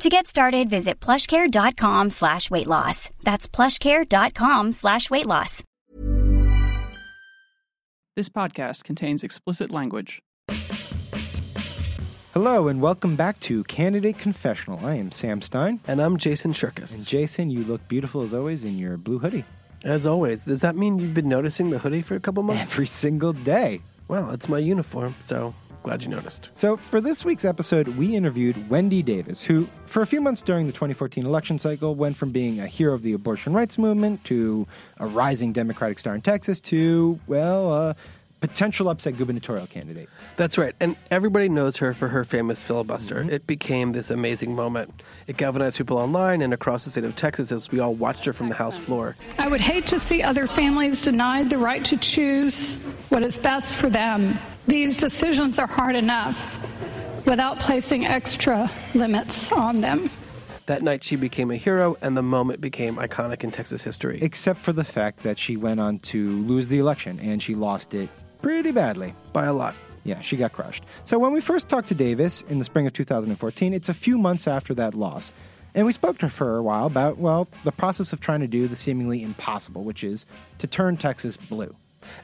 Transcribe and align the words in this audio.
To 0.00 0.08
get 0.08 0.28
started, 0.28 0.70
visit 0.70 1.00
plushcare.com 1.00 2.10
slash 2.10 2.52
weight 2.52 2.68
loss. 2.68 3.10
That's 3.24 3.48
plushcare.com 3.48 4.70
slash 4.70 5.10
weight 5.10 5.26
loss. 5.26 5.64
This 8.14 8.28
podcast 8.28 8.84
contains 8.84 9.24
explicit 9.24 9.72
language. 9.72 10.22
Hello 12.32 12.68
and 12.68 12.80
welcome 12.80 13.16
back 13.16 13.40
to 13.40 13.64
Candidate 13.64 14.18
Confessional. 14.18 14.78
I 14.86 14.94
am 14.94 15.10
Sam 15.10 15.42
Stein. 15.42 15.80
And 15.88 16.00
I'm 16.00 16.16
Jason 16.16 16.52
Cherkis. 16.52 16.94
And 16.94 17.04
Jason, 17.04 17.50
you 17.50 17.64
look 17.64 17.86
beautiful 17.88 18.22
as 18.22 18.32
always 18.32 18.62
in 18.62 18.78
your 18.78 18.98
blue 18.98 19.18
hoodie. 19.18 19.44
As 19.84 20.06
always, 20.06 20.44
does 20.44 20.60
that 20.60 20.76
mean 20.76 21.00
you've 21.00 21.14
been 21.14 21.28
noticing 21.28 21.70
the 21.70 21.78
hoodie 21.80 22.02
for 22.02 22.14
a 22.14 22.20
couple 22.20 22.44
months? 22.44 22.62
Every 22.62 22.86
single 22.86 23.32
day. 23.32 23.80
Well, 24.06 24.30
it's 24.30 24.48
my 24.48 24.58
uniform, 24.58 25.16
so 25.18 25.54
glad 25.88 26.02
you 26.02 26.10
noticed. 26.10 26.50
So, 26.54 26.76
for 26.76 27.00
this 27.00 27.24
week's 27.24 27.46
episode, 27.46 27.88
we 27.88 28.14
interviewed 28.14 28.68
Wendy 28.68 29.02
Davis, 29.02 29.42
who, 29.42 29.66
for 29.86 30.02
a 30.02 30.06
few 30.06 30.20
months 30.20 30.42
during 30.42 30.66
the 30.66 30.72
2014 30.74 31.24
election 31.24 31.58
cycle, 31.58 31.94
went 31.94 32.14
from 32.14 32.30
being 32.30 32.60
a 32.60 32.66
hero 32.66 32.92
of 32.92 33.02
the 33.02 33.14
abortion 33.14 33.54
rights 33.54 33.78
movement 33.78 34.22
to 34.24 34.66
a 34.98 35.06
rising 35.06 35.50
Democratic 35.50 35.98
star 35.98 36.14
in 36.14 36.20
Texas 36.20 36.60
to, 36.60 37.18
well, 37.26 37.72
a 37.72 37.96
potential 38.40 38.88
upset 38.88 39.16
gubernatorial 39.16 39.66
candidate. 39.66 40.08
That's 40.36 40.58
right. 40.58 40.74
And 40.80 40.96
everybody 41.10 41.48
knows 41.48 41.76
her 41.78 41.94
for 41.94 42.08
her 42.08 42.24
famous 42.24 42.62
filibuster. 42.62 43.16
Mm-hmm. 43.16 43.30
It 43.30 43.46
became 43.46 43.92
this 43.92 44.10
amazing 44.10 44.54
moment. 44.54 45.02
It 45.26 45.36
galvanized 45.36 45.78
people 45.78 45.98
online 45.98 46.42
and 46.42 46.52
across 46.54 46.84
the 46.84 46.90
state 46.90 47.04
of 47.04 47.16
Texas 47.16 47.52
as 47.52 47.70
we 47.70 47.80
all 47.80 47.94
watched 47.94 48.24
her 48.24 48.32
from 48.32 48.48
the 48.48 48.54
House 48.54 48.78
floor. 48.78 49.14
I 49.38 49.48
would 49.48 49.60
hate 49.60 49.86
to 49.88 49.98
see 49.98 50.22
other 50.22 50.46
families 50.46 51.02
denied 51.02 51.50
the 51.50 51.58
right 51.58 51.84
to 51.86 51.96
choose 51.96 52.76
what 53.08 53.22
is 53.22 53.36
best 53.36 53.74
for 53.74 53.88
them. 53.88 54.38
These 54.66 54.98
decisions 54.98 55.58
are 55.58 55.66
hard 55.66 55.96
enough 55.96 56.58
without 57.26 57.58
placing 57.58 58.06
extra 58.06 58.70
limits 58.94 59.50
on 59.52 59.80
them. 59.80 60.10
That 60.66 60.82
night, 60.82 61.02
she 61.02 61.16
became 61.16 61.50
a 61.50 61.56
hero, 61.56 61.96
and 62.02 62.14
the 62.14 62.22
moment 62.22 62.60
became 62.60 62.96
iconic 62.96 63.42
in 63.42 63.50
Texas 63.50 63.80
history. 63.80 64.18
Except 64.20 64.60
for 64.60 64.74
the 64.74 64.84
fact 64.84 65.22
that 65.22 65.38
she 65.38 65.56
went 65.56 65.80
on 65.80 65.98
to 66.00 66.28
lose 66.42 66.68
the 66.68 66.78
election, 66.78 67.18
and 67.20 67.42
she 67.42 67.54
lost 67.54 67.94
it 67.94 68.10
pretty 68.42 68.70
badly. 68.72 69.14
By 69.32 69.46
a 69.46 69.52
lot. 69.52 69.74
Yeah, 70.04 70.20
she 70.20 70.36
got 70.36 70.52
crushed. 70.52 70.84
So 71.04 71.18
when 71.18 71.32
we 71.32 71.40
first 71.40 71.68
talked 71.68 71.88
to 71.88 71.94
Davis 71.94 72.42
in 72.42 72.58
the 72.58 72.64
spring 72.64 72.86
of 72.86 72.92
2014, 72.92 73.74
it's 73.74 73.88
a 73.88 73.94
few 73.94 74.16
months 74.16 74.46
after 74.48 74.74
that 74.74 74.94
loss. 74.94 75.32
And 75.74 75.86
we 75.86 75.92
spoke 75.92 76.18
to 76.18 76.26
her 76.26 76.30
for 76.30 76.56
a 76.56 76.62
while 76.62 76.86
about, 76.86 77.18
well, 77.18 77.46
the 77.64 77.72
process 77.72 78.12
of 78.12 78.20
trying 78.20 78.40
to 78.40 78.46
do 78.46 78.68
the 78.68 78.76
seemingly 78.76 79.22
impossible, 79.22 79.84
which 79.84 80.02
is 80.02 80.24
to 80.58 80.66
turn 80.66 80.96
Texas 80.96 81.36
blue. 81.36 81.74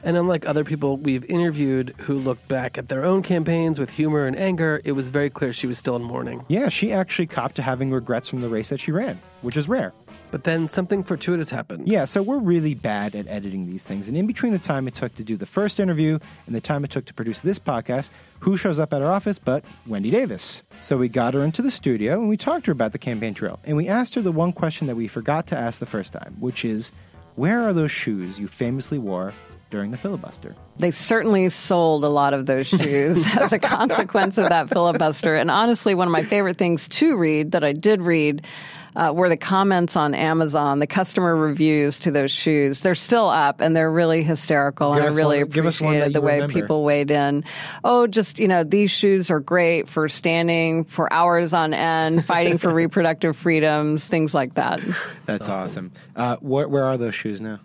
And 0.03 0.17
unlike 0.17 0.47
other 0.47 0.63
people 0.63 0.97
we've 0.97 1.25
interviewed 1.25 1.93
who 1.99 2.15
looked 2.15 2.47
back 2.47 2.77
at 2.77 2.89
their 2.89 3.03
own 3.03 3.21
campaigns 3.21 3.79
with 3.79 3.89
humor 3.89 4.25
and 4.25 4.35
anger, 4.35 4.81
it 4.83 4.93
was 4.93 5.09
very 5.09 5.29
clear 5.29 5.53
she 5.53 5.67
was 5.67 5.77
still 5.77 5.95
in 5.95 6.03
mourning. 6.03 6.43
Yeah, 6.47 6.69
she 6.69 6.91
actually 6.91 7.27
copped 7.27 7.55
to 7.57 7.61
having 7.61 7.91
regrets 7.91 8.27
from 8.27 8.41
the 8.41 8.49
race 8.49 8.69
that 8.69 8.79
she 8.79 8.91
ran, 8.91 9.19
which 9.41 9.57
is 9.57 9.67
rare. 9.67 9.93
But 10.31 10.43
then 10.43 10.67
something 10.67 11.03
fortuitous 11.03 11.49
happened. 11.49 11.87
Yeah, 11.87 12.05
so 12.05 12.21
we're 12.21 12.39
really 12.39 12.73
bad 12.73 13.15
at 13.15 13.27
editing 13.27 13.67
these 13.67 13.83
things. 13.83 14.07
And 14.07 14.17
in 14.17 14.27
between 14.27 14.51
the 14.51 14.59
time 14.59 14.87
it 14.87 14.95
took 14.95 15.15
to 15.15 15.23
do 15.23 15.37
the 15.37 15.45
first 15.45 15.79
interview 15.79 16.19
and 16.45 16.55
the 16.55 16.61
time 16.61 16.83
it 16.83 16.91
took 16.91 17.05
to 17.05 17.13
produce 17.13 17.41
this 17.41 17.59
podcast, 17.59 18.11
who 18.39 18.57
shows 18.57 18.79
up 18.79 18.93
at 18.93 19.01
our 19.01 19.11
office 19.11 19.39
but 19.39 19.63
Wendy 19.87 20.11
Davis? 20.11 20.61
So 20.79 20.97
we 20.97 21.09
got 21.09 21.33
her 21.33 21.43
into 21.43 21.61
the 21.61 21.71
studio 21.71 22.13
and 22.13 22.29
we 22.29 22.37
talked 22.37 22.65
to 22.65 22.69
her 22.69 22.73
about 22.73 22.91
the 22.91 22.99
campaign 22.99 23.33
trail. 23.33 23.59
And 23.63 23.77
we 23.77 23.87
asked 23.87 24.15
her 24.15 24.21
the 24.21 24.31
one 24.31 24.51
question 24.51 24.87
that 24.87 24.95
we 24.95 25.07
forgot 25.07 25.47
to 25.47 25.57
ask 25.57 25.79
the 25.79 25.85
first 25.85 26.13
time, 26.13 26.35
which 26.39 26.65
is 26.65 26.91
where 27.35 27.61
are 27.61 27.73
those 27.73 27.91
shoes 27.91 28.39
you 28.39 28.47
famously 28.47 28.97
wore 28.97 29.33
during 29.71 29.91
the 29.91 29.97
filibuster. 29.97 30.55
They 30.77 30.91
certainly 30.91 31.49
sold 31.49 32.03
a 32.03 32.09
lot 32.09 32.33
of 32.33 32.45
those 32.45 32.67
shoes 32.67 33.25
as 33.39 33.51
a 33.51 33.59
consequence 33.59 34.37
of 34.37 34.49
that 34.49 34.69
filibuster. 34.69 35.35
And 35.35 35.51
honestly, 35.51 35.95
one 35.95 36.07
of 36.07 36.11
my 36.11 36.23
favorite 36.23 36.57
things 36.57 36.87
to 36.89 37.17
read 37.17 37.51
that 37.51 37.63
I 37.63 37.73
did 37.73 38.01
read 38.01 38.45
uh, 38.95 39.11
were 39.13 39.29
the 39.29 39.37
comments 39.37 39.95
on 39.95 40.13
Amazon, 40.15 40.79
the 40.79 40.87
customer 40.87 41.35
reviews 41.35 41.99
to 41.99 42.11
those 42.11 42.31
shoes. 42.31 42.79
They're 42.79 42.95
still 42.95 43.29
up 43.29 43.59
and 43.61 43.75
they're 43.75 43.91
really 43.91 44.23
hysterical. 44.23 44.93
Give 44.93 45.03
and 45.03 45.13
I 45.13 45.17
really 45.17 45.43
one, 45.43 45.57
appreciated 45.57 46.13
the 46.13 46.21
way 46.21 46.35
remember. 46.35 46.53
people 46.53 46.83
weighed 46.83 47.11
in. 47.11 47.43
Oh, 47.83 48.07
just, 48.07 48.39
you 48.39 48.47
know, 48.47 48.63
these 48.63 48.91
shoes 48.91 49.29
are 49.29 49.39
great 49.39 49.89
for 49.89 50.07
standing 50.07 50.85
for 50.85 51.11
hours 51.11 51.53
on 51.53 51.73
end, 51.73 52.25
fighting 52.25 52.57
for 52.57 52.73
reproductive 52.73 53.35
freedoms, 53.35 54.05
things 54.05 54.33
like 54.33 54.53
that. 54.53 54.79
That's 55.25 55.47
awesome. 55.47 55.91
awesome. 55.91 55.91
Uh, 56.15 56.37
wh- 56.37 56.69
where 56.71 56.85
are 56.85 56.97
those 56.97 57.15
shoes 57.15 57.41
now? 57.41 57.59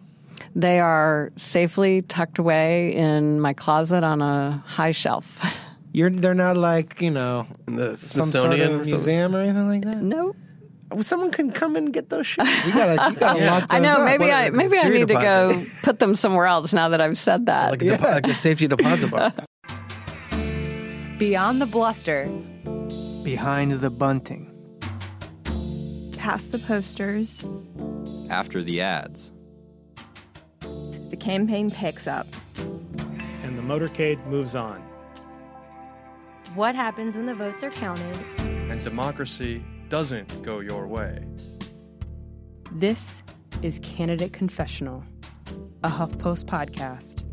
They 0.56 0.80
are 0.80 1.30
safely 1.36 2.02
tucked 2.02 2.38
away 2.38 2.94
in 2.94 3.40
my 3.40 3.52
closet 3.52 4.02
on 4.02 4.20
a 4.20 4.62
high 4.66 4.90
shelf. 4.90 5.40
You're, 5.92 6.10
they're 6.10 6.34
not 6.34 6.56
like, 6.56 7.00
you 7.00 7.10
know, 7.10 7.46
the 7.66 7.96
some 7.96 8.30
Smithsonian 8.30 8.68
sort 8.68 8.80
of 8.80 8.86
museum 8.86 9.34
or 9.34 9.40
anything 9.40 9.68
like 9.68 9.82
that? 9.82 10.02
Nope. 10.02 10.36
Someone 11.02 11.30
can 11.30 11.52
come 11.52 11.76
and 11.76 11.92
get 11.92 12.08
those 12.10 12.26
shoes. 12.26 12.48
You 12.66 12.72
gotta, 12.72 13.10
you 13.12 13.16
gotta 13.16 13.38
yeah. 13.40 13.50
lock 13.52 13.60
those 13.62 13.66
I 13.70 13.78
know. 13.78 13.94
Up. 13.98 14.04
Maybe 14.04 14.24
What, 14.24 14.34
I 14.34 14.50
maybe 14.50 14.78
I 14.78 14.88
need 14.88 15.08
deposit. 15.08 15.54
to 15.54 15.60
go 15.64 15.70
put 15.82 15.98
them 16.00 16.14
somewhere 16.16 16.46
else 16.46 16.72
now 16.72 16.88
that 16.88 17.00
I've 17.00 17.16
said 17.18 17.46
that. 17.46 17.70
Like 17.70 17.82
a, 17.82 17.84
depo- 17.86 18.02
like 18.12 18.26
a 18.26 18.34
safety 18.34 18.66
deposit 18.66 19.10
box. 19.10 19.44
Beyond 21.18 21.60
the 21.60 21.66
bluster, 21.66 22.26
Behind 23.22 23.72
the 23.72 23.90
bunting. 23.90 24.46
past 26.18 26.50
the 26.52 26.58
posters, 26.58 27.46
After 28.30 28.62
the 28.62 28.80
ads. 28.80 29.30
the 31.10 31.16
campaign 31.18 31.70
picks 31.70 32.06
up. 32.06 32.26
and 33.42 33.56
the 33.58 33.62
motorcade 33.62 34.24
moves 34.26 34.54
on. 34.54 34.80
what 36.54 36.74
happens 36.74 37.16
when 37.16 37.26
the 37.26 37.34
votes 37.34 37.62
are 37.62 37.70
counted? 37.70 38.16
and 38.40 38.82
democracy 38.82 39.62
doesn't 39.90 40.42
go 40.44 40.60
your 40.60 40.86
way. 40.86 41.18
This 42.70 43.12
is 43.60 43.80
Candidate 43.82 44.32
Confessional, 44.32 45.02
a 45.82 45.90
HuffPost 45.90 46.44
podcast. 46.44 47.24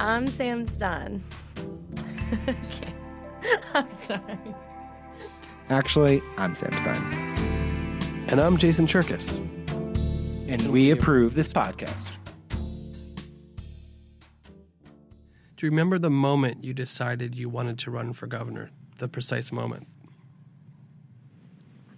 I'm 0.00 0.26
Sam 0.26 0.66
Stein. 0.66 1.22
I'm 3.74 3.86
sorry. 4.06 4.38
Actually, 5.70 6.20
I'm 6.36 6.56
Sam 6.56 6.72
Stein. 6.72 7.14
And 8.26 8.40
I'm 8.40 8.56
Jason 8.56 8.88
Cherkis. 8.88 9.38
And 10.48 10.72
we 10.72 10.90
approve 10.90 11.36
this 11.36 11.52
podcast. 11.52 12.10
Do 15.56 15.66
you 15.66 15.70
remember 15.70 16.00
the 16.00 16.10
moment 16.10 16.64
you 16.64 16.74
decided 16.74 17.36
you 17.36 17.48
wanted 17.48 17.78
to 17.78 17.92
run 17.92 18.12
for 18.12 18.26
governor? 18.26 18.70
The 18.98 19.06
precise 19.06 19.52
moment? 19.52 19.86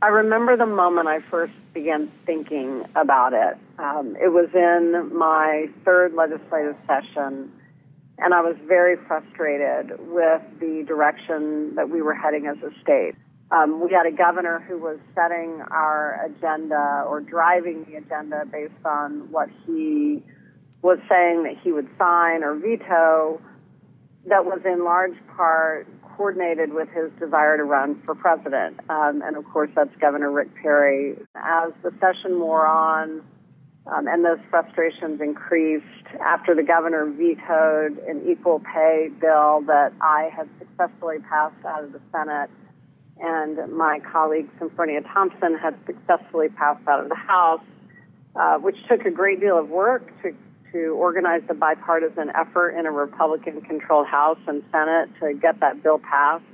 I 0.05 0.09
remember 0.09 0.55
the 0.55 0.67
moment 0.67 1.09
I 1.09 1.21
first 1.31 1.55
began 1.73 2.13
thinking 2.27 2.85
about 2.95 3.33
it. 3.33 3.57
Um, 3.79 4.15
it 4.23 4.29
was 4.29 4.51
in 4.53 5.17
my 5.17 5.65
third 5.83 6.13
legislative 6.13 6.77
session, 6.87 7.51
and 8.19 8.35
I 8.35 8.43
was 8.43 8.55
very 8.69 8.99
frustrated 9.09 9.93
with 10.11 10.43
the 10.61 10.85
direction 10.87 11.75
that 11.77 11.89
we 11.89 12.03
were 12.03 12.13
heading 12.13 12.47
as 12.47 12.59
a 12.59 12.69
state. 12.83 13.15
Um, 13.51 13.83
we 13.83 13.93
had 13.93 14.05
a 14.05 14.15
governor 14.15 14.63
who 14.69 14.77
was 14.77 14.99
setting 15.15 15.63
our 15.71 16.21
agenda 16.27 17.05
or 17.09 17.23
driving 17.23 17.87
the 17.89 17.95
agenda 17.95 18.45
based 18.53 18.85
on 18.85 19.33
what 19.33 19.49
he 19.65 20.23
was 20.83 20.99
saying 21.09 21.45
that 21.45 21.55
he 21.63 21.73
would 21.73 21.89
sign 21.97 22.45
or 22.45 22.55
veto, 22.57 23.41
that 24.27 24.45
was 24.45 24.61
in 24.67 24.85
large 24.85 25.17
part 25.35 25.89
coordinated 26.17 26.73
with 26.73 26.89
his 26.91 27.11
desire 27.19 27.57
to 27.57 27.65
run 27.65 28.01
for 28.05 28.15
president. 28.15 28.81
Um, 28.89 29.23
and 29.23 29.37
of 29.37 29.45
course, 29.53 29.71
that's 29.75 29.95
Governor 30.01 30.31
Rick 30.31 30.51
Perry. 30.61 31.17
As 31.35 31.73
the 31.83 31.93
session 32.01 32.41
wore 32.41 32.67
on, 32.67 33.23
Um, 33.87 34.09
and 34.09 34.25
those 34.25 34.43
frustrations 34.49 35.21
increased 35.21 36.07
after 36.35 36.55
the 36.55 36.63
governor 36.63 37.05
vetoed 37.05 37.99
an 38.11 38.19
equal 38.33 38.59
pay 38.75 39.11
bill 39.21 39.61
that 39.73 39.93
I 40.01 40.31
had 40.37 40.49
successfully 40.59 41.19
passed 41.19 41.63
out 41.71 41.85
of 41.85 41.93
the 41.93 42.01
Senate, 42.11 42.49
and 43.21 43.55
my 43.71 44.01
colleague 44.01 44.49
Senfronia 44.59 45.03
Thompson 45.13 45.53
had 45.65 45.75
successfully 45.85 46.49
passed 46.49 46.89
out 46.89 47.01
of 47.05 47.09
the 47.11 47.23
House, 47.35 47.67
uh, 48.41 48.57
which 48.57 48.79
took 48.89 49.05
a 49.05 49.11
great 49.11 49.39
deal 49.45 49.59
of 49.59 49.69
work 49.69 50.05
to 50.23 50.35
to 50.75 50.89
organize 50.99 51.43
the 51.47 51.55
bipartisan 51.55 52.31
effort 52.35 52.71
in 52.71 52.85
a 52.85 52.91
Republican 52.91 53.61
controlled 53.63 54.09
House 54.09 54.39
and 54.49 54.63
Senate 54.73 55.09
to 55.21 55.33
get 55.33 55.61
that 55.61 55.83
bill 55.83 56.01
passed. 56.01 56.45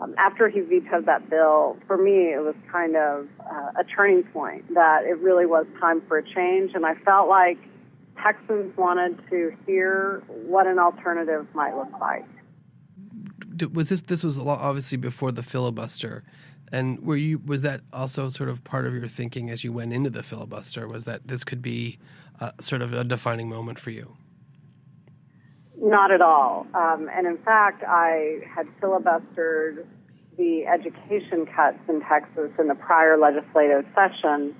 Um, 0.00 0.14
after 0.18 0.48
he 0.48 0.60
vetoed 0.60 1.06
that 1.06 1.28
bill, 1.28 1.76
for 1.86 1.96
me, 1.96 2.32
it 2.32 2.44
was 2.44 2.54
kind 2.70 2.94
of 2.94 3.26
uh, 3.40 3.80
a 3.80 3.84
turning 3.84 4.22
point 4.22 4.72
that 4.74 5.04
it 5.04 5.18
really 5.18 5.46
was 5.46 5.66
time 5.80 6.02
for 6.06 6.18
a 6.18 6.22
change. 6.22 6.72
And 6.74 6.86
I 6.86 6.94
felt 6.94 7.28
like 7.28 7.58
Texans 8.22 8.76
wanted 8.76 9.18
to 9.30 9.56
hear 9.66 10.22
what 10.28 10.66
an 10.66 10.78
alternative 10.78 11.46
might 11.54 11.74
look 11.74 11.92
like. 12.00 12.26
Was 13.72 13.88
this 13.88 14.02
this 14.02 14.22
was 14.22 14.38
obviously 14.38 14.98
before 14.98 15.32
the 15.32 15.42
filibuster, 15.42 16.22
and 16.70 17.00
were 17.00 17.16
you 17.16 17.38
was 17.44 17.62
that 17.62 17.80
also 17.92 18.28
sort 18.28 18.50
of 18.50 18.62
part 18.62 18.86
of 18.86 18.94
your 18.94 19.08
thinking 19.08 19.50
as 19.50 19.64
you 19.64 19.72
went 19.72 19.92
into 19.92 20.10
the 20.10 20.22
filibuster? 20.22 20.86
Was 20.86 21.06
that 21.06 21.26
this 21.26 21.42
could 21.42 21.60
be 21.60 21.98
uh, 22.40 22.52
sort 22.60 22.82
of 22.82 22.92
a 22.92 23.04
defining 23.04 23.48
moment 23.48 23.78
for 23.78 23.90
you? 23.90 24.16
Not 25.80 26.10
at 26.10 26.20
all. 26.20 26.66
Um, 26.74 27.08
and 27.12 27.26
in 27.26 27.38
fact, 27.38 27.84
I 27.86 28.40
had 28.52 28.66
filibustered 28.80 29.86
the 30.36 30.66
education 30.66 31.46
cuts 31.46 31.78
in 31.88 32.00
Texas 32.00 32.50
in 32.58 32.68
the 32.68 32.74
prior 32.74 33.16
legislative 33.16 33.84
session, 33.94 34.54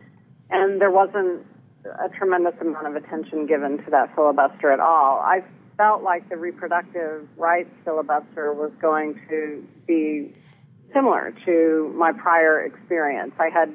and 0.50 0.80
there 0.80 0.90
wasn't 0.90 1.46
a 1.84 2.08
tremendous 2.08 2.54
amount 2.60 2.86
of 2.86 2.96
attention 2.96 3.46
given 3.46 3.78
to 3.84 3.90
that 3.90 4.14
filibuster 4.14 4.70
at 4.70 4.80
all. 4.80 5.20
I 5.20 5.42
felt 5.76 6.02
like 6.02 6.28
the 6.28 6.36
reproductive 6.36 7.28
rights 7.36 7.70
filibuster 7.84 8.52
was 8.52 8.72
going 8.80 9.20
to 9.28 9.66
be 9.86 10.32
similar 10.92 11.32
to 11.44 11.92
my 11.96 12.12
prior 12.12 12.60
experience. 12.60 13.32
I 13.38 13.48
had 13.48 13.74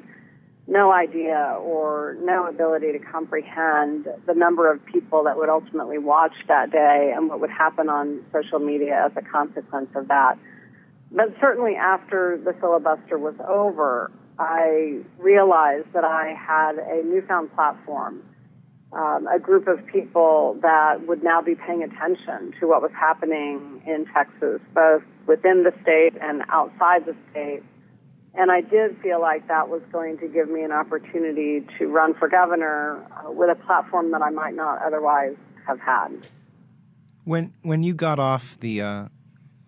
no 0.66 0.92
idea 0.92 1.58
or 1.60 2.16
no 2.20 2.46
ability 2.46 2.92
to 2.92 2.98
comprehend 2.98 4.06
the 4.26 4.34
number 4.34 4.70
of 4.70 4.84
people 4.86 5.24
that 5.24 5.36
would 5.36 5.50
ultimately 5.50 5.98
watch 5.98 6.34
that 6.48 6.70
day 6.70 7.12
and 7.14 7.28
what 7.28 7.40
would 7.40 7.50
happen 7.50 7.88
on 7.88 8.24
social 8.32 8.58
media 8.58 9.04
as 9.06 9.12
a 9.16 9.22
consequence 9.22 9.90
of 9.94 10.08
that. 10.08 10.38
But 11.12 11.34
certainly 11.40 11.76
after 11.76 12.40
the 12.42 12.54
filibuster 12.54 13.18
was 13.18 13.34
over, 13.46 14.10
I 14.38 15.00
realized 15.18 15.92
that 15.92 16.04
I 16.04 16.34
had 16.34 16.78
a 16.78 17.04
newfound 17.04 17.54
platform, 17.54 18.22
um, 18.92 19.28
a 19.28 19.38
group 19.38 19.68
of 19.68 19.86
people 19.86 20.58
that 20.62 21.06
would 21.06 21.22
now 21.22 21.42
be 21.42 21.54
paying 21.54 21.82
attention 21.82 22.54
to 22.58 22.66
what 22.66 22.80
was 22.80 22.90
happening 22.92 23.82
in 23.86 24.06
Texas, 24.12 24.60
both 24.74 25.02
within 25.26 25.62
the 25.62 25.72
state 25.82 26.14
and 26.20 26.42
outside 26.48 27.04
the 27.04 27.14
state 27.30 27.62
and 28.36 28.50
I 28.50 28.60
did 28.60 28.98
feel 29.00 29.20
like 29.20 29.46
that 29.48 29.68
was 29.68 29.82
going 29.92 30.18
to 30.18 30.28
give 30.28 30.48
me 30.48 30.62
an 30.62 30.72
opportunity 30.72 31.64
to 31.78 31.86
run 31.86 32.14
for 32.14 32.28
governor 32.28 33.04
uh, 33.12 33.30
with 33.30 33.50
a 33.50 33.54
platform 33.64 34.10
that 34.10 34.22
I 34.22 34.30
might 34.30 34.54
not 34.54 34.82
otherwise 34.82 35.36
have 35.66 35.78
had. 35.80 36.28
When 37.24 37.52
when 37.62 37.82
you 37.82 37.94
got 37.94 38.18
off 38.18 38.58
the 38.60 38.82
uh, 38.82 39.08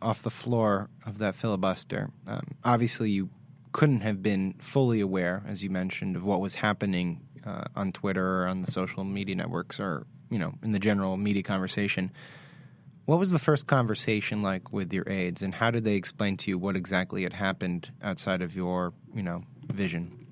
off 0.03 0.23
the 0.23 0.31
floor 0.31 0.91
of 1.07 1.19
that 1.19 1.35
filibuster, 1.35 2.11
um, 2.27 2.47
obviously 2.65 3.11
you 3.11 3.31
couldn't 3.73 4.01
have 4.01 4.23
been 4.23 4.55
fully 4.59 5.01
aware, 5.01 5.43
as 5.47 5.63
you 5.63 5.71
mentioned, 5.71 6.17
of 6.17 6.25
what 6.25 6.41
was 6.41 6.55
happening 6.55 7.21
uh, 7.45 7.65
on 7.77 7.93
Twitter 7.93 8.43
or 8.43 8.47
on 8.47 8.63
the 8.63 8.71
social 8.71 9.05
media 9.05 9.35
networks, 9.35 9.79
or 9.79 10.07
you 10.31 10.39
know, 10.39 10.55
in 10.63 10.73
the 10.73 10.79
general 10.79 11.17
media 11.17 11.43
conversation. 11.43 12.11
What 13.07 13.21
was 13.21 13.31
the 13.31 13.39
first 13.39 13.69
conversation 13.69 14.43
like 14.43 14.73
with 14.73 14.93
your 14.93 15.09
aides, 15.09 15.41
and 15.41 15.55
how 15.55 15.71
did 15.71 15.85
they 15.85 15.95
explain 15.95 16.37
to 16.39 16.51
you 16.51 16.59
what 16.59 16.75
exactly 16.75 17.23
had 17.23 17.33
happened 17.33 17.89
outside 18.03 18.43
of 18.43 18.57
your, 18.57 18.93
you 19.15 19.23
know, 19.23 19.45
vision? 19.73 20.27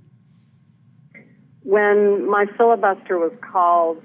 When 1.62 2.28
my 2.28 2.46
filibuster 2.58 3.16
was 3.16 3.30
called 3.48 4.02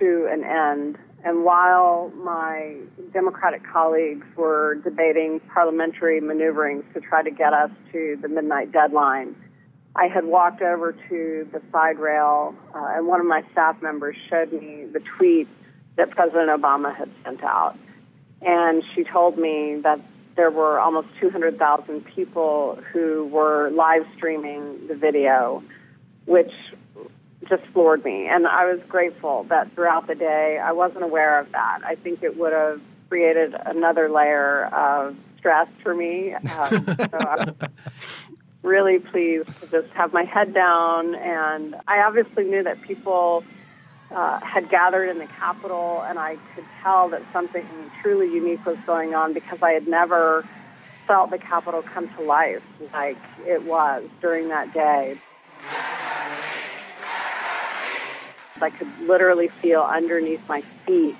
to 0.00 0.28
an 0.32 0.42
end, 0.42 0.98
and 1.24 1.44
while 1.44 2.10
my 2.16 2.74
Democratic 3.12 3.62
colleagues 3.72 4.26
were 4.36 4.80
debating 4.82 5.38
parliamentary 5.54 6.20
maneuverings 6.20 6.82
to 6.94 7.00
try 7.00 7.22
to 7.22 7.30
get 7.30 7.54
us 7.54 7.70
to 7.92 8.18
the 8.20 8.28
midnight 8.28 8.72
deadline, 8.72 9.36
I 9.94 10.08
had 10.08 10.24
walked 10.24 10.60
over 10.60 10.90
to 10.90 11.48
the 11.52 11.62
side 11.70 12.00
rail, 12.00 12.52
uh, 12.74 12.94
and 12.96 13.06
one 13.06 13.20
of 13.20 13.26
my 13.26 13.44
staff 13.52 13.80
members 13.80 14.16
showed 14.28 14.52
me 14.52 14.86
the 14.92 15.00
tweet 15.16 15.46
that 15.96 16.10
President 16.10 16.48
Obama 16.48 16.92
had 16.96 17.08
sent 17.22 17.44
out 17.44 17.78
and 18.44 18.82
she 18.94 19.04
told 19.04 19.38
me 19.38 19.80
that 19.82 20.00
there 20.36 20.50
were 20.50 20.80
almost 20.80 21.08
200,000 21.20 22.04
people 22.06 22.78
who 22.92 23.26
were 23.26 23.70
live 23.70 24.02
streaming 24.16 24.86
the 24.88 24.94
video, 24.94 25.62
which 26.26 26.50
just 27.48 27.62
floored 27.72 28.04
me. 28.04 28.26
And 28.28 28.46
I 28.46 28.72
was 28.72 28.80
grateful 28.88 29.44
that 29.44 29.74
throughout 29.74 30.06
the 30.06 30.14
day 30.14 30.58
I 30.62 30.72
wasn't 30.72 31.04
aware 31.04 31.38
of 31.38 31.50
that. 31.52 31.80
I 31.84 31.96
think 31.96 32.22
it 32.22 32.36
would 32.36 32.52
have 32.52 32.80
created 33.08 33.54
another 33.66 34.08
layer 34.08 34.66
of 34.66 35.16
stress 35.38 35.68
for 35.82 35.94
me. 35.94 36.32
Um, 36.34 36.86
so 36.86 37.18
I'm 37.28 37.54
really 38.62 39.00
pleased 39.00 39.48
to 39.60 39.66
just 39.66 39.92
have 39.92 40.12
my 40.12 40.24
head 40.24 40.54
down. 40.54 41.14
And 41.14 41.74
I 41.88 41.98
obviously 42.02 42.44
knew 42.44 42.62
that 42.62 42.80
people 42.82 43.44
uh, 44.14 44.40
had 44.40 44.68
gathered 44.68 45.08
in 45.08 45.18
the 45.18 45.26
Capitol, 45.26 46.02
and 46.06 46.18
I 46.18 46.36
could 46.54 46.64
tell 46.82 47.08
that 47.10 47.22
something 47.32 47.66
truly 48.00 48.32
unique 48.32 48.64
was 48.66 48.78
going 48.86 49.14
on 49.14 49.32
because 49.32 49.58
I 49.62 49.72
had 49.72 49.88
never 49.88 50.44
felt 51.06 51.30
the 51.30 51.38
Capitol 51.38 51.82
come 51.82 52.08
to 52.16 52.22
life 52.22 52.62
like 52.92 53.16
it 53.46 53.64
was 53.64 54.04
during 54.20 54.48
that 54.48 54.72
day. 54.72 55.16
I 58.60 58.70
could 58.70 58.88
literally 59.00 59.48
feel 59.60 59.82
underneath 59.82 60.40
my 60.48 60.62
feet 60.86 61.16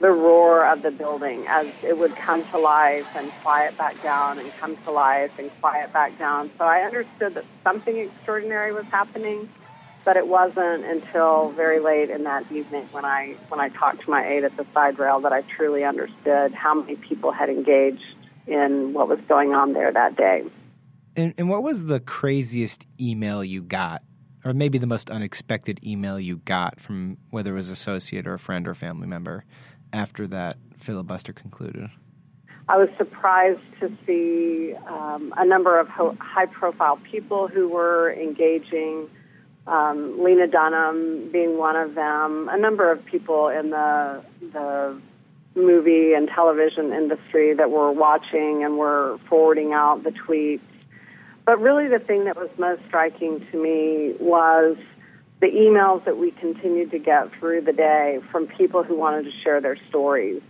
the 0.00 0.10
roar 0.10 0.66
of 0.66 0.82
the 0.82 0.90
building 0.90 1.44
as 1.48 1.68
it 1.84 1.96
would 1.96 2.14
come 2.16 2.44
to 2.50 2.58
life 2.58 3.06
and 3.14 3.30
quiet 3.40 3.78
back 3.78 4.02
down 4.02 4.40
and 4.40 4.52
come 4.58 4.76
to 4.78 4.90
life 4.90 5.30
and 5.38 5.48
quiet 5.60 5.92
back 5.92 6.18
down. 6.18 6.50
So 6.58 6.64
I 6.64 6.80
understood 6.80 7.34
that 7.34 7.44
something 7.62 7.96
extraordinary 7.96 8.72
was 8.72 8.84
happening 8.86 9.48
but 10.04 10.16
it 10.16 10.26
wasn't 10.26 10.84
until 10.84 11.52
very 11.52 11.80
late 11.80 12.10
in 12.10 12.24
that 12.24 12.50
evening 12.50 12.88
when 12.92 13.04
I 13.04 13.36
when 13.48 13.60
I 13.60 13.68
talked 13.68 14.02
to 14.02 14.10
my 14.10 14.26
aide 14.26 14.44
at 14.44 14.56
the 14.56 14.66
side 14.74 14.98
rail 14.98 15.20
that 15.20 15.32
I 15.32 15.42
truly 15.42 15.84
understood 15.84 16.52
how 16.52 16.74
many 16.74 16.96
people 16.96 17.32
had 17.32 17.48
engaged 17.48 18.16
in 18.46 18.92
what 18.92 19.08
was 19.08 19.20
going 19.28 19.52
on 19.52 19.72
there 19.72 19.92
that 19.92 20.16
day. 20.16 20.42
And, 21.16 21.34
and 21.38 21.48
what 21.48 21.62
was 21.62 21.84
the 21.84 22.00
craziest 22.00 22.86
email 23.00 23.44
you 23.44 23.62
got, 23.62 24.02
or 24.44 24.52
maybe 24.52 24.78
the 24.78 24.86
most 24.86 25.10
unexpected 25.10 25.84
email 25.86 26.18
you 26.18 26.38
got 26.38 26.80
from 26.80 27.18
whether 27.30 27.52
it 27.52 27.54
was 27.54 27.70
a 27.70 27.74
associate 27.74 28.26
or 28.26 28.34
a 28.34 28.38
friend 28.38 28.66
or 28.66 28.74
family 28.74 29.06
member 29.06 29.44
after 29.92 30.26
that 30.28 30.56
filibuster 30.78 31.32
concluded? 31.32 31.90
I 32.68 32.78
was 32.78 32.88
surprised 32.96 33.60
to 33.80 33.90
see 34.06 34.74
um, 34.86 35.34
a 35.36 35.44
number 35.44 35.78
of 35.78 35.88
ho- 35.88 36.16
high-profile 36.20 37.00
people 37.10 37.48
who 37.48 37.68
were 37.68 38.12
engaging 38.12 39.08
um, 39.66 40.22
Lena 40.22 40.46
Dunham 40.46 41.30
being 41.30 41.58
one 41.58 41.76
of 41.76 41.94
them, 41.94 42.48
a 42.50 42.58
number 42.58 42.90
of 42.90 43.04
people 43.06 43.48
in 43.48 43.70
the 43.70 44.22
the 44.52 45.00
movie 45.54 46.14
and 46.14 46.28
television 46.28 46.92
industry 46.92 47.54
that 47.54 47.70
were 47.70 47.92
watching 47.92 48.64
and 48.64 48.78
were 48.78 49.18
forwarding 49.28 49.72
out 49.72 50.02
the 50.02 50.10
tweets. 50.10 50.60
But 51.44 51.60
really, 51.60 51.88
the 51.88 51.98
thing 51.98 52.24
that 52.24 52.36
was 52.36 52.48
most 52.58 52.82
striking 52.88 53.46
to 53.50 53.62
me 53.62 54.14
was 54.18 54.76
the 55.40 55.48
emails 55.48 56.04
that 56.04 56.16
we 56.16 56.30
continued 56.30 56.90
to 56.92 56.98
get 56.98 57.32
through 57.38 57.62
the 57.62 57.72
day 57.72 58.20
from 58.30 58.46
people 58.46 58.82
who 58.82 58.96
wanted 58.96 59.24
to 59.24 59.32
share 59.42 59.60
their 59.60 59.76
stories. 59.88 60.40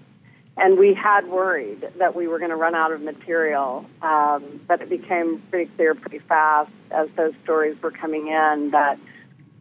And 0.57 0.79
we 0.79 0.95
had 0.95 1.27
worried 1.29 1.89
that 1.99 2.15
we 2.15 2.29
were 2.29 2.39
going 2.39 2.51
to 2.51 2.57
run 2.57 2.75
out 2.75 2.93
of 2.93 3.01
material, 3.01 3.87
um, 4.03 4.61
but 4.69 4.83
it 4.83 4.91
became 4.91 5.43
pretty 5.51 5.71
clear 5.77 5.95
pretty 5.95 6.19
fast 6.19 6.71
as 6.91 7.09
those 7.17 7.33
stories 7.43 7.77
were 7.83 7.91
coming 7.91 8.29
in 8.29 8.71
that 8.73 8.99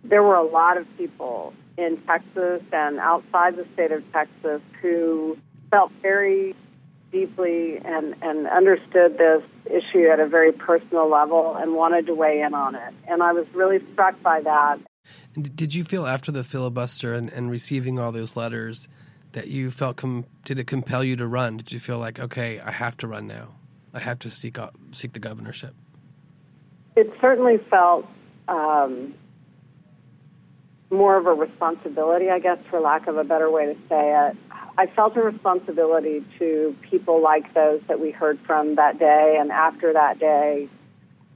there 0.03 0.21
were 0.21 0.35
a 0.35 0.43
lot 0.43 0.77
of 0.77 0.85
people 0.97 1.53
in 1.77 1.97
Texas 2.05 2.61
and 2.73 2.99
outside 2.99 3.55
the 3.55 3.65
state 3.73 3.91
of 3.91 4.03
Texas 4.11 4.61
who 4.81 5.37
felt 5.71 5.91
very 6.01 6.55
deeply 7.11 7.77
and, 7.83 8.15
and 8.21 8.47
understood 8.47 9.17
this 9.17 9.43
issue 9.65 10.07
at 10.07 10.19
a 10.19 10.27
very 10.27 10.51
personal 10.51 11.09
level 11.09 11.55
and 11.55 11.73
wanted 11.75 12.05
to 12.07 12.13
weigh 12.13 12.41
in 12.41 12.53
on 12.53 12.75
it. 12.75 12.93
And 13.07 13.21
I 13.21 13.33
was 13.33 13.45
really 13.53 13.79
struck 13.93 14.21
by 14.21 14.41
that. 14.41 14.79
Did 15.33 15.73
you 15.73 15.83
feel 15.83 16.05
after 16.05 16.31
the 16.31 16.43
filibuster 16.43 17.13
and, 17.13 17.29
and 17.31 17.49
receiving 17.49 17.99
all 17.99 18.11
those 18.11 18.35
letters 18.35 18.87
that 19.33 19.47
you 19.47 19.71
felt 19.71 19.97
com- 19.97 20.25
did 20.45 20.59
it 20.59 20.67
compel 20.67 21.03
you 21.03 21.15
to 21.15 21.27
run? 21.27 21.57
Did 21.57 21.71
you 21.71 21.79
feel 21.79 21.97
like 21.97 22.19
okay, 22.19 22.59
I 22.59 22.71
have 22.71 22.97
to 22.97 23.07
run 23.07 23.27
now? 23.27 23.49
I 23.93 23.99
have 23.99 24.19
to 24.19 24.29
seek 24.29 24.57
up, 24.57 24.75
seek 24.91 25.13
the 25.13 25.19
governorship. 25.19 25.73
It 26.95 27.11
certainly 27.21 27.57
felt 27.69 28.05
um, 28.47 29.13
more 30.89 31.17
of 31.17 31.25
a 31.25 31.33
responsibility, 31.33 32.29
I 32.29 32.39
guess, 32.39 32.57
for 32.69 32.79
lack 32.79 33.07
of 33.07 33.17
a 33.17 33.23
better 33.23 33.49
way 33.49 33.65
to 33.65 33.75
say 33.89 34.29
it. 34.29 34.37
I 34.77 34.87
felt 34.87 35.15
a 35.17 35.21
responsibility 35.21 36.23
to 36.39 36.75
people 36.89 37.21
like 37.21 37.53
those 37.53 37.81
that 37.87 37.99
we 37.99 38.11
heard 38.11 38.39
from 38.45 38.75
that 38.75 38.99
day 38.99 39.37
and 39.39 39.51
after 39.51 39.93
that 39.93 40.19
day 40.19 40.69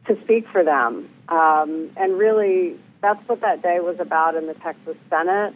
to 0.08 0.18
speak 0.24 0.48
for 0.52 0.64
them. 0.64 1.10
Um, 1.30 1.92
and 1.98 2.18
really, 2.18 2.78
that's 3.02 3.28
what 3.28 3.42
that 3.42 3.62
day 3.62 3.80
was 3.80 3.98
about 4.00 4.36
in 4.36 4.48
the 4.48 4.54
Texas 4.56 4.96
Senate. 5.10 5.54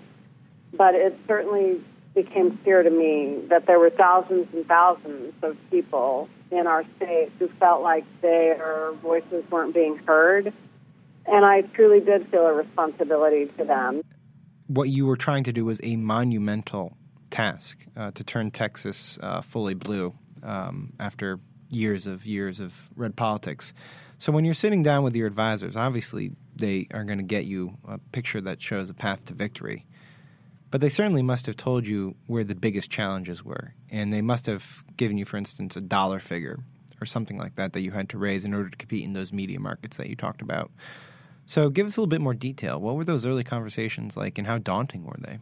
But 0.73 0.95
it 0.95 1.17
certainly 1.27 1.81
became 2.15 2.57
clear 2.63 2.83
to 2.83 2.89
me 2.89 3.39
that 3.49 3.65
there 3.65 3.79
were 3.79 3.89
thousands 3.89 4.47
and 4.53 4.65
thousands 4.67 5.33
of 5.43 5.57
people 5.69 6.27
in 6.51 6.67
our 6.67 6.83
state 6.97 7.31
who 7.37 7.47
felt 7.59 7.81
like 7.81 8.03
their 8.21 8.93
voices 9.01 9.43
weren't 9.51 9.73
being 9.73 9.97
heard. 9.97 10.51
And 11.25 11.45
I 11.45 11.61
truly 11.61 11.99
did 11.99 12.29
feel 12.29 12.47
a 12.47 12.53
responsibility 12.53 13.45
to 13.57 13.63
them. 13.63 14.01
What 14.67 14.89
you 14.89 15.05
were 15.05 15.17
trying 15.17 15.43
to 15.45 15.53
do 15.53 15.65
was 15.65 15.79
a 15.83 15.95
monumental 15.95 16.97
task 17.29 17.85
uh, 17.95 18.11
to 18.11 18.23
turn 18.23 18.51
Texas 18.51 19.19
uh, 19.21 19.41
fully 19.41 19.75
blue 19.75 20.13
um, 20.41 20.93
after 20.99 21.39
years 21.69 22.07
of 22.07 22.25
years 22.25 22.59
of 22.59 22.73
red 22.95 23.15
politics. 23.15 23.73
So 24.17 24.31
when 24.31 24.43
you're 24.43 24.53
sitting 24.53 24.83
down 24.83 25.03
with 25.03 25.15
your 25.15 25.27
advisors, 25.27 25.75
obviously 25.75 26.31
they 26.55 26.87
are 26.91 27.03
going 27.03 27.19
to 27.19 27.23
get 27.23 27.45
you 27.45 27.77
a 27.87 27.97
picture 27.97 28.41
that 28.41 28.61
shows 28.61 28.89
a 28.89 28.93
path 28.93 29.25
to 29.25 29.33
victory. 29.33 29.85
But 30.71 30.81
they 30.81 30.89
certainly 30.89 31.23
must 31.23 31.47
have 31.47 31.57
told 31.57 31.87
you 31.87 32.15
where 32.27 32.43
the 32.43 32.55
biggest 32.55 32.91
challenges 32.91 33.43
were, 33.43 33.73
and 33.89 34.13
they 34.13 34.21
must 34.21 34.45
have 34.45 34.83
given 34.97 35.17
you, 35.17 35.25
for 35.25 35.37
instance, 35.37 35.75
a 35.75 35.81
dollar 35.81 36.19
figure 36.19 36.59
or 37.01 37.05
something 37.05 37.37
like 37.37 37.55
that 37.55 37.73
that 37.73 37.81
you 37.81 37.91
had 37.91 38.09
to 38.09 38.17
raise 38.17 38.45
in 38.45 38.53
order 38.53 38.69
to 38.69 38.77
compete 38.77 39.03
in 39.03 39.13
those 39.13 39.33
media 39.33 39.59
markets 39.59 39.97
that 39.97 40.09
you 40.09 40.15
talked 40.15 40.41
about. 40.41 40.69
So, 41.45 41.69
give 41.69 41.87
us 41.87 41.97
a 41.97 42.01
little 42.01 42.09
bit 42.09 42.21
more 42.21 42.35
detail. 42.35 42.79
What 42.79 42.95
were 42.95 43.05
those 43.05 43.25
early 43.25 43.43
conversations 43.43 44.15
like, 44.15 44.37
and 44.37 44.45
how 44.45 44.59
daunting 44.59 45.05
were 45.05 45.17
they? 45.17 45.39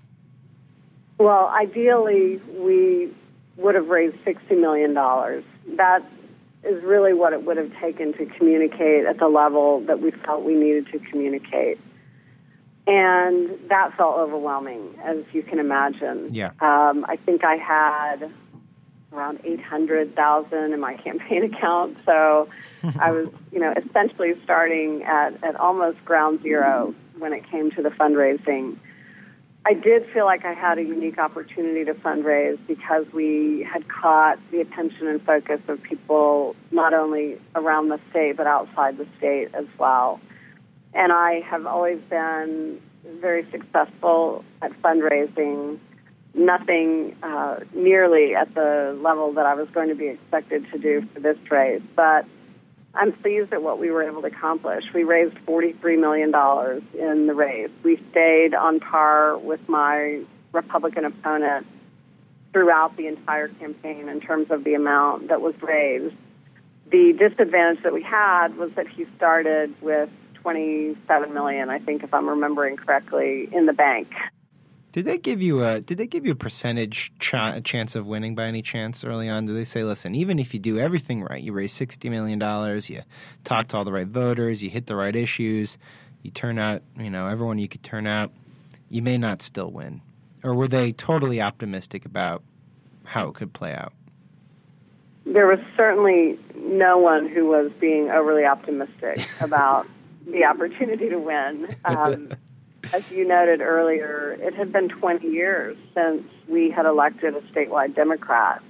Well, 1.17 1.47
ideally, 1.47 2.39
we 2.47 3.13
would 3.57 3.75
have 3.75 3.87
raised 3.87 4.15
$60 4.23 4.57
million. 4.59 4.93
That 4.93 6.05
is 6.63 6.83
really 6.83 7.13
what 7.13 7.33
it 7.33 7.43
would 7.43 7.57
have 7.57 7.71
taken 7.81 8.13
to 8.13 8.25
communicate 8.25 9.05
at 9.05 9.17
the 9.19 9.27
level 9.27 9.81
that 9.81 9.99
we 9.99 10.11
felt 10.11 10.43
we 10.43 10.53
needed 10.53 10.87
to 10.91 10.99
communicate. 10.99 11.79
And 12.87 13.59
that 13.69 13.95
felt 13.97 14.17
overwhelming, 14.17 14.97
as 15.03 15.17
you 15.33 15.43
can 15.43 15.59
imagine. 15.59 16.29
Yeah. 16.33 16.51
Um, 16.61 17.05
I 17.07 17.17
think 17.25 17.43
I 17.43 17.57
had 17.57 18.31
around 19.11 19.39
800,000 19.43 20.73
in 20.73 20.79
my 20.79 20.93
campaign 21.03 21.43
account. 21.43 21.97
So 22.05 22.47
I 22.99 23.11
was, 23.11 23.27
you 23.51 23.59
know, 23.59 23.73
essentially 23.73 24.33
starting 24.43 25.03
at, 25.03 25.43
at 25.43 25.55
almost 25.57 26.03
ground 26.05 26.41
zero 26.41 26.95
when 27.17 27.33
it 27.33 27.49
came 27.49 27.71
to 27.71 27.81
the 27.81 27.89
fundraising. 27.89 28.77
I 29.65 29.73
did 29.73 30.09
feel 30.13 30.23
like 30.23 30.45
I 30.45 30.53
had 30.53 30.77
a 30.77 30.81
unique 30.81 31.17
opportunity 31.17 31.83
to 31.83 31.93
fundraise 31.93 32.57
because 32.67 33.05
we 33.11 33.67
had 33.69 33.85
caught 33.89 34.39
the 34.49 34.61
attention 34.61 35.07
and 35.07 35.21
focus 35.21 35.59
of 35.67 35.83
people 35.83 36.55
not 36.71 36.93
only 36.93 37.37
around 37.53 37.89
the 37.89 37.99
state 38.09 38.37
but 38.37 38.47
outside 38.47 38.97
the 38.97 39.05
state 39.17 39.49
as 39.53 39.65
well. 39.77 40.21
And 40.97 41.11
I 41.11 41.41
have 41.41 41.67
always 41.67 41.99
been 42.09 42.81
very 43.21 43.47
successful 43.51 44.43
at 44.63 44.71
fundraising, 44.81 45.77
nothing 46.33 47.15
uh, 47.21 47.59
nearly 47.71 48.33
at 48.33 48.53
the 48.55 48.97
level 48.99 49.31
that 49.33 49.45
I 49.45 49.53
was 49.53 49.69
going 49.69 49.89
to 49.89 49.95
be 49.95 50.07
expected 50.07 50.65
to 50.71 50.79
do 50.79 51.07
for 51.13 51.19
this 51.19 51.37
race. 51.51 51.83
But 51.95 52.25
I'm 52.95 53.13
pleased 53.13 53.53
at 53.53 53.61
what 53.61 53.79
we 53.79 53.91
were 53.91 54.01
able 54.01 54.21
to 54.21 54.27
accomplish. 54.27 54.85
We 54.91 55.03
raised 55.03 55.35
$43 55.45 55.99
million 55.99 56.33
in 56.95 57.27
the 57.27 57.35
race. 57.35 57.69
We 57.83 58.01
stayed 58.09 58.55
on 58.55 58.79
par 58.79 59.37
with 59.37 59.61
my 59.69 60.23
Republican 60.51 61.05
opponent 61.05 61.67
throughout 62.53 62.97
the 62.97 63.05
entire 63.05 63.49
campaign 63.49 64.09
in 64.09 64.19
terms 64.19 64.49
of 64.49 64.63
the 64.63 64.73
amount 64.73 65.27
that 65.27 65.41
was 65.41 65.53
raised. 65.61 66.15
The 66.89 67.13
disadvantage 67.13 67.83
that 67.83 67.93
we 67.93 68.01
had 68.01 68.57
was 68.57 68.71
that 68.75 68.87
he 68.87 69.05
started 69.15 69.79
with 69.79 70.09
27 70.47 71.33
million, 71.33 71.69
I 71.69 71.79
think, 71.79 72.03
if 72.03 72.13
I'm 72.13 72.29
remembering 72.29 72.77
correctly, 72.77 73.49
in 73.51 73.65
the 73.65 73.73
bank. 73.73 74.07
Did 74.93 75.03
they 75.03 75.17
give 75.17 75.41
you 75.41 75.61
a 75.61 75.81
Did 75.81 75.97
they 75.97 76.07
give 76.07 76.25
you 76.25 76.31
a 76.31 76.35
percentage 76.35 77.11
ch- 77.19 77.63
chance 77.65 77.95
of 77.97 78.07
winning 78.07 78.33
by 78.33 78.45
any 78.45 78.61
chance 78.61 79.03
early 79.03 79.27
on? 79.27 79.45
Did 79.45 79.57
they 79.57 79.65
say, 79.65 79.83
listen, 79.83 80.15
even 80.15 80.39
if 80.39 80.53
you 80.53 80.61
do 80.61 80.79
everything 80.79 81.21
right, 81.21 81.43
you 81.43 81.51
raise 81.51 81.73
sixty 81.73 82.09
million 82.09 82.39
dollars, 82.39 82.89
you 82.89 83.01
talk 83.43 83.67
to 83.67 83.77
all 83.77 83.83
the 83.83 83.91
right 83.91 84.07
voters, 84.07 84.63
you 84.63 84.69
hit 84.69 84.87
the 84.87 84.95
right 84.95 85.13
issues, 85.13 85.77
you 86.23 86.31
turn 86.31 86.57
out, 86.59 86.81
you 86.97 87.09
know, 87.09 87.27
everyone 87.27 87.59
you 87.59 87.67
could 87.67 87.83
turn 87.83 88.07
out, 88.07 88.31
you 88.89 89.01
may 89.01 89.17
not 89.17 89.41
still 89.41 89.69
win, 89.69 90.01
or 90.45 90.55
were 90.55 90.69
they 90.69 90.93
totally 90.93 91.41
optimistic 91.41 92.05
about 92.05 92.41
how 93.03 93.27
it 93.27 93.35
could 93.35 93.51
play 93.51 93.73
out? 93.73 93.91
There 95.25 95.45
was 95.45 95.59
certainly 95.77 96.39
no 96.55 96.99
one 96.99 97.27
who 97.27 97.47
was 97.47 97.69
being 97.81 98.09
overly 98.09 98.45
optimistic 98.45 99.27
about 99.41 99.85
the 100.31 100.45
opportunity 100.45 101.09
to 101.09 101.17
win. 101.17 101.75
Um, 101.85 102.29
as 102.93 103.09
you 103.11 103.27
noted 103.27 103.61
earlier, 103.61 104.37
it 104.39 104.53
had 104.53 104.71
been 104.71 104.89
20 104.89 105.27
years 105.27 105.77
since 105.93 106.23
we 106.47 106.69
had 106.69 106.85
elected 106.85 107.35
a 107.35 107.41
statewide 107.41 107.95
Democrat. 107.95 108.61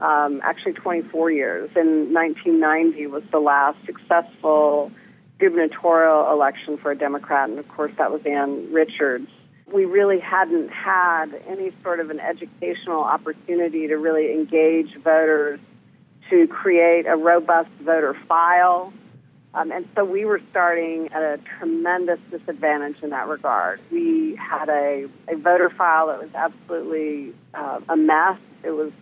Um, 0.00 0.40
actually, 0.44 0.74
24 0.74 1.30
years. 1.32 1.70
In 1.74 2.12
1990 2.14 3.06
was 3.08 3.24
the 3.32 3.40
last 3.40 3.78
successful 3.84 4.92
gubernatorial 5.40 6.30
election 6.30 6.78
for 6.78 6.92
a 6.92 6.96
Democrat, 6.96 7.48
and 7.48 7.58
of 7.58 7.68
course, 7.68 7.92
that 7.98 8.12
was 8.12 8.20
Ann 8.24 8.72
Richards. 8.72 9.28
We 9.72 9.84
really 9.84 10.20
hadn't 10.20 10.70
had 10.70 11.26
any 11.48 11.72
sort 11.82 12.00
of 12.00 12.10
an 12.10 12.20
educational 12.20 13.02
opportunity 13.02 13.88
to 13.88 13.96
really 13.96 14.32
engage 14.32 14.94
voters 15.02 15.60
to 16.30 16.46
create 16.46 17.06
a 17.06 17.16
robust 17.16 17.70
voter 17.82 18.16
file 18.26 18.92
um, 19.54 19.72
and 19.72 19.88
so 19.96 20.04
we 20.04 20.24
were 20.24 20.40
starting 20.50 21.08
at 21.12 21.22
a 21.22 21.38
tremendous 21.58 22.18
disadvantage 22.30 23.02
in 23.02 23.10
that 23.10 23.28
regard. 23.28 23.80
We 23.90 24.36
had 24.36 24.68
a, 24.68 25.08
a 25.28 25.36
voter 25.36 25.70
file 25.70 26.08
that 26.08 26.20
was 26.20 26.30
absolutely 26.34 27.34
uh, 27.54 27.80
a 27.88 27.96
mess. 27.96 28.38
It 28.62 28.70
was 28.70 28.92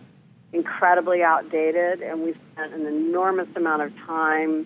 incredibly 0.53 1.21
outdated, 1.21 2.01
and 2.01 2.23
we 2.23 2.33
spent 2.53 2.73
an 2.73 2.85
enormous 2.85 3.49
amount 3.55 3.81
of 3.81 3.95
time, 3.97 4.65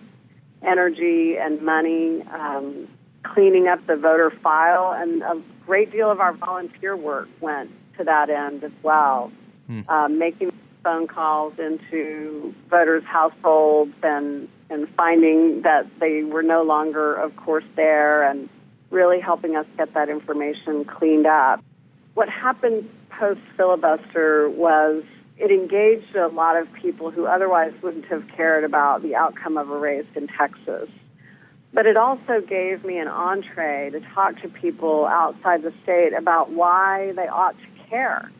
energy, 0.62 1.36
and 1.36 1.60
money 1.62 2.22
um, 2.32 2.88
cleaning 3.24 3.66
up 3.66 3.84
the 3.86 3.96
voter 3.96 4.30
file, 4.42 4.92
and 4.92 5.22
a 5.22 5.42
great 5.66 5.90
deal 5.90 6.10
of 6.10 6.20
our 6.20 6.32
volunteer 6.32 6.96
work 6.96 7.28
went 7.40 7.70
to 7.98 8.04
that 8.04 8.30
end 8.30 8.62
as 8.62 8.72
well. 8.82 9.32
Hmm. 9.66 9.80
Um, 9.88 10.18
making 10.18 10.52
phone 10.84 11.06
calls 11.06 11.54
into 11.58 12.54
voters' 12.68 13.04
households 13.04 13.94
and 14.02 14.48
and 14.72 14.88
finding 14.96 15.62
that 15.62 15.86
they 16.00 16.22
were 16.22 16.42
no 16.42 16.62
longer, 16.62 17.14
of 17.14 17.36
course, 17.36 17.64
there 17.76 18.28
and 18.28 18.48
really 18.90 19.20
helping 19.20 19.54
us 19.56 19.66
get 19.76 19.92
that 19.94 20.08
information 20.08 20.84
cleaned 20.84 21.26
up. 21.26 21.62
What 22.14 22.28
happened 22.28 22.88
post 23.10 23.40
filibuster 23.56 24.48
was 24.48 25.04
it 25.38 25.50
engaged 25.50 26.14
a 26.16 26.28
lot 26.28 26.56
of 26.56 26.72
people 26.74 27.10
who 27.10 27.26
otherwise 27.26 27.72
wouldn't 27.82 28.06
have 28.06 28.24
cared 28.36 28.64
about 28.64 29.02
the 29.02 29.14
outcome 29.14 29.56
of 29.56 29.70
a 29.70 29.78
race 29.78 30.06
in 30.14 30.28
Texas. 30.28 30.88
But 31.74 31.86
it 31.86 31.96
also 31.96 32.40
gave 32.46 32.84
me 32.84 32.98
an 32.98 33.08
entree 33.08 33.90
to 33.90 34.00
talk 34.14 34.40
to 34.42 34.48
people 34.48 35.06
outside 35.06 35.62
the 35.62 35.72
state 35.82 36.12
about 36.12 36.50
why 36.50 37.12
they 37.16 37.28
ought 37.28 37.56
to 37.58 37.88
care 37.88 38.30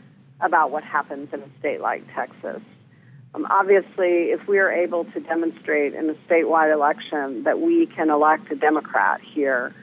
about 0.40 0.70
what 0.70 0.84
happens 0.84 1.28
in 1.32 1.40
a 1.40 1.48
state 1.58 1.80
like 1.80 2.02
Texas. 2.14 2.60
Um, 3.34 3.46
obviously, 3.50 4.30
if 4.30 4.46
we 4.46 4.58
are 4.58 4.70
able 4.70 5.04
to 5.06 5.20
demonstrate 5.20 5.94
in 5.94 6.10
a 6.10 6.14
statewide 6.28 6.72
election 6.72 7.44
that 7.44 7.60
we 7.60 7.86
can 7.86 8.10
elect 8.10 8.50
a 8.52 8.56
Democrat 8.56 9.20
here, 9.22 9.74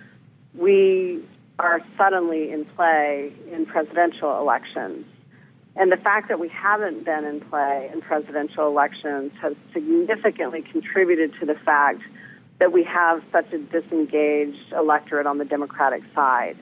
we 0.54 1.24
are 1.58 1.82
suddenly 1.98 2.52
in 2.52 2.66
play 2.66 3.34
in 3.52 3.66
presidential 3.66 4.40
elections. 4.40 5.06
And 5.76 5.92
the 5.92 5.98
fact 5.98 6.28
that 6.30 6.40
we 6.40 6.50
haven't 6.50 7.06
been 7.06 7.26
in 7.26 7.42
play 7.42 7.90
in 7.92 8.02
presidential 8.02 8.68
elections 8.68 9.32
has 9.42 9.56
significantly 9.74 10.62
contributed 10.62 11.34
to 11.40 11.46
the 11.46 11.56
fact 11.56 12.02
that 12.60 12.72
we 12.72 12.84
have 12.84 13.24
such 13.32 13.52
a 13.54 13.58
disengaged 13.58 14.74
electorate 14.74 15.26
on 15.26 15.38
the 15.38 15.46
Democratic 15.46 16.04
side. 16.14 16.58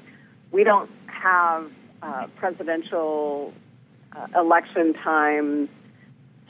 We 0.52 0.64
don't 0.64 0.90
have 1.08 1.72
uh, 2.02 2.28
presidential 2.38 3.54
uh, 4.16 4.28
election 4.40 4.94
time 4.94 5.70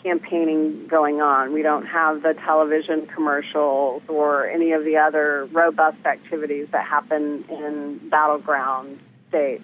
campaigning 0.03 0.87
going 0.87 1.21
on. 1.21 1.53
We 1.53 1.61
don't 1.61 1.85
have 1.85 2.21
the 2.21 2.33
television 2.45 3.07
commercials 3.07 4.01
or 4.07 4.47
any 4.47 4.71
of 4.71 4.83
the 4.83 4.97
other 4.97 5.47
robust 5.51 6.05
activities 6.05 6.67
that 6.71 6.85
happen 6.85 7.45
in 7.49 8.09
battleground 8.09 8.99
states. 9.29 9.63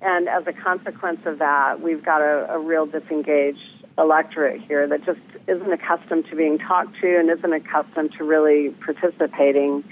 And 0.00 0.28
as 0.28 0.46
a 0.46 0.52
consequence 0.52 1.20
of 1.24 1.38
that, 1.38 1.80
we've 1.80 2.04
got 2.04 2.20
a, 2.20 2.52
a 2.52 2.58
real 2.58 2.86
disengaged 2.86 3.58
electorate 3.98 4.60
here 4.62 4.86
that 4.86 5.04
just 5.04 5.20
isn't 5.48 5.72
accustomed 5.72 6.26
to 6.30 6.36
being 6.36 6.58
talked 6.58 6.94
to 7.00 7.18
and 7.18 7.28
isn't 7.30 7.52
accustomed 7.52 8.12
to 8.16 8.24
really 8.24 8.70
participating 8.84 9.82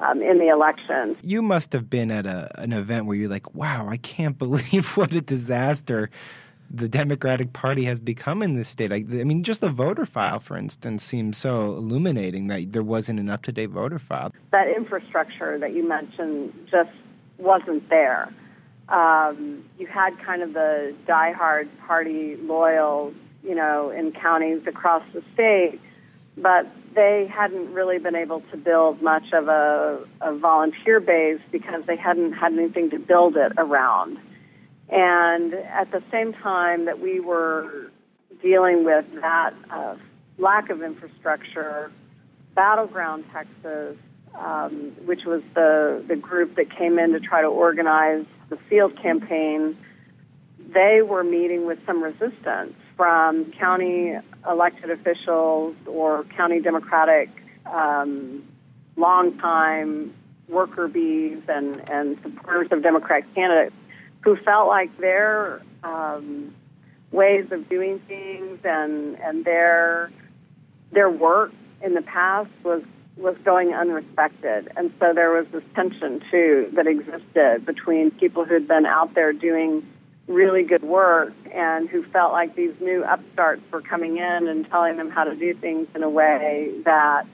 um, 0.00 0.22
in 0.22 0.38
the 0.38 0.48
election. 0.48 1.16
You 1.22 1.42
must 1.42 1.72
have 1.72 1.88
been 1.88 2.10
at 2.10 2.26
a, 2.26 2.50
an 2.60 2.72
event 2.72 3.06
where 3.06 3.16
you're 3.16 3.30
like, 3.30 3.54
wow, 3.54 3.88
I 3.88 3.96
can't 3.96 4.36
believe 4.38 4.96
what 4.96 5.14
a 5.14 5.20
disaster 5.20 6.10
the 6.70 6.88
Democratic 6.88 7.52
Party 7.52 7.84
has 7.84 8.00
become 8.00 8.42
in 8.42 8.54
this 8.54 8.68
state. 8.68 8.92
I, 8.92 8.96
I, 8.96 9.24
mean, 9.24 9.42
just 9.42 9.60
the 9.60 9.70
voter 9.70 10.04
file, 10.04 10.40
for 10.40 10.56
instance, 10.56 11.02
seems 11.02 11.38
so 11.38 11.72
illuminating 11.72 12.48
that 12.48 12.72
there 12.72 12.82
wasn't 12.82 13.20
an 13.20 13.30
up 13.30 13.42
to 13.44 13.52
date 13.52 13.70
voter 13.70 13.98
file. 13.98 14.32
That 14.50 14.68
infrastructure 14.68 15.58
that 15.58 15.72
you 15.72 15.88
mentioned 15.88 16.52
just 16.70 16.90
wasn't 17.38 17.88
there. 17.88 18.32
Um, 18.88 19.64
you 19.78 19.86
had 19.86 20.18
kind 20.24 20.42
of 20.42 20.52
the 20.52 20.94
diehard 21.06 21.68
party 21.86 22.36
loyal, 22.36 23.14
you 23.42 23.54
know, 23.54 23.90
in 23.90 24.12
counties 24.12 24.66
across 24.66 25.02
the 25.12 25.22
state, 25.34 25.80
but 26.36 26.66
they 26.94 27.30
hadn't 27.32 27.72
really 27.72 27.98
been 27.98 28.16
able 28.16 28.42
to 28.50 28.56
build 28.56 29.02
much 29.02 29.32
of 29.32 29.48
a, 29.48 30.04
a 30.20 30.36
volunteer 30.36 31.00
base 31.00 31.40
because 31.50 31.84
they 31.86 31.96
hadn't 31.96 32.32
had 32.32 32.52
anything 32.52 32.90
to 32.90 32.98
build 32.98 33.36
it 33.36 33.52
around. 33.56 34.18
And 34.90 35.54
at 35.54 35.90
the 35.90 36.02
same 36.10 36.32
time 36.32 36.86
that 36.86 37.00
we 37.00 37.20
were 37.20 37.90
dealing 38.42 38.84
with 38.84 39.04
that 39.20 39.52
uh, 39.70 39.96
lack 40.38 40.70
of 40.70 40.82
infrastructure, 40.82 41.90
Battleground 42.54 43.24
Texas, 43.32 43.96
um, 44.34 44.92
which 45.04 45.24
was 45.24 45.42
the, 45.54 46.02
the 46.08 46.16
group 46.16 46.56
that 46.56 46.74
came 46.76 46.98
in 46.98 47.12
to 47.12 47.20
try 47.20 47.42
to 47.42 47.48
organize 47.48 48.24
the 48.48 48.56
field 48.68 49.00
campaign, 49.00 49.76
they 50.72 51.02
were 51.02 51.24
meeting 51.24 51.66
with 51.66 51.78
some 51.86 52.02
resistance 52.02 52.74
from 52.96 53.52
county 53.52 54.14
elected 54.48 54.90
officials 54.90 55.76
or 55.86 56.24
county 56.36 56.60
Democratic 56.60 57.30
um, 57.66 58.42
longtime 58.96 60.14
worker 60.48 60.88
bees 60.88 61.42
and, 61.48 61.88
and 61.90 62.18
supporters 62.22 62.68
of 62.70 62.82
Democratic 62.82 63.32
candidates 63.34 63.74
who 64.28 64.36
felt 64.44 64.68
like 64.68 64.94
their 64.98 65.62
um, 65.82 66.54
ways 67.12 67.46
of 67.50 67.66
doing 67.70 67.98
things 68.00 68.58
and 68.62 69.18
and 69.20 69.42
their 69.42 70.10
their 70.92 71.08
work 71.08 71.50
in 71.82 71.94
the 71.94 72.02
past 72.02 72.50
was 72.62 72.82
was 73.16 73.36
going 73.42 73.68
unrespected, 73.68 74.68
and 74.76 74.92
so 75.00 75.14
there 75.14 75.30
was 75.30 75.46
this 75.50 75.62
tension 75.74 76.20
too 76.30 76.70
that 76.74 76.86
existed 76.86 77.64
between 77.64 78.10
people 78.10 78.44
who 78.44 78.52
had 78.52 78.68
been 78.68 78.84
out 78.84 79.14
there 79.14 79.32
doing 79.32 79.82
really 80.26 80.62
good 80.62 80.82
work 80.82 81.32
and 81.54 81.88
who 81.88 82.02
felt 82.12 82.32
like 82.32 82.54
these 82.54 82.74
new 82.80 83.02
upstarts 83.04 83.62
were 83.72 83.80
coming 83.80 84.18
in 84.18 84.46
and 84.46 84.68
telling 84.68 84.98
them 84.98 85.08
how 85.08 85.24
to 85.24 85.34
do 85.34 85.54
things 85.54 85.88
in 85.94 86.02
a 86.02 86.10
way 86.10 86.70
that 86.84 87.24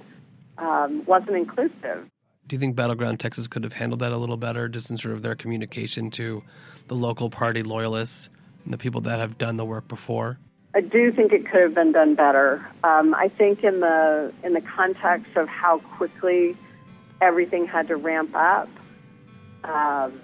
um, 0.59 1.05
wasn't 1.07 1.37
inclusive. 1.37 2.09
Do 2.47 2.57
you 2.57 2.61
think 2.61 2.77
Battleground 2.77 3.21
Texas 3.21 3.49
could 3.49 3.65
have 3.65 3.73
handled 3.73 4.01
that 4.01 4.13
a 4.13 4.19
little 4.19 4.37
better, 4.37 4.69
just 4.69 4.91
in 4.91 4.97
sort 4.97 5.15
of 5.15 5.23
their 5.23 5.35
communication 5.35 6.11
to 6.13 6.43
the 6.89 6.95
local 6.95 7.31
party 7.31 7.63
loyalists 7.63 8.29
and 8.65 8.73
the 8.73 8.79
people 8.79 9.01
that 9.03 9.19
have 9.19 9.39
done 9.39 9.57
the 9.57 9.65
work 9.65 9.89
before? 9.89 10.39
I 10.75 10.81
do 10.81 11.13
think 11.13 11.33
it 11.33 11.49
could 11.49 11.63
have 11.63 11.75
been 11.75 11.93
done 11.93 12.15
better. 12.15 12.67
Um, 12.83 13.15
I 13.15 13.29
think 13.29 13.63
in 13.63 13.81
the 13.81 14.33
in 14.43 14.53
the 14.53 14.61
context 14.61 15.37
of 15.37 15.49
how 15.49 15.79
quickly 15.97 16.57
everything 17.21 17.67
had 17.67 17.89
to 17.89 17.97
ramp 17.97 18.35
up, 18.35 18.69
um, 19.63 20.21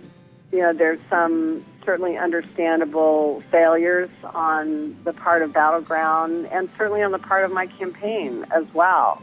you 0.52 0.58
know, 0.58 0.72
there's 0.72 1.00
some 1.08 1.64
certainly 1.84 2.18
understandable 2.18 3.42
failures 3.50 4.10
on 4.34 4.96
the 5.04 5.12
part 5.12 5.42
of 5.42 5.52
Battleground 5.52 6.46
and 6.46 6.68
certainly 6.76 7.02
on 7.02 7.12
the 7.12 7.18
part 7.18 7.44
of 7.44 7.52
my 7.52 7.66
campaign 7.66 8.44
as 8.54 8.64
well. 8.74 9.22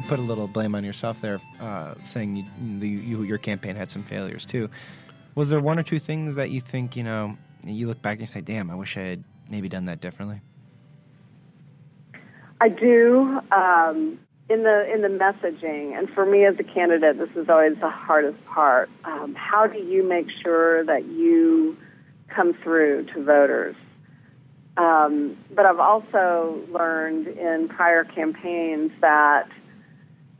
You 0.00 0.08
put 0.08 0.18
a 0.18 0.22
little 0.22 0.48
blame 0.48 0.74
on 0.74 0.82
yourself 0.82 1.20
there, 1.20 1.40
uh, 1.60 1.94
saying 2.04 2.36
you, 2.36 2.88
you, 2.88 3.22
your 3.22 3.38
campaign 3.38 3.76
had 3.76 3.90
some 3.90 4.02
failures 4.02 4.44
too. 4.44 4.70
Was 5.34 5.50
there 5.50 5.60
one 5.60 5.78
or 5.78 5.82
two 5.82 5.98
things 5.98 6.36
that 6.36 6.50
you 6.50 6.60
think 6.60 6.96
you 6.96 7.02
know 7.02 7.36
you 7.64 7.86
look 7.86 8.00
back 8.00 8.12
and 8.12 8.20
you 8.22 8.26
say, 8.26 8.40
"Damn, 8.40 8.70
I 8.70 8.74
wish 8.74 8.96
I 8.96 9.00
had 9.00 9.24
maybe 9.48 9.68
done 9.68 9.84
that 9.86 10.00
differently"? 10.00 10.40
I 12.60 12.68
do 12.68 13.40
um, 13.52 14.18
in 14.48 14.62
the 14.62 14.92
in 14.92 15.02
the 15.02 15.08
messaging, 15.08 15.98
and 15.98 16.08
for 16.10 16.24
me 16.24 16.46
as 16.46 16.54
a 16.58 16.64
candidate, 16.64 17.18
this 17.18 17.30
is 17.36 17.48
always 17.48 17.76
the 17.80 17.90
hardest 17.90 18.42
part. 18.46 18.90
Um, 19.04 19.34
how 19.34 19.66
do 19.66 19.78
you 19.78 20.02
make 20.02 20.26
sure 20.42 20.84
that 20.84 21.04
you 21.06 21.76
come 22.28 22.54
through 22.62 23.06
to 23.14 23.22
voters? 23.22 23.76
Um, 24.76 25.36
but 25.54 25.66
I've 25.66 25.80
also 25.80 26.60
learned 26.70 27.26
in 27.26 27.68
prior 27.68 28.04
campaigns 28.04 28.92
that 29.00 29.48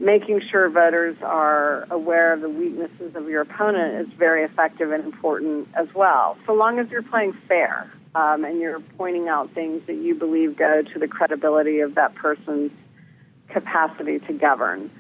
making 0.01 0.41
sure 0.51 0.69
voters 0.71 1.17
are 1.23 1.87
aware 1.91 2.33
of 2.33 2.41
the 2.41 2.49
weaknesses 2.49 3.15
of 3.15 3.29
your 3.29 3.43
opponent 3.43 4.09
is 4.09 4.13
very 4.19 4.43
effective 4.45 4.91
and 4.91 5.05
important 5.05 5.69
as 5.75 5.87
well, 5.95 6.39
so 6.47 6.55
long 6.55 6.79
as 6.79 6.89
you're 6.91 7.03
playing 7.03 7.37
fair 7.47 7.93
um, 8.15 8.45
and 8.45 8.61
you're 8.61 8.81
pointing 8.97 9.29
out 9.29 9.53
things 9.53 9.83
that 9.87 9.97
you 9.97 10.15
believe 10.15 10.57
go 10.57 10.83
to 10.83 10.99
the 10.99 11.07
credibility 11.07 11.81
of 11.81 11.95
that 11.95 12.15
person's 12.15 12.73
capacity 13.51 14.19
to 14.21 14.33
govern. 14.33 14.91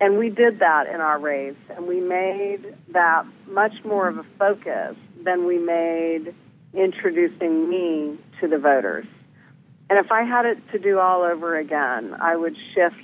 And 0.00 0.18
we 0.18 0.30
did 0.30 0.58
that 0.58 0.88
in 0.92 1.00
our 1.00 1.20
race, 1.20 1.54
and 1.70 1.86
we 1.86 2.00
made 2.00 2.74
that 2.92 3.24
much 3.46 3.72
more 3.84 4.08
of 4.08 4.18
a 4.18 4.24
focus 4.36 4.96
than 5.22 5.46
we 5.46 5.58
made 5.58 6.34
introducing 6.74 7.70
me 7.70 8.18
to 8.40 8.48
the 8.48 8.58
voters. 8.58 9.06
And 9.88 10.04
if 10.04 10.10
I 10.10 10.24
had 10.24 10.44
it 10.44 10.58
to 10.72 10.78
do 10.80 10.98
all 10.98 11.22
over 11.22 11.56
again, 11.56 12.16
I 12.20 12.34
would 12.34 12.56
shift 12.74 12.96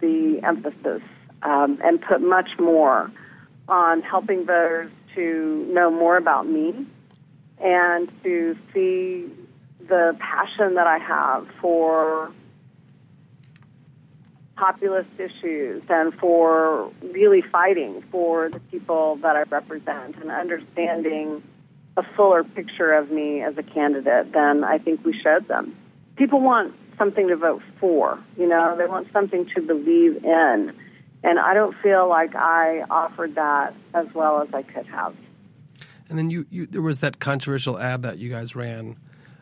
the 0.00 0.40
emphasis 0.42 1.02
um, 1.42 1.78
and 1.82 2.00
put 2.00 2.20
much 2.20 2.50
more 2.58 3.10
on 3.68 4.02
helping 4.02 4.46
voters 4.46 4.90
to 5.14 5.66
know 5.70 5.90
more 5.90 6.16
about 6.16 6.46
me 6.46 6.86
and 7.58 8.10
to 8.22 8.56
see 8.72 9.26
the 9.88 10.16
passion 10.18 10.74
that 10.74 10.86
I 10.86 10.98
have 10.98 11.46
for 11.60 12.32
populist 14.56 15.10
issues 15.18 15.82
and 15.88 16.14
for 16.14 16.92
really 17.02 17.42
fighting 17.52 18.02
for 18.10 18.48
the 18.50 18.60
people 18.60 19.16
that 19.16 19.36
I 19.36 19.42
represent 19.42 20.16
and 20.16 20.30
understanding 20.30 21.42
a 21.96 22.02
fuller 22.16 22.44
picture 22.44 22.92
of 22.92 23.10
me 23.10 23.42
as 23.42 23.56
a 23.58 23.62
candidate 23.62 24.32
than 24.32 24.64
I 24.64 24.78
think 24.78 25.04
we 25.04 25.18
showed 25.20 25.48
them. 25.48 25.76
People 26.16 26.40
want 26.40 26.74
something 26.98 27.28
to 27.28 27.36
vote 27.36 27.62
for. 27.80 28.18
You 28.36 28.48
know, 28.48 28.76
they 28.76 28.86
want 28.86 29.08
something 29.12 29.48
to 29.54 29.60
believe 29.60 30.24
in. 30.24 30.72
And 31.22 31.38
I 31.38 31.54
don't 31.54 31.74
feel 31.82 32.08
like 32.08 32.34
I 32.34 32.84
offered 32.90 33.34
that 33.36 33.74
as 33.94 34.06
well 34.14 34.42
as 34.42 34.48
I 34.52 34.62
could 34.62 34.86
have. 34.86 35.14
And 36.08 36.18
then 36.18 36.28
you, 36.28 36.46
you 36.50 36.66
there 36.66 36.82
was 36.82 37.00
that 37.00 37.18
controversial 37.18 37.78
ad 37.78 38.02
that 38.02 38.18
you 38.18 38.28
guys 38.28 38.54
ran 38.54 38.96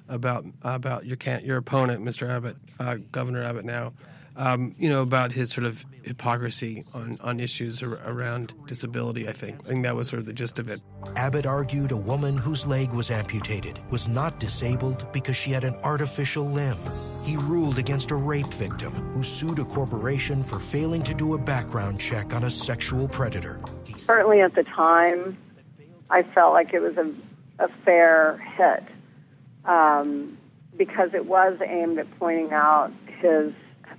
about 0.09 0.45
about 0.63 1.07
your 1.07 1.17
can 1.17 1.45
your 1.45 1.57
opponent, 1.57 2.05
Mr. 2.05 2.29
Abbott, 2.29 2.57
uh, 2.79 2.99
Governor 3.11 3.43
Abbott 3.43 3.65
now, 3.65 3.93
um, 4.37 4.75
you 4.79 4.89
know, 4.89 5.03
about 5.03 5.33
his 5.33 5.51
sort 5.51 5.67
of 5.67 5.85
hypocrisy 6.03 6.83
on, 6.95 7.19
on 7.23 7.39
issues 7.39 7.83
ar- 7.83 8.01
around 8.07 8.55
disability, 8.67 9.29
I 9.29 9.33
think. 9.33 9.61
I 9.61 9.69
think 9.69 9.85
that 9.85 9.95
was 9.95 10.09
sort 10.09 10.21
of 10.21 10.27
the 10.27 10.33
gist 10.33 10.59
of 10.59 10.69
it. 10.69 10.81
Abbott 11.17 11.47
argued 11.47 11.93
a 11.93 11.97
woman 11.97 12.37
whose 12.37 12.67
leg 12.67 12.93
was 12.93 13.11
amputated 13.11 13.79
was 13.91 14.09
not 14.09 14.41
disabled 14.41 15.11
because 15.13 15.37
she 15.37 15.51
had 15.51 15.65
an 15.65 15.75
artificial 15.83 16.45
limb. 16.45 16.77
He 17.25 17.37
ruled 17.37 17.79
against 17.79 18.11
a 18.11 18.17
rape 18.17 18.53
victim 18.55 18.93
who 19.13 19.23
sued 19.23 19.59
a 19.59 19.65
corporation 19.65 20.43
for 20.43 20.59
failing 20.59 21.03
to 21.03 21.15
do 21.15 21.35
a 21.35 21.39
background 21.39 22.01
check 22.01 22.35
on 22.35 22.45
a 22.45 22.51
sexual 22.51 23.09
predator. 23.09 23.61
Certainly 23.85 24.41
at 24.41 24.55
the 24.55 24.65
time, 24.65 25.37
I 26.11 26.23
felt 26.23 26.53
like 26.53 26.73
it 26.73 26.81
was 26.81 26.97
a, 26.99 27.13
a 27.59 27.69
fair 27.85 28.39
hit 28.57 28.85
um, 29.65 30.37
because 30.77 31.15
it 31.15 31.27
was 31.27 31.59
aimed 31.65 31.99
at 31.99 32.19
pointing 32.19 32.53
out 32.53 32.93
his 33.21 33.53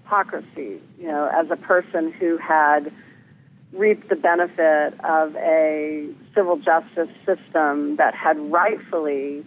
hypocrisy, 0.03 0.81
you 0.99 1.07
know, 1.07 1.29
as 1.33 1.49
a 1.49 1.55
person 1.55 2.11
who 2.11 2.37
had 2.37 2.91
reaped 3.71 4.09
the 4.09 4.15
benefit 4.15 4.93
of 5.03 5.35
a 5.35 6.07
civil 6.35 6.57
justice 6.57 7.09
system 7.25 7.95
that 7.95 8.13
had 8.13 8.37
rightfully 8.51 9.43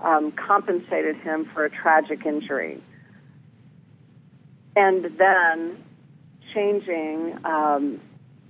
um, 0.00 0.32
compensated 0.32 1.16
him 1.16 1.48
for 1.52 1.64
a 1.64 1.70
tragic 1.70 2.24
injury. 2.24 2.82
And 4.76 5.04
then 5.18 5.84
changing 6.54 7.38
um, 7.44 8.00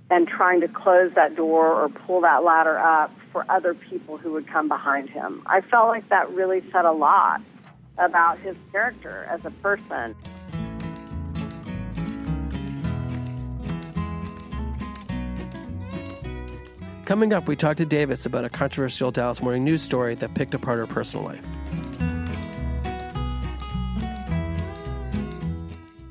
and 0.09 0.27
trying 0.27 0.61
to 0.61 0.67
close 0.67 1.11
that 1.15 1.35
door 1.35 1.67
or 1.67 1.89
pull 1.89 2.21
that 2.21 2.43
ladder 2.43 2.77
up 2.77 3.11
for 3.31 3.45
other 3.49 3.73
people 3.73 4.17
who 4.17 4.31
would 4.31 4.47
come 4.47 4.67
behind 4.67 5.09
him. 5.09 5.41
I 5.45 5.61
felt 5.61 5.87
like 5.87 6.07
that 6.09 6.29
really 6.31 6.61
said 6.71 6.85
a 6.85 6.91
lot 6.91 7.41
about 7.97 8.39
his 8.39 8.55
character 8.71 9.27
as 9.29 9.41
a 9.45 9.51
person. 9.51 10.15
Coming 17.11 17.33
up, 17.33 17.45
we 17.45 17.57
talk 17.57 17.75
to 17.75 17.85
Davis 17.85 18.25
about 18.25 18.45
a 18.45 18.49
controversial 18.49 19.11
Dallas 19.11 19.41
Morning 19.41 19.65
News 19.65 19.81
story 19.81 20.15
that 20.15 20.33
picked 20.33 20.53
apart 20.53 20.77
her 20.77 20.87
personal 20.87 21.25
life. 21.25 21.45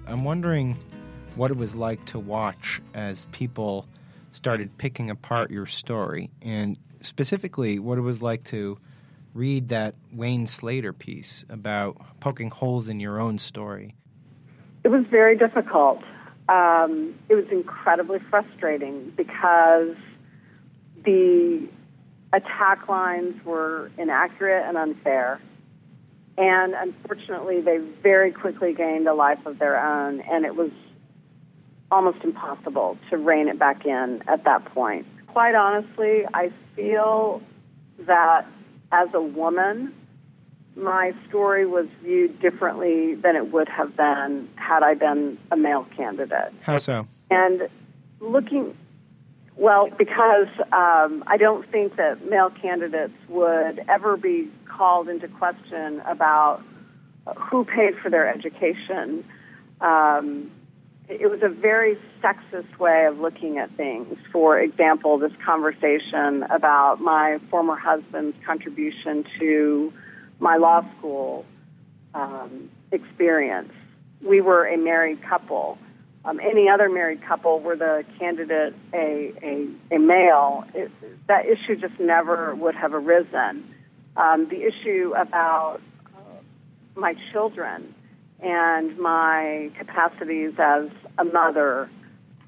I'm 0.06 0.24
wondering 0.24 0.76
what 1.36 1.50
it 1.50 1.56
was 1.56 1.74
like 1.74 2.04
to 2.04 2.18
watch 2.18 2.82
as 2.92 3.24
people 3.32 3.88
started 4.32 4.76
picking 4.76 5.08
apart 5.08 5.50
your 5.50 5.64
story, 5.64 6.30
and 6.42 6.76
specifically 7.00 7.78
what 7.78 7.96
it 7.96 8.02
was 8.02 8.20
like 8.20 8.44
to 8.48 8.76
read 9.32 9.70
that 9.70 9.94
Wayne 10.12 10.46
Slater 10.46 10.92
piece 10.92 11.46
about 11.48 11.96
poking 12.20 12.50
holes 12.50 12.88
in 12.88 13.00
your 13.00 13.18
own 13.18 13.38
story. 13.38 13.94
It 14.84 14.88
was 14.88 15.06
very 15.10 15.34
difficult. 15.34 16.02
Um, 16.50 17.14
it 17.30 17.36
was 17.36 17.46
incredibly 17.50 18.18
frustrating 18.28 19.14
because 19.16 19.96
the 21.04 21.68
attack 22.32 22.88
lines 22.88 23.44
were 23.44 23.90
inaccurate 23.98 24.66
and 24.66 24.76
unfair. 24.76 25.40
And 26.38 26.74
unfortunately, 26.74 27.60
they 27.60 27.78
very 28.02 28.32
quickly 28.32 28.72
gained 28.72 29.06
a 29.06 29.14
life 29.14 29.44
of 29.44 29.58
their 29.58 29.78
own, 29.78 30.20
and 30.22 30.44
it 30.44 30.56
was 30.56 30.70
almost 31.90 32.22
impossible 32.22 32.96
to 33.10 33.18
rein 33.18 33.48
it 33.48 33.58
back 33.58 33.84
in 33.84 34.22
at 34.28 34.44
that 34.44 34.64
point. 34.66 35.06
Quite 35.26 35.54
honestly, 35.54 36.24
I 36.32 36.52
feel 36.76 37.42
that 38.06 38.46
as 38.92 39.08
a 39.12 39.20
woman, 39.20 39.92
my 40.76 41.12
story 41.28 41.66
was 41.66 41.86
viewed 42.02 42.40
differently 42.40 43.14
than 43.16 43.36
it 43.36 43.52
would 43.52 43.68
have 43.68 43.96
been 43.96 44.48
had 44.56 44.82
I 44.82 44.94
been 44.94 45.36
a 45.50 45.56
male 45.56 45.86
candidate. 45.96 46.52
How 46.62 46.78
so? 46.78 47.06
And 47.30 47.68
looking, 48.20 48.76
well, 49.60 49.90
because 49.98 50.48
um, 50.72 51.22
I 51.26 51.36
don't 51.38 51.70
think 51.70 51.96
that 51.96 52.26
male 52.26 52.48
candidates 52.48 53.12
would 53.28 53.84
ever 53.90 54.16
be 54.16 54.48
called 54.64 55.10
into 55.10 55.28
question 55.28 56.00
about 56.06 56.62
who 57.36 57.66
paid 57.66 57.94
for 58.02 58.08
their 58.08 58.26
education. 58.26 59.22
Um, 59.82 60.50
it 61.10 61.28
was 61.30 61.40
a 61.42 61.50
very 61.50 61.98
sexist 62.22 62.78
way 62.78 63.04
of 63.04 63.18
looking 63.18 63.58
at 63.58 63.70
things. 63.76 64.16
For 64.32 64.58
example, 64.58 65.18
this 65.18 65.32
conversation 65.44 66.44
about 66.44 67.02
my 67.02 67.38
former 67.50 67.76
husband's 67.76 68.38
contribution 68.46 69.26
to 69.40 69.92
my 70.38 70.56
law 70.56 70.86
school 70.96 71.44
um, 72.14 72.70
experience. 72.92 73.72
We 74.22 74.40
were 74.40 74.66
a 74.66 74.78
married 74.78 75.22
couple. 75.22 75.76
Um, 76.24 76.38
any 76.38 76.68
other 76.68 76.90
married 76.90 77.22
couple 77.26 77.60
were 77.60 77.76
the 77.76 78.04
candidate 78.18 78.74
a, 78.92 79.32
a, 79.42 79.68
a 79.94 79.98
male, 79.98 80.64
it, 80.74 80.90
that 81.28 81.46
issue 81.46 81.76
just 81.76 81.98
never 81.98 82.54
would 82.54 82.74
have 82.74 82.92
arisen. 82.92 83.74
Um, 84.16 84.48
the 84.50 84.62
issue 84.62 85.14
about 85.16 85.80
uh, 86.14 86.20
my 86.94 87.14
children 87.32 87.94
and 88.40 88.98
my 88.98 89.70
capacities 89.78 90.52
as 90.58 90.90
a 91.16 91.24
mother, 91.24 91.88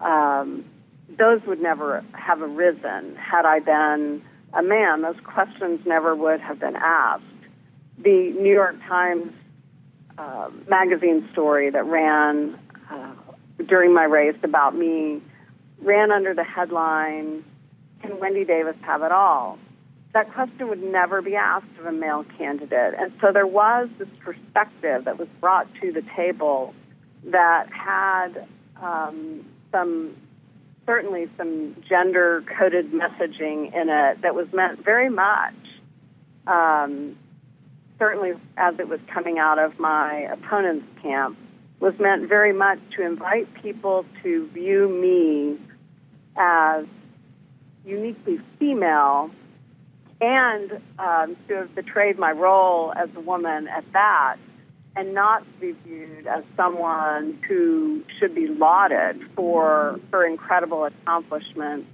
um, 0.00 0.64
those 1.18 1.40
would 1.46 1.60
never 1.60 2.04
have 2.12 2.42
arisen 2.42 3.16
had 3.16 3.46
I 3.46 3.60
been 3.60 4.22
a 4.52 4.62
man. 4.62 5.00
Those 5.00 5.20
questions 5.24 5.80
never 5.86 6.14
would 6.14 6.40
have 6.40 6.58
been 6.60 6.76
asked. 6.76 7.24
The 7.98 8.34
New 8.38 8.52
York 8.52 8.76
Times 8.86 9.32
uh, 10.18 10.50
magazine 10.68 11.26
story 11.32 11.70
that 11.70 11.86
ran 11.86 12.58
during 13.66 13.94
my 13.94 14.04
race 14.04 14.36
about 14.42 14.76
me 14.76 15.20
ran 15.80 16.10
under 16.10 16.34
the 16.34 16.44
headline, 16.44 17.44
Can 18.02 18.18
Wendy 18.18 18.44
Davis 18.44 18.76
have 18.82 19.02
it 19.02 19.12
all? 19.12 19.58
that 20.12 20.32
question 20.32 20.68
would 20.68 20.82
never 20.82 21.22
be 21.22 21.36
asked 21.36 21.66
of 21.78 21.86
a 21.86 21.92
male 21.92 22.24
candidate. 22.36 22.94
And 22.98 23.12
so 23.20 23.32
there 23.32 23.46
was 23.46 23.88
this 23.98 24.08
perspective 24.20 25.04
that 25.04 25.18
was 25.18 25.28
brought 25.40 25.66
to 25.80 25.90
the 25.90 26.02
table 26.14 26.74
that 27.24 27.68
had 27.72 28.46
um, 28.82 29.46
some, 29.70 30.14
certainly 30.84 31.28
some 31.38 31.76
gender 31.88 32.44
coded 32.58 32.92
messaging 32.92 33.74
in 33.74 33.88
it 33.88 34.20
that 34.20 34.34
was 34.34 34.48
meant 34.52 34.84
very 34.84 35.08
much, 35.08 35.54
um, 36.46 37.16
certainly 37.98 38.32
as 38.58 38.74
it 38.78 38.88
was 38.88 39.00
coming 39.12 39.38
out 39.38 39.58
of 39.58 39.78
my 39.78 40.28
opponent's 40.30 40.86
camp, 41.00 41.38
was 41.82 41.94
meant 41.98 42.28
very 42.28 42.52
much 42.52 42.78
to 42.96 43.04
invite 43.04 43.52
people 43.60 44.06
to 44.22 44.48
view 44.50 44.88
me 44.88 45.58
as 46.36 46.86
uniquely 47.84 48.38
female 48.60 49.28
and 50.20 50.80
um, 51.00 51.36
to 51.48 51.56
have 51.56 51.74
betrayed 51.74 52.20
my 52.20 52.30
role 52.30 52.92
as 52.94 53.08
a 53.16 53.20
woman 53.20 53.66
at 53.66 53.84
that 53.92 54.36
and 54.94 55.12
not 55.12 55.42
be 55.60 55.72
viewed 55.84 56.24
as 56.28 56.44
someone 56.56 57.36
who 57.48 58.04
should 58.20 58.32
be 58.32 58.46
lauded 58.46 59.20
for 59.34 59.98
her 60.12 60.24
incredible 60.24 60.84
accomplishments 60.84 61.88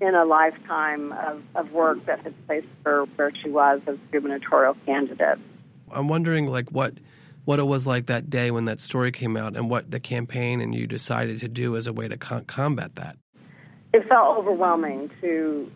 in 0.00 0.14
a 0.14 0.24
lifetime 0.24 1.12
of, 1.12 1.42
of 1.54 1.70
work 1.72 1.98
that 2.06 2.20
had 2.20 2.34
placed 2.46 2.66
her 2.86 3.04
where 3.16 3.30
she 3.42 3.50
was 3.50 3.82
as 3.86 3.96
gubernatorial 4.12 4.74
candidate. 4.86 5.38
I'm 5.90 6.08
wondering, 6.08 6.46
like, 6.46 6.70
what 6.70 6.94
what 7.44 7.58
it 7.58 7.64
was 7.64 7.86
like 7.86 8.06
that 8.06 8.30
day 8.30 8.50
when 8.50 8.64
that 8.64 8.80
story 8.80 9.12
came 9.12 9.36
out, 9.36 9.56
and 9.56 9.68
what 9.68 9.90
the 9.90 10.00
campaign 10.00 10.60
and 10.60 10.74
you 10.74 10.86
decided 10.86 11.38
to 11.38 11.48
do 11.48 11.76
as 11.76 11.86
a 11.86 11.92
way 11.92 12.08
to 12.08 12.16
combat 12.16 12.94
that. 12.96 13.16
It 13.92 14.08
felt 14.08 14.38
overwhelming 14.38 15.10
to 15.20 15.70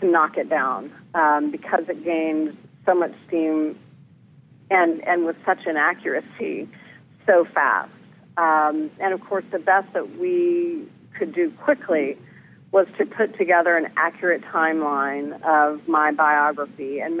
to 0.00 0.06
knock 0.06 0.36
it 0.36 0.50
down 0.50 0.92
um, 1.14 1.50
because 1.50 1.84
it 1.88 2.04
gained 2.04 2.56
so 2.86 2.94
much 2.94 3.12
steam 3.26 3.78
and 4.70 5.02
and 5.06 5.24
with 5.24 5.36
such 5.46 5.66
an 5.66 5.76
accuracy 5.76 6.68
so 7.26 7.46
fast. 7.54 7.90
Um, 8.36 8.90
and 9.00 9.12
of 9.12 9.20
course, 9.20 9.44
the 9.52 9.58
best 9.58 9.92
that 9.92 10.18
we 10.18 10.88
could 11.18 11.34
do 11.34 11.50
quickly 11.62 12.18
was 12.70 12.86
to 12.98 13.04
put 13.04 13.36
together 13.36 13.76
an 13.76 13.92
accurate 13.96 14.42
timeline 14.42 15.40
of 15.42 15.86
my 15.88 16.12
biography 16.12 17.00
and. 17.00 17.20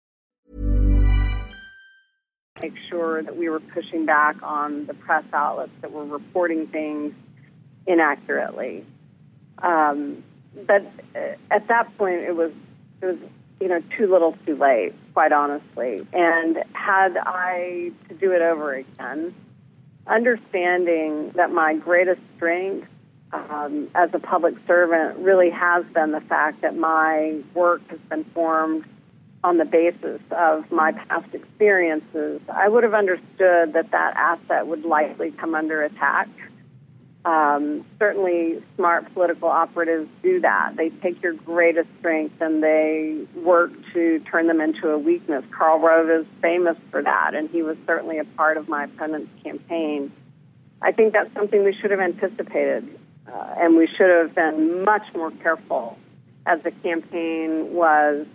Make 2.61 2.73
sure 2.89 3.23
that 3.23 3.35
we 3.35 3.49
were 3.49 3.59
pushing 3.59 4.05
back 4.05 4.35
on 4.43 4.85
the 4.85 4.93
press 4.93 5.23
outlets 5.33 5.71
that 5.81 5.91
were 5.91 6.05
reporting 6.05 6.67
things 6.67 7.13
inaccurately. 7.87 8.85
Um, 9.59 10.23
but 10.67 10.85
uh, 11.15 11.35
at 11.49 11.67
that 11.69 11.97
point, 11.97 12.21
it 12.21 12.35
was 12.35 12.51
it 13.01 13.05
was 13.05 13.17
you 13.59 13.67
know 13.67 13.81
too 13.97 14.11
little, 14.11 14.37
too 14.45 14.55
late, 14.55 14.93
quite 15.13 15.31
honestly. 15.31 16.05
And 16.13 16.57
had 16.73 17.17
I 17.17 17.91
to 18.09 18.15
do 18.15 18.31
it 18.31 18.41
over 18.41 18.75
again, 18.75 19.33
understanding 20.07 21.31
that 21.35 21.51
my 21.51 21.75
greatest 21.75 22.21
strength 22.35 22.87
um, 23.33 23.89
as 23.95 24.09
a 24.13 24.19
public 24.19 24.55
servant 24.67 25.17
really 25.17 25.49
has 25.49 25.85
been 25.93 26.11
the 26.11 26.21
fact 26.21 26.61
that 26.61 26.75
my 26.75 27.41
work 27.53 27.81
has 27.89 27.99
been 28.09 28.25
formed 28.33 28.85
on 29.43 29.57
the 29.57 29.65
basis 29.65 30.21
of 30.31 30.71
my 30.71 30.91
past 30.91 31.33
experiences, 31.33 32.41
I 32.53 32.69
would 32.69 32.83
have 32.83 32.93
understood 32.93 33.73
that 33.73 33.91
that 33.91 34.13
asset 34.15 34.67
would 34.67 34.85
likely 34.85 35.31
come 35.31 35.55
under 35.55 35.81
attack 35.83 36.29
Um, 37.23 37.85
certainly, 37.99 38.63
smart 38.75 39.13
political 39.13 39.47
operatives 39.47 40.09
do 40.23 40.41
that. 40.41 40.73
They 40.75 40.89
take 40.89 41.21
your 41.21 41.33
greatest 41.33 41.87
strengths 41.99 42.41
and 42.41 42.63
they 42.63 43.27
work 43.35 43.71
to 43.93 44.19
turn 44.21 44.47
them 44.47 44.59
into 44.59 44.89
a 44.89 44.97
weakness. 44.97 45.45
Karl 45.51 45.79
Rove 45.79 46.09
is 46.09 46.25
famous 46.41 46.77
for 46.89 47.03
that, 47.03 47.35
and 47.35 47.47
he 47.49 47.61
was 47.61 47.77
certainly 47.85 48.17
a 48.17 48.23
part 48.23 48.57
of 48.57 48.67
my 48.67 48.85
opponent's 48.85 49.29
campaign. 49.43 50.11
I 50.81 50.91
think 50.91 51.13
that's 51.13 51.31
something 51.35 51.63
we 51.63 51.73
should 51.79 51.91
have 51.91 51.99
anticipated, 51.99 52.89
uh, 53.31 53.53
and 53.59 53.77
we 53.77 53.85
should 53.85 54.09
have 54.09 54.33
been 54.33 54.83
much 54.83 55.03
more 55.13 55.29
careful 55.43 55.99
as 56.47 56.59
the 56.63 56.71
campaign 56.71 57.71
was 57.71 58.25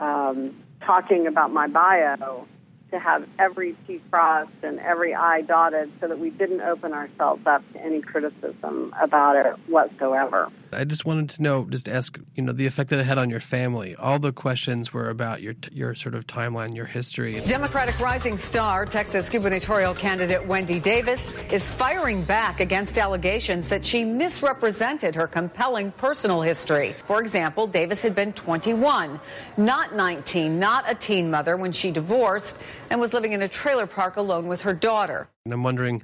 um, 0.00 0.62
talking 0.80 1.26
about 1.26 1.52
my 1.52 1.66
bio 1.66 2.46
to 2.90 2.98
have 2.98 3.26
every 3.38 3.76
T 3.86 4.00
crossed 4.10 4.50
and 4.62 4.78
every 4.80 5.14
I 5.14 5.42
dotted 5.42 5.90
so 6.00 6.08
that 6.08 6.18
we 6.18 6.30
didn't 6.30 6.60
open 6.60 6.92
ourselves 6.92 7.42
up 7.46 7.62
to 7.72 7.80
any 7.80 8.00
criticism 8.00 8.94
about 9.00 9.36
it 9.36 9.56
whatsoever. 9.68 10.50
I 10.74 10.84
just 10.84 11.04
wanted 11.04 11.30
to 11.30 11.42
know, 11.42 11.66
just 11.70 11.88
ask, 11.88 12.18
you 12.34 12.42
know, 12.42 12.52
the 12.52 12.66
effect 12.66 12.90
that 12.90 12.98
it 12.98 13.06
had 13.06 13.18
on 13.18 13.30
your 13.30 13.40
family. 13.40 13.94
All 13.96 14.18
the 14.18 14.32
questions 14.32 14.92
were 14.92 15.08
about 15.08 15.42
your 15.42 15.54
your 15.72 15.94
sort 15.94 16.14
of 16.14 16.26
timeline, 16.26 16.74
your 16.74 16.84
history. 16.84 17.40
Democratic 17.40 17.98
rising 18.00 18.38
star, 18.38 18.84
Texas 18.86 19.28
gubernatorial 19.28 19.94
candidate 19.94 20.46
Wendy 20.46 20.80
Davis 20.80 21.22
is 21.52 21.62
firing 21.62 22.22
back 22.24 22.60
against 22.60 22.98
allegations 22.98 23.68
that 23.68 23.84
she 23.84 24.04
misrepresented 24.04 25.14
her 25.14 25.26
compelling 25.26 25.92
personal 25.92 26.42
history. 26.42 26.94
For 27.04 27.20
example, 27.20 27.66
Davis 27.66 28.00
had 28.00 28.14
been 28.14 28.32
21, 28.32 29.20
not 29.56 29.94
19, 29.94 30.58
not 30.58 30.90
a 30.90 30.94
teen 30.94 31.30
mother 31.30 31.56
when 31.56 31.72
she 31.72 31.90
divorced 31.90 32.58
and 32.90 33.00
was 33.00 33.12
living 33.12 33.32
in 33.32 33.42
a 33.42 33.48
trailer 33.48 33.86
park 33.86 34.16
alone 34.16 34.46
with 34.46 34.62
her 34.62 34.74
daughter. 34.74 35.28
And 35.44 35.52
I'm 35.54 35.62
wondering 35.62 36.02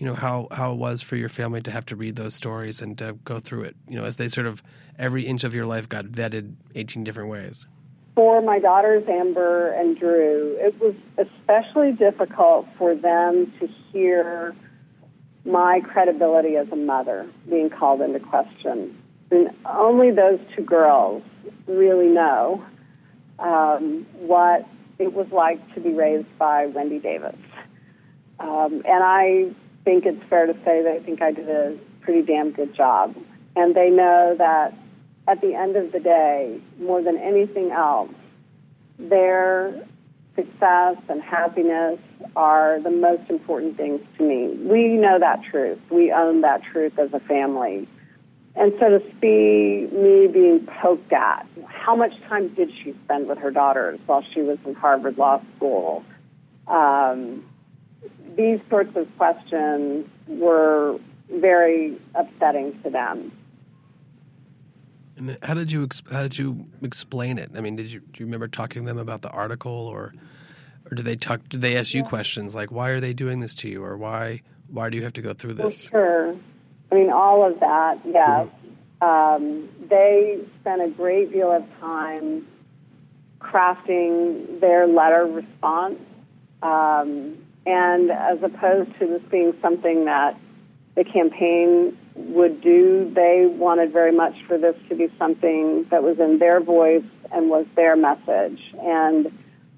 you 0.00 0.06
know 0.06 0.14
how 0.14 0.48
how 0.50 0.72
it 0.72 0.76
was 0.76 1.02
for 1.02 1.14
your 1.14 1.28
family 1.28 1.60
to 1.60 1.70
have 1.70 1.84
to 1.86 1.94
read 1.94 2.16
those 2.16 2.34
stories 2.34 2.80
and 2.80 2.96
to 2.98 3.12
go 3.24 3.38
through 3.38 3.62
it 3.62 3.76
you 3.86 3.96
know 3.96 4.04
as 4.04 4.16
they 4.16 4.28
sort 4.28 4.46
of 4.46 4.62
every 4.98 5.26
inch 5.26 5.44
of 5.44 5.54
your 5.54 5.66
life 5.66 5.88
got 5.88 6.06
vetted 6.06 6.54
18 6.74 7.04
different 7.04 7.30
ways? 7.30 7.66
For 8.16 8.40
my 8.40 8.58
daughters 8.58 9.04
amber 9.08 9.72
and 9.72 9.96
Dru 9.98 10.56
it 10.58 10.80
was 10.80 10.94
especially 11.18 11.92
difficult 11.92 12.66
for 12.78 12.94
them 12.94 13.52
to 13.60 13.68
hear 13.92 14.56
my 15.44 15.80
credibility 15.80 16.56
as 16.56 16.66
a 16.72 16.76
mother 16.76 17.30
being 17.48 17.70
called 17.70 18.00
into 18.00 18.20
question. 18.20 18.96
And 19.30 19.50
only 19.64 20.10
those 20.10 20.38
two 20.56 20.62
girls 20.62 21.22
really 21.66 22.08
know 22.08 22.64
um, 23.38 24.06
what 24.18 24.66
it 24.98 25.12
was 25.12 25.26
like 25.30 25.74
to 25.74 25.80
be 25.80 25.90
raised 25.90 26.26
by 26.38 26.66
wendy 26.66 26.98
davis. 26.98 27.36
Um, 28.38 28.82
and 28.86 29.02
I 29.02 29.54
think 29.84 30.06
it's 30.06 30.22
fair 30.28 30.46
to 30.46 30.54
say 30.64 30.84
I 30.90 31.02
think 31.04 31.22
I 31.22 31.32
did 31.32 31.48
a 31.48 31.76
pretty 32.00 32.22
damn 32.22 32.50
good 32.50 32.74
job. 32.74 33.16
And 33.56 33.74
they 33.74 33.90
know 33.90 34.34
that 34.38 34.74
at 35.26 35.40
the 35.40 35.54
end 35.54 35.76
of 35.76 35.92
the 35.92 36.00
day, 36.00 36.60
more 36.78 37.02
than 37.02 37.16
anything 37.16 37.70
else, 37.70 38.10
their 38.98 39.86
success 40.36 40.96
and 41.08 41.22
happiness 41.22 41.98
are 42.36 42.80
the 42.80 42.90
most 42.90 43.28
important 43.30 43.76
things 43.76 44.00
to 44.18 44.24
me. 44.24 44.48
We 44.48 44.88
know 44.96 45.18
that 45.18 45.42
truth. 45.50 45.78
We 45.90 46.12
own 46.12 46.42
that 46.42 46.62
truth 46.62 46.98
as 46.98 47.12
a 47.12 47.20
family. 47.20 47.88
And 48.56 48.72
so 48.80 48.88
to 48.88 49.00
see 49.20 49.88
me 49.94 50.26
being 50.26 50.66
poked 50.82 51.12
at, 51.12 51.46
how 51.66 51.94
much 51.94 52.12
time 52.28 52.48
did 52.54 52.70
she 52.82 52.94
spend 53.04 53.28
with 53.28 53.38
her 53.38 53.50
daughters 53.50 54.00
while 54.06 54.24
she 54.34 54.42
was 54.42 54.58
in 54.66 54.74
Harvard 54.74 55.18
Law 55.18 55.40
School? 55.56 56.04
Um, 56.66 57.44
these 58.36 58.60
sorts 58.68 58.96
of 58.96 59.06
questions 59.16 60.06
were 60.26 60.98
very 61.30 62.00
upsetting 62.14 62.80
to 62.82 62.90
them. 62.90 63.32
And 65.16 65.36
how 65.42 65.54
did 65.54 65.70
you 65.70 65.88
how 66.10 66.22
did 66.22 66.38
you 66.38 66.66
explain 66.82 67.38
it? 67.38 67.50
I 67.54 67.60
mean, 67.60 67.76
did 67.76 67.90
you 67.92 68.00
do 68.00 68.20
you 68.20 68.26
remember 68.26 68.48
talking 68.48 68.82
to 68.82 68.86
them 68.86 68.98
about 68.98 69.22
the 69.22 69.30
article, 69.30 69.72
or 69.72 70.14
or 70.90 70.94
did 70.94 71.04
they 71.04 71.16
talk? 71.16 71.46
Did 71.48 71.60
they 71.60 71.76
ask 71.76 71.92
you 71.92 72.02
yeah. 72.02 72.08
questions 72.08 72.54
like 72.54 72.70
why 72.70 72.90
are 72.90 73.00
they 73.00 73.12
doing 73.12 73.40
this 73.40 73.54
to 73.56 73.68
you, 73.68 73.84
or 73.84 73.96
why 73.98 74.40
why 74.68 74.88
do 74.88 74.96
you 74.96 75.04
have 75.04 75.12
to 75.14 75.22
go 75.22 75.34
through 75.34 75.54
this? 75.54 75.90
Well, 75.92 76.02
sure. 76.02 76.36
I 76.90 76.94
mean, 76.94 77.10
all 77.10 77.46
of 77.46 77.60
that. 77.60 78.00
Yes. 78.04 78.46
Mm-hmm. 78.46 78.56
Um, 79.02 79.68
they 79.88 80.40
spent 80.60 80.82
a 80.82 80.88
great 80.88 81.32
deal 81.32 81.50
of 81.50 81.64
time 81.80 82.46
crafting 83.40 84.60
their 84.60 84.86
letter 84.86 85.24
response. 85.24 85.98
Um, 86.62 87.38
and 87.66 88.10
as 88.10 88.42
opposed 88.42 88.90
to 88.98 89.06
this 89.06 89.22
being 89.30 89.52
something 89.60 90.06
that 90.06 90.38
the 90.96 91.04
campaign 91.04 91.96
would 92.14 92.60
do, 92.60 93.10
they 93.14 93.46
wanted 93.46 93.92
very 93.92 94.12
much 94.12 94.34
for 94.46 94.58
this 94.58 94.76
to 94.88 94.94
be 94.94 95.08
something 95.18 95.86
that 95.90 96.02
was 96.02 96.18
in 96.18 96.38
their 96.38 96.60
voice 96.60 97.04
and 97.32 97.48
was 97.48 97.66
their 97.76 97.96
message. 97.96 98.60
And 98.80 99.32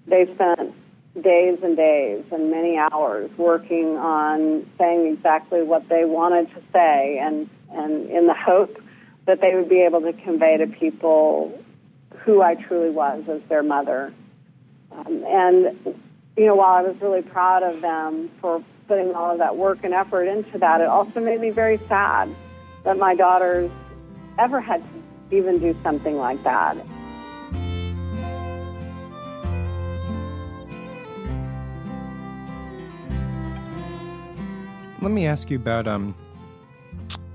they 0.07 0.25
spent 0.35 0.75
days 1.21 1.59
and 1.63 1.77
days 1.77 2.25
and 2.33 2.51
many 2.51 2.79
hours 2.79 3.31
working 3.37 3.97
on 3.99 4.67
saying 4.79 5.15
exactly 5.15 5.63
what 5.63 5.89
they 5.89 6.05
wanted 6.05 6.49
to 6.55 6.63
say 6.73 7.19
and, 7.21 7.51
and 7.71 8.09
in 8.11 8.27
the 8.27 8.35
hope 8.35 8.79
that 9.27 9.41
they 9.41 9.55
would 9.55 9.69
be 9.69 9.81
able 9.83 10.01
to 10.01 10.13
convey 10.13 10.57
to 10.57 10.67
people 10.67 11.63
who 12.25 12.41
I 12.41 12.55
truly 12.55 12.91
was 12.91 13.25
as 13.29 13.41
their 13.49 13.63
mother. 13.63 14.13
Um, 14.91 15.25
and 15.27 15.95
you 16.37 16.47
know, 16.47 16.55
while 16.55 16.73
I 16.73 16.83
was 16.83 16.97
really 17.01 17.23
proud 17.23 17.63
of 17.63 17.81
them 17.81 18.31
for 18.41 18.65
putting 18.89 19.15
all 19.15 19.33
of 19.33 19.39
that 19.39 19.57
work 19.57 19.81
and 19.83 19.93
effort 19.93 20.25
into 20.25 20.59
that, 20.59 20.81
it 20.81 20.87
also 20.87 21.21
made 21.21 21.41
me 21.41 21.51
very 21.51 21.79
sad 21.89 22.35
that 22.85 22.99
my 22.99 23.15
daughters 23.15 23.71
ever 24.39 24.61
had 24.61 24.83
to 24.83 25.37
even 25.37 25.59
do 25.59 25.77
something 25.83 26.17
like 26.17 26.43
that. 26.45 26.77
Let 35.03 35.11
me 35.11 35.27
ask 35.27 35.51
you 35.51 35.57
about 35.57 35.89
um, 35.89 36.15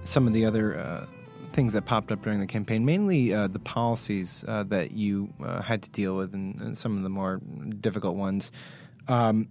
some 0.04 0.26
of 0.26 0.34
the 0.34 0.46
other 0.46 0.78
uh, 0.78 1.06
things 1.52 1.74
that 1.74 1.86
popped 1.86 2.12
up 2.12 2.22
during 2.24 2.40
the 2.40 2.48
campaign, 2.48 2.86
mainly 2.86 3.34
uh, 3.34 3.48
the 3.48 3.60
policies 3.60 4.46
uh, 4.48 4.64
that 4.64 4.92
you 4.92 5.34
uh, 5.44 5.62
had 5.62 5.82
to 5.84 5.90
deal 5.90 6.16
with 6.16 6.34
and, 6.34 6.60
and, 6.62 6.78
some 6.78 6.96
of 6.96 7.04
the 7.04 7.10
more 7.10 7.42
difficult 7.80 8.16
ones. 8.16 8.52
Um, 9.08 9.50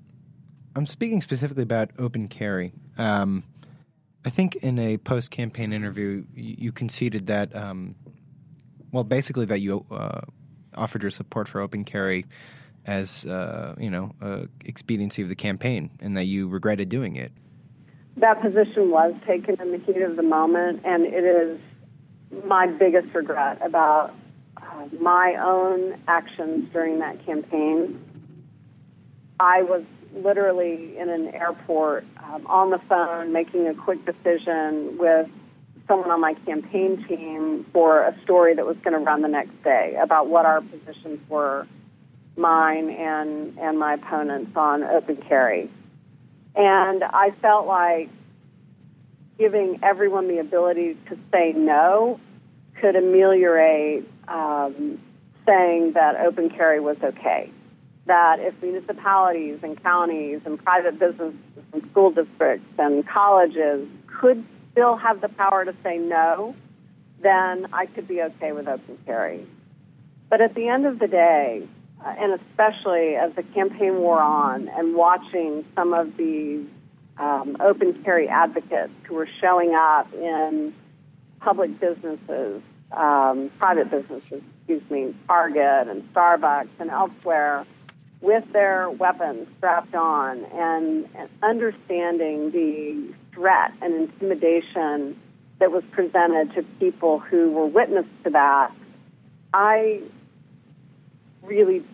I'm 0.74 0.86
speaking 0.86 1.20
specifically 1.20 1.62
about 1.62 1.90
open 1.98 2.28
carry. 2.28 2.72
Um, 2.98 3.44
I 4.24 4.30
think 4.30 4.56
in 4.56 4.78
a 4.78 4.98
post 4.98 5.30
campaign 5.30 5.72
interview, 5.72 6.24
you, 6.34 6.56
you, 6.58 6.72
conceded 6.72 7.28
that, 7.28 7.54
um, 7.54 7.94
well, 8.92 9.04
basically 9.04 9.46
that 9.46 9.60
you 9.60 9.86
uh, 9.90 10.20
offered 10.74 11.02
your 11.02 11.10
support 11.10 11.48
for 11.48 11.60
open 11.60 11.84
carry 11.84 12.26
as, 12.84 13.24
uh, 13.24 13.74
you 13.78 13.90
know, 13.90 14.14
expediency 14.64 15.22
of 15.22 15.28
the 15.28 15.36
campaign 15.36 15.90
and 16.00 16.16
that 16.16 16.24
you 16.24 16.48
regretted 16.48 16.88
doing 16.88 17.16
it. 17.16 17.32
That 18.16 18.40
position 18.40 18.90
was 18.90 19.14
taken 19.26 19.60
in 19.60 19.72
the 19.72 19.78
heat 19.78 20.02
of 20.02 20.16
the 20.16 20.22
moment, 20.22 20.82
and 20.84 21.04
it 21.04 21.24
is 21.24 21.60
my 22.44 22.66
biggest 22.66 23.14
regret 23.14 23.60
about 23.64 24.14
uh, 24.56 24.86
my 25.00 25.36
own 25.40 26.00
actions 26.08 26.68
during 26.72 26.98
that 27.00 27.24
campaign 27.24 28.00
I 29.38 29.62
was 29.62 29.82
literally 30.14 30.96
in 30.96 31.10
an 31.10 31.34
airport 31.34 32.04
um, 32.24 32.46
on 32.46 32.70
the 32.70 32.80
phone 32.88 33.32
making 33.32 33.66
a 33.68 33.74
quick 33.74 34.04
decision 34.06 34.96
with 34.98 35.28
someone 35.86 36.10
on 36.10 36.20
my 36.20 36.34
campaign 36.46 37.04
team 37.06 37.66
for 37.72 38.02
a 38.02 38.16
story 38.24 38.54
that 38.54 38.66
was 38.66 38.76
going 38.82 38.92
to 38.94 38.98
run 38.98 39.22
the 39.22 39.28
next 39.28 39.62
day 39.62 39.96
about 40.00 40.28
what 40.28 40.46
our 40.46 40.60
positions 40.60 41.20
were, 41.28 41.66
mine 42.36 42.90
and 42.90 43.58
and 43.58 43.78
my 43.78 43.94
opponents 43.94 44.52
on 44.56 44.82
open 44.82 45.16
carry. 45.28 45.70
And 46.54 47.04
I 47.04 47.32
felt 47.42 47.66
like 47.66 48.08
giving 49.38 49.78
everyone 49.82 50.28
the 50.28 50.38
ability 50.38 50.96
to 51.08 51.18
say 51.30 51.52
no 51.52 52.18
could 52.80 52.96
ameliorate 52.96 54.08
um, 54.28 54.98
saying 55.46 55.92
that 55.92 56.16
open 56.16 56.48
carry 56.48 56.80
was 56.80 56.96
okay 57.02 57.50
that 58.06 58.38
if 58.40 58.54
municipalities 58.62 59.58
and 59.62 59.82
counties 59.82 60.40
and 60.44 60.62
private 60.62 60.98
businesses 60.98 61.34
and 61.72 61.82
school 61.90 62.10
districts 62.10 62.66
and 62.78 63.06
colleges 63.06 63.88
could 64.06 64.44
still 64.72 64.96
have 64.96 65.20
the 65.20 65.28
power 65.28 65.64
to 65.64 65.74
say 65.82 65.98
no, 65.98 66.54
then 67.20 67.66
I 67.72 67.86
could 67.86 68.06
be 68.06 68.22
okay 68.22 68.52
with 68.52 68.68
open 68.68 68.98
carry. 69.04 69.46
But 70.28 70.40
at 70.40 70.54
the 70.54 70.68
end 70.68 70.86
of 70.86 70.98
the 70.98 71.08
day, 71.08 71.66
uh, 72.04 72.14
and 72.18 72.40
especially 72.40 73.16
as 73.16 73.34
the 73.34 73.42
campaign 73.42 73.98
wore 73.98 74.20
on 74.20 74.68
and 74.68 74.94
watching 74.94 75.64
some 75.74 75.92
of 75.92 76.16
these 76.16 76.66
um, 77.18 77.56
open 77.60 78.02
carry 78.04 78.28
advocates 78.28 78.92
who 79.04 79.14
were 79.14 79.28
showing 79.40 79.74
up 79.74 80.12
in 80.12 80.74
public 81.40 81.78
businesses, 81.80 82.62
um, 82.92 83.50
private 83.58 83.90
businesses, 83.90 84.42
excuse 84.58 84.90
me, 84.90 85.14
Target 85.26 85.88
and 85.88 86.02
Starbucks 86.12 86.68
and 86.78 86.90
elsewhere, 86.90 87.64
with 88.20 88.44
their 88.52 88.90
weapons 88.90 89.46
strapped 89.58 89.94
on 89.94 90.44
and, 90.44 91.08
and 91.14 91.28
understanding 91.42 92.50
the 92.50 93.14
threat 93.32 93.72
and 93.82 93.94
intimidation 93.94 95.20
that 95.58 95.70
was 95.70 95.84
presented 95.90 96.54
to 96.54 96.62
people 96.78 97.18
who 97.18 97.50
were 97.50 97.66
witness 97.66 98.06
to 98.24 98.30
that, 98.30 98.72
I 99.52 100.02
really 101.42 101.84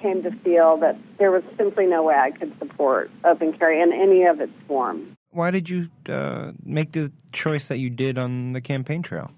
came 0.00 0.22
to 0.22 0.30
feel 0.42 0.78
that 0.78 0.98
there 1.18 1.30
was 1.30 1.42
simply 1.56 1.86
no 1.86 2.02
way 2.02 2.14
I 2.14 2.30
could 2.30 2.52
support 2.58 3.10
open 3.24 3.52
carry 3.52 3.80
in 3.80 3.92
any 3.92 4.24
of 4.24 4.40
its 4.40 4.52
form. 4.66 5.16
Why 5.30 5.50
did 5.50 5.70
you 5.70 5.88
uh, 6.08 6.52
make 6.64 6.92
the 6.92 7.12
choice 7.32 7.68
that 7.68 7.78
you 7.78 7.90
did 7.90 8.18
on 8.18 8.52
the 8.52 8.60
campaign 8.60 9.02
trail? 9.02 9.30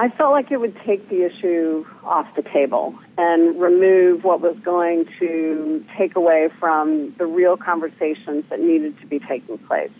I 0.00 0.08
felt 0.08 0.32
like 0.32 0.50
it 0.50 0.56
would 0.56 0.74
take 0.86 1.10
the 1.10 1.26
issue 1.26 1.84
off 2.04 2.26
the 2.34 2.40
table 2.40 2.98
and 3.18 3.60
remove 3.60 4.24
what 4.24 4.40
was 4.40 4.56
going 4.64 5.04
to 5.18 5.84
take 5.98 6.16
away 6.16 6.48
from 6.58 7.14
the 7.18 7.26
real 7.26 7.58
conversations 7.58 8.46
that 8.48 8.60
needed 8.60 8.98
to 9.00 9.06
be 9.06 9.18
taking 9.18 9.58
place. 9.58 9.90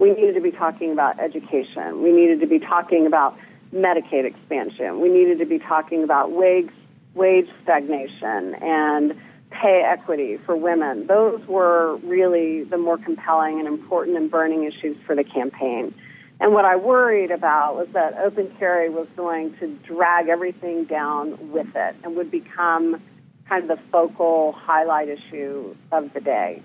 We 0.00 0.10
needed 0.10 0.34
to 0.34 0.40
be 0.40 0.50
talking 0.50 0.90
about 0.90 1.20
education. 1.20 2.02
We 2.02 2.10
needed 2.10 2.40
to 2.40 2.48
be 2.48 2.58
talking 2.58 3.06
about 3.06 3.38
Medicaid 3.72 4.24
expansion. 4.24 5.00
We 5.00 5.10
needed 5.10 5.38
to 5.38 5.46
be 5.46 5.60
talking 5.60 6.02
about 6.02 6.32
wage, 6.32 6.70
wage 7.14 7.48
stagnation 7.62 8.56
and 8.56 9.14
pay 9.50 9.84
equity 9.86 10.38
for 10.44 10.56
women. 10.56 11.06
Those 11.06 11.40
were 11.46 11.98
really 11.98 12.64
the 12.64 12.78
more 12.78 12.98
compelling 12.98 13.60
and 13.60 13.68
important 13.68 14.16
and 14.16 14.28
burning 14.28 14.64
issues 14.64 14.96
for 15.06 15.14
the 15.14 15.22
campaign. 15.22 15.94
And 16.38 16.52
what 16.52 16.64
I 16.64 16.76
worried 16.76 17.30
about 17.30 17.76
was 17.76 17.88
that 17.92 18.16
open 18.18 18.54
carry 18.58 18.90
was 18.90 19.08
going 19.16 19.56
to 19.58 19.68
drag 19.86 20.28
everything 20.28 20.84
down 20.84 21.50
with 21.50 21.74
it 21.74 21.96
and 22.04 22.14
would 22.16 22.30
become 22.30 23.02
kind 23.48 23.70
of 23.70 23.78
the 23.78 23.82
focal 23.90 24.52
highlight 24.52 25.08
issue 25.08 25.74
of 25.92 26.12
the 26.12 26.20
day. 26.20 26.62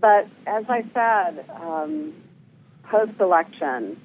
But 0.00 0.26
as 0.46 0.64
I 0.68 0.82
said, 0.94 1.44
um, 1.54 2.14
post 2.84 3.12
election, 3.20 4.00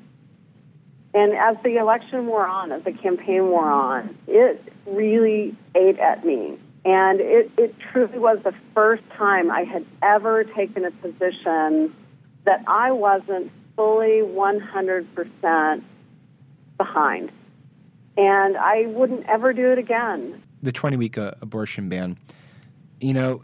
and 1.13 1.34
as 1.34 1.56
the 1.63 1.78
election 1.78 2.28
wore 2.28 2.45
on, 2.45 2.71
as 2.71 2.84
the 2.84 2.91
campaign 2.91 3.48
wore 3.48 3.69
on, 3.69 4.17
it 4.28 4.62
really 4.86 5.56
ate 5.74 5.98
at 5.98 6.26
me. 6.26 6.60
And 6.84 7.21
it, 7.21 7.50
it 7.58 7.74
truly 7.91 8.19
was 8.19 8.38
the 8.43 8.54
first 8.76 9.04
time 9.17 9.50
I 9.50 9.63
had 9.63 9.86
ever 10.04 10.43
taken 10.43 10.86
a 10.86 10.91
position 10.91 11.95
that 12.43 12.63
I 12.67 12.91
wasn't 12.91 13.52
fully 13.75 14.21
100% 14.21 15.83
behind. 16.77 17.31
And 18.17 18.57
I 18.57 18.85
wouldn't 18.88 19.25
ever 19.27 19.53
do 19.53 19.71
it 19.71 19.77
again. 19.77 20.41
The 20.61 20.71
20 20.71 20.97
week 20.97 21.17
uh, 21.17 21.31
abortion 21.41 21.89
ban, 21.89 22.17
you 22.99 23.13
know, 23.13 23.43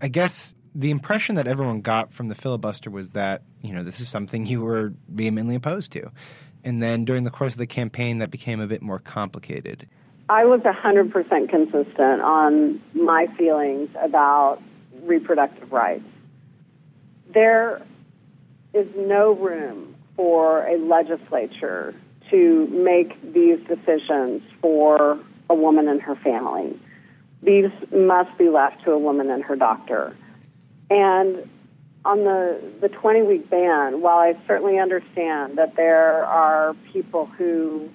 I 0.00 0.08
guess 0.08 0.54
the 0.74 0.90
impression 0.90 1.36
that 1.36 1.46
everyone 1.46 1.80
got 1.80 2.12
from 2.12 2.28
the 2.28 2.34
filibuster 2.34 2.90
was 2.90 3.12
that, 3.12 3.42
you 3.62 3.72
know, 3.72 3.82
this 3.82 4.00
is 4.00 4.08
something 4.08 4.46
you 4.46 4.60
were 4.60 4.92
vehemently 5.08 5.54
opposed 5.54 5.92
to. 5.92 6.10
And 6.64 6.82
then 6.82 7.04
during 7.04 7.24
the 7.24 7.30
course 7.30 7.52
of 7.52 7.58
the 7.58 7.66
campaign, 7.66 8.18
that 8.18 8.30
became 8.30 8.60
a 8.60 8.66
bit 8.66 8.82
more 8.82 8.98
complicated. 8.98 9.86
I 10.28 10.44
was 10.46 10.60
100% 10.60 11.48
consistent 11.48 12.22
on 12.22 12.80
my 12.94 13.26
feelings 13.38 13.90
about 14.02 14.62
reproductive 15.02 15.70
rights. 15.70 16.04
There 17.32 17.82
is 18.74 18.86
no 18.96 19.32
room 19.32 19.94
for 20.16 20.66
a 20.66 20.76
legislature 20.78 21.94
to 22.30 22.66
make 22.68 23.20
these 23.32 23.58
decisions 23.68 24.42
for 24.60 25.18
a 25.48 25.54
woman 25.54 25.88
and 25.88 26.00
her 26.02 26.16
family. 26.16 26.78
These 27.42 27.70
must 27.94 28.36
be 28.38 28.48
left 28.48 28.84
to 28.84 28.92
a 28.92 28.98
woman 28.98 29.30
and 29.30 29.42
her 29.44 29.56
doctor. 29.56 30.16
And 30.90 31.48
on 32.04 32.18
the, 32.24 32.60
the 32.80 32.88
20 32.88 33.22
week 33.22 33.50
ban, 33.50 34.00
while 34.00 34.18
I 34.18 34.34
certainly 34.46 34.78
understand 34.78 35.58
that 35.58 35.76
there 35.76 36.24
are 36.24 36.74
people 36.92 37.26
who 37.26 37.90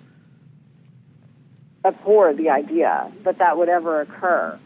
abhor 1.85 2.33
the 2.33 2.49
idea 2.49 3.11
that 3.23 3.39
that 3.39 3.57
would 3.57 3.69
ever 3.69 4.01
occur, 4.01 4.59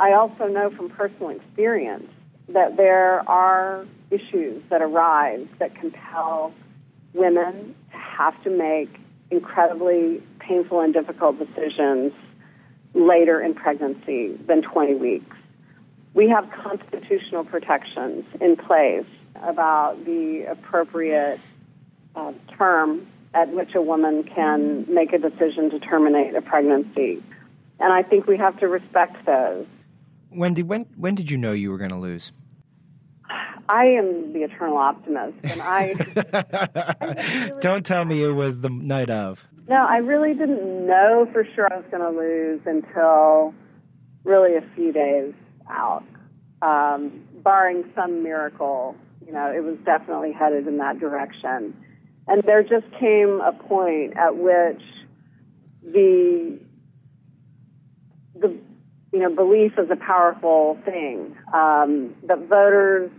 I 0.00 0.12
also 0.12 0.46
know 0.46 0.70
from 0.70 0.90
personal 0.90 1.30
experience 1.30 2.08
that 2.48 2.76
there 2.76 3.28
are 3.28 3.86
issues 4.10 4.62
that 4.70 4.82
arise 4.82 5.46
that 5.58 5.74
compel 5.74 6.52
women 7.14 7.74
to 7.90 7.96
have 7.96 8.42
to 8.44 8.50
make 8.50 8.88
incredibly 9.30 10.22
painful 10.38 10.80
and 10.80 10.92
difficult 10.94 11.38
decisions 11.38 12.12
later 12.94 13.40
in 13.40 13.54
pregnancy 13.54 14.38
than 14.46 14.62
20 14.62 14.94
weeks. 14.94 15.36
We 16.14 16.28
have 16.28 16.50
constitutional 16.50 17.44
protections 17.44 18.24
in 18.40 18.56
place 18.56 19.06
about 19.42 20.04
the 20.04 20.46
appropriate 20.50 21.38
uh, 22.16 22.32
term 22.56 23.06
at 23.34 23.50
which 23.50 23.74
a 23.74 23.82
woman 23.82 24.24
can 24.24 24.86
make 24.92 25.12
a 25.12 25.18
decision 25.18 25.70
to 25.70 25.78
terminate 25.78 26.34
a 26.34 26.42
pregnancy. 26.42 27.22
And 27.78 27.92
I 27.92 28.02
think 28.02 28.26
we 28.26 28.36
have 28.38 28.58
to 28.60 28.68
respect 28.68 29.24
those. 29.26 29.66
Wendy, 30.30 30.62
when 30.62 30.86
when 30.96 31.14
did 31.14 31.30
you 31.30 31.36
know 31.36 31.52
you 31.52 31.70
were 31.70 31.78
going 31.78 31.90
to 31.90 31.96
lose? 31.96 32.32
I 33.68 33.84
am 33.84 34.32
the 34.32 34.44
eternal 34.44 34.78
optimist, 34.78 35.36
and 35.44 35.60
I. 35.60 35.94
I 36.32 37.44
really 37.48 37.60
Don't 37.60 37.84
tell 37.84 38.04
me 38.04 38.22
it 38.22 38.30
was 38.30 38.60
the 38.60 38.70
night 38.70 39.10
of. 39.10 39.46
No, 39.68 39.86
I 39.86 39.98
really 39.98 40.32
didn't 40.32 40.86
know 40.86 41.28
for 41.32 41.46
sure 41.54 41.70
I 41.70 41.76
was 41.76 41.84
going 41.90 42.02
to 42.02 42.18
lose 42.18 42.60
until 42.64 43.54
really 44.24 44.56
a 44.56 44.62
few 44.74 44.92
days 44.92 45.34
out. 45.68 46.04
Um, 46.62 47.22
barring 47.42 47.84
some 47.94 48.22
miracle, 48.22 48.96
you 49.24 49.32
know, 49.32 49.52
it 49.54 49.62
was 49.62 49.76
definitely 49.84 50.32
headed 50.32 50.66
in 50.66 50.78
that 50.78 50.98
direction. 50.98 51.76
And 52.26 52.42
there 52.44 52.62
just 52.62 52.86
came 52.98 53.40
a 53.40 53.52
point 53.52 54.16
at 54.16 54.36
which 54.36 54.82
the 55.82 56.58
the 58.34 58.56
you 59.12 59.18
know 59.18 59.34
belief 59.34 59.72
is 59.78 59.90
a 59.90 59.96
powerful 59.96 60.78
thing. 60.84 61.36
Um, 61.52 62.14
that 62.24 62.38
voters 62.48 63.10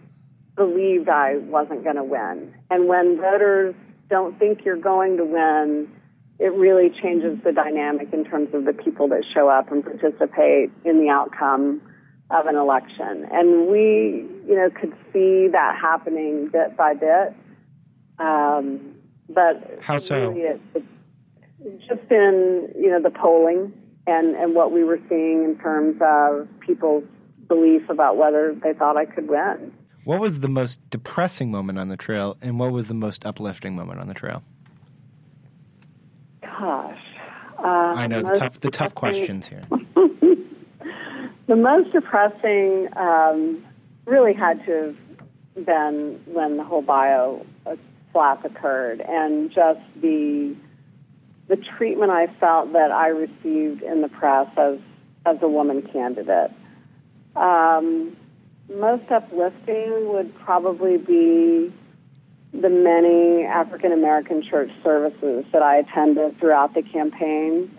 believed 0.59 1.07
I 1.07 1.37
wasn't 1.37 1.85
going 1.85 1.95
to 1.95 2.03
win. 2.03 2.53
And 2.69 2.89
when 2.89 3.15
voters 3.15 3.73
don't 4.09 4.37
think 4.37 4.65
you're 4.65 4.75
going 4.75 5.15
to 5.15 5.23
win, 5.23 5.89
it 6.37 6.51
really 6.53 6.89
changes 7.01 7.39
the 7.45 7.53
dynamic 7.53 8.11
in 8.11 8.25
terms 8.25 8.49
of 8.53 8.65
the 8.65 8.73
people 8.73 9.07
that 9.07 9.23
show 9.33 9.47
up 9.47 9.71
and 9.71 9.83
participate 9.83 10.69
in 10.83 10.99
the 10.99 11.07
outcome 11.09 11.81
of 12.29 12.45
an 12.45 12.57
election. 12.57 13.25
And 13.31 13.67
we, 13.67 14.27
you 14.47 14.55
know, 14.55 14.69
could 14.69 14.93
see 15.13 15.47
that 15.47 15.79
happening 15.81 16.49
bit 16.51 16.75
by 16.75 16.93
bit. 16.93 17.33
Um, 18.19 18.95
but 19.29 19.79
how 19.81 19.97
so? 19.97 20.29
Really 20.29 20.41
it, 20.41 20.61
it, 20.75 20.83
just 21.87 22.11
in 22.11 22.69
you 22.77 22.89
know 22.89 23.01
the 23.01 23.11
polling 23.11 23.71
and 24.07 24.35
and 24.35 24.55
what 24.55 24.71
we 24.73 24.83
were 24.83 24.99
seeing 25.07 25.45
in 25.45 25.57
terms 25.57 26.01
of 26.01 26.47
people's 26.59 27.05
belief 27.47 27.89
about 27.89 28.17
whether 28.17 28.55
they 28.61 28.73
thought 28.73 28.97
I 28.97 29.05
could 29.05 29.29
win. 29.29 29.71
What 30.03 30.19
was 30.19 30.39
the 30.39 30.49
most 30.49 30.79
depressing 30.89 31.51
moment 31.51 31.77
on 31.77 31.89
the 31.89 31.97
trail, 31.97 32.37
and 32.41 32.59
what 32.59 32.71
was 32.71 32.87
the 32.87 32.93
most 32.93 33.25
uplifting 33.25 33.75
moment 33.75 33.99
on 33.99 34.07
the 34.07 34.13
trail? 34.13 34.43
Gosh, 36.41 36.99
uh, 37.59 37.67
I 37.67 38.07
know 38.07 38.21
the, 38.21 38.29
the 38.29 38.39
tough 38.39 38.59
the 38.59 38.71
tough 38.71 38.95
questions 38.95 39.47
here. 39.47 39.61
the 41.47 41.55
most 41.55 41.91
depressing 41.91 42.87
um, 42.95 43.63
really 44.05 44.33
had 44.33 44.65
to 44.65 44.95
have 45.55 45.65
been 45.65 46.21
when 46.25 46.57
the 46.57 46.63
whole 46.63 46.81
bio 46.81 47.45
flap 48.11 48.43
occurred, 48.45 49.01
and 49.01 49.51
just 49.51 49.81
the 50.01 50.55
the 51.47 51.57
treatment 51.77 52.11
I 52.11 52.27
felt 52.39 52.73
that 52.73 52.91
I 52.91 53.07
received 53.07 53.81
in 53.81 54.01
the 54.01 54.09
press 54.09 54.47
as 54.57 54.79
as 55.25 55.37
a 55.41 55.47
woman 55.47 55.81
candidate. 55.81 56.51
Um, 57.35 58.15
most 58.69 59.09
uplifting 59.11 60.09
would 60.13 60.33
probably 60.39 60.97
be 60.97 61.73
the 62.53 62.69
many 62.69 63.45
African 63.45 63.91
American 63.91 64.43
church 64.43 64.71
services 64.83 65.45
that 65.51 65.61
I 65.61 65.77
attended 65.77 66.39
throughout 66.39 66.73
the 66.73 66.81
campaign. 66.81 67.75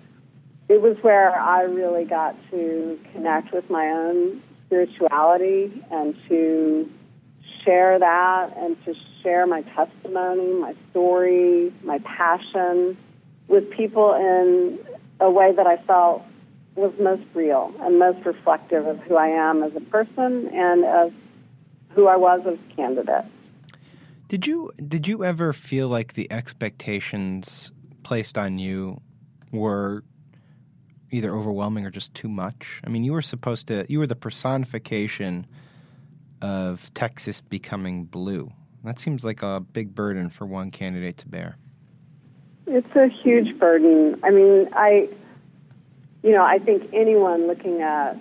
It 0.68 0.80
was 0.80 0.96
where 1.02 1.38
I 1.38 1.62
really 1.62 2.04
got 2.04 2.36
to 2.50 2.98
connect 3.12 3.52
with 3.52 3.68
my 3.68 3.86
own 3.86 4.42
spirituality 4.66 5.82
and 5.90 6.14
to 6.28 6.88
share 7.64 7.98
that 7.98 8.56
and 8.56 8.76
to 8.84 8.94
share 9.22 9.46
my 9.46 9.62
testimony, 9.62 10.54
my 10.54 10.74
story, 10.90 11.72
my 11.82 11.98
passion 11.98 12.96
with 13.48 13.68
people 13.70 14.14
in 14.14 14.78
a 15.18 15.30
way 15.30 15.52
that 15.54 15.66
I 15.66 15.76
felt 15.84 16.22
was 16.74 16.92
most 17.00 17.24
real 17.34 17.72
and 17.80 17.98
most 17.98 18.24
reflective 18.24 18.86
of 18.86 18.98
who 19.00 19.16
I 19.16 19.28
am 19.28 19.62
as 19.62 19.72
a 19.76 19.80
person 19.80 20.48
and 20.52 20.84
of 20.84 21.12
who 21.90 22.06
I 22.06 22.16
was 22.16 22.40
as 22.46 22.54
a 22.54 22.74
candidate. 22.76 23.24
Did 24.28 24.46
you 24.46 24.70
did 24.88 25.08
you 25.08 25.24
ever 25.24 25.52
feel 25.52 25.88
like 25.88 26.14
the 26.14 26.30
expectations 26.30 27.72
placed 28.02 28.38
on 28.38 28.58
you 28.58 29.00
were 29.52 30.04
either 31.10 31.34
overwhelming 31.34 31.84
or 31.84 31.90
just 31.90 32.14
too 32.14 32.28
much? 32.28 32.80
I 32.84 32.88
mean, 32.88 33.04
you 33.04 33.12
were 33.12 33.22
supposed 33.22 33.66
to, 33.68 33.86
you 33.88 33.98
were 33.98 34.06
the 34.06 34.16
personification 34.16 35.46
of 36.42 36.92
Texas 36.94 37.40
becoming 37.40 38.04
blue. 38.04 38.50
That 38.84 38.98
seems 38.98 39.24
like 39.24 39.42
a 39.42 39.60
big 39.60 39.94
burden 39.94 40.30
for 40.30 40.46
one 40.46 40.70
candidate 40.70 41.18
to 41.18 41.28
bear. 41.28 41.56
It's 42.66 42.94
a 42.94 43.08
huge 43.08 43.58
burden. 43.58 44.18
I 44.22 44.30
mean, 44.30 44.68
I, 44.72 45.08
you 46.22 46.32
know, 46.32 46.44
I 46.44 46.58
think 46.58 46.90
anyone 46.92 47.46
looking 47.46 47.82
at 47.82 48.16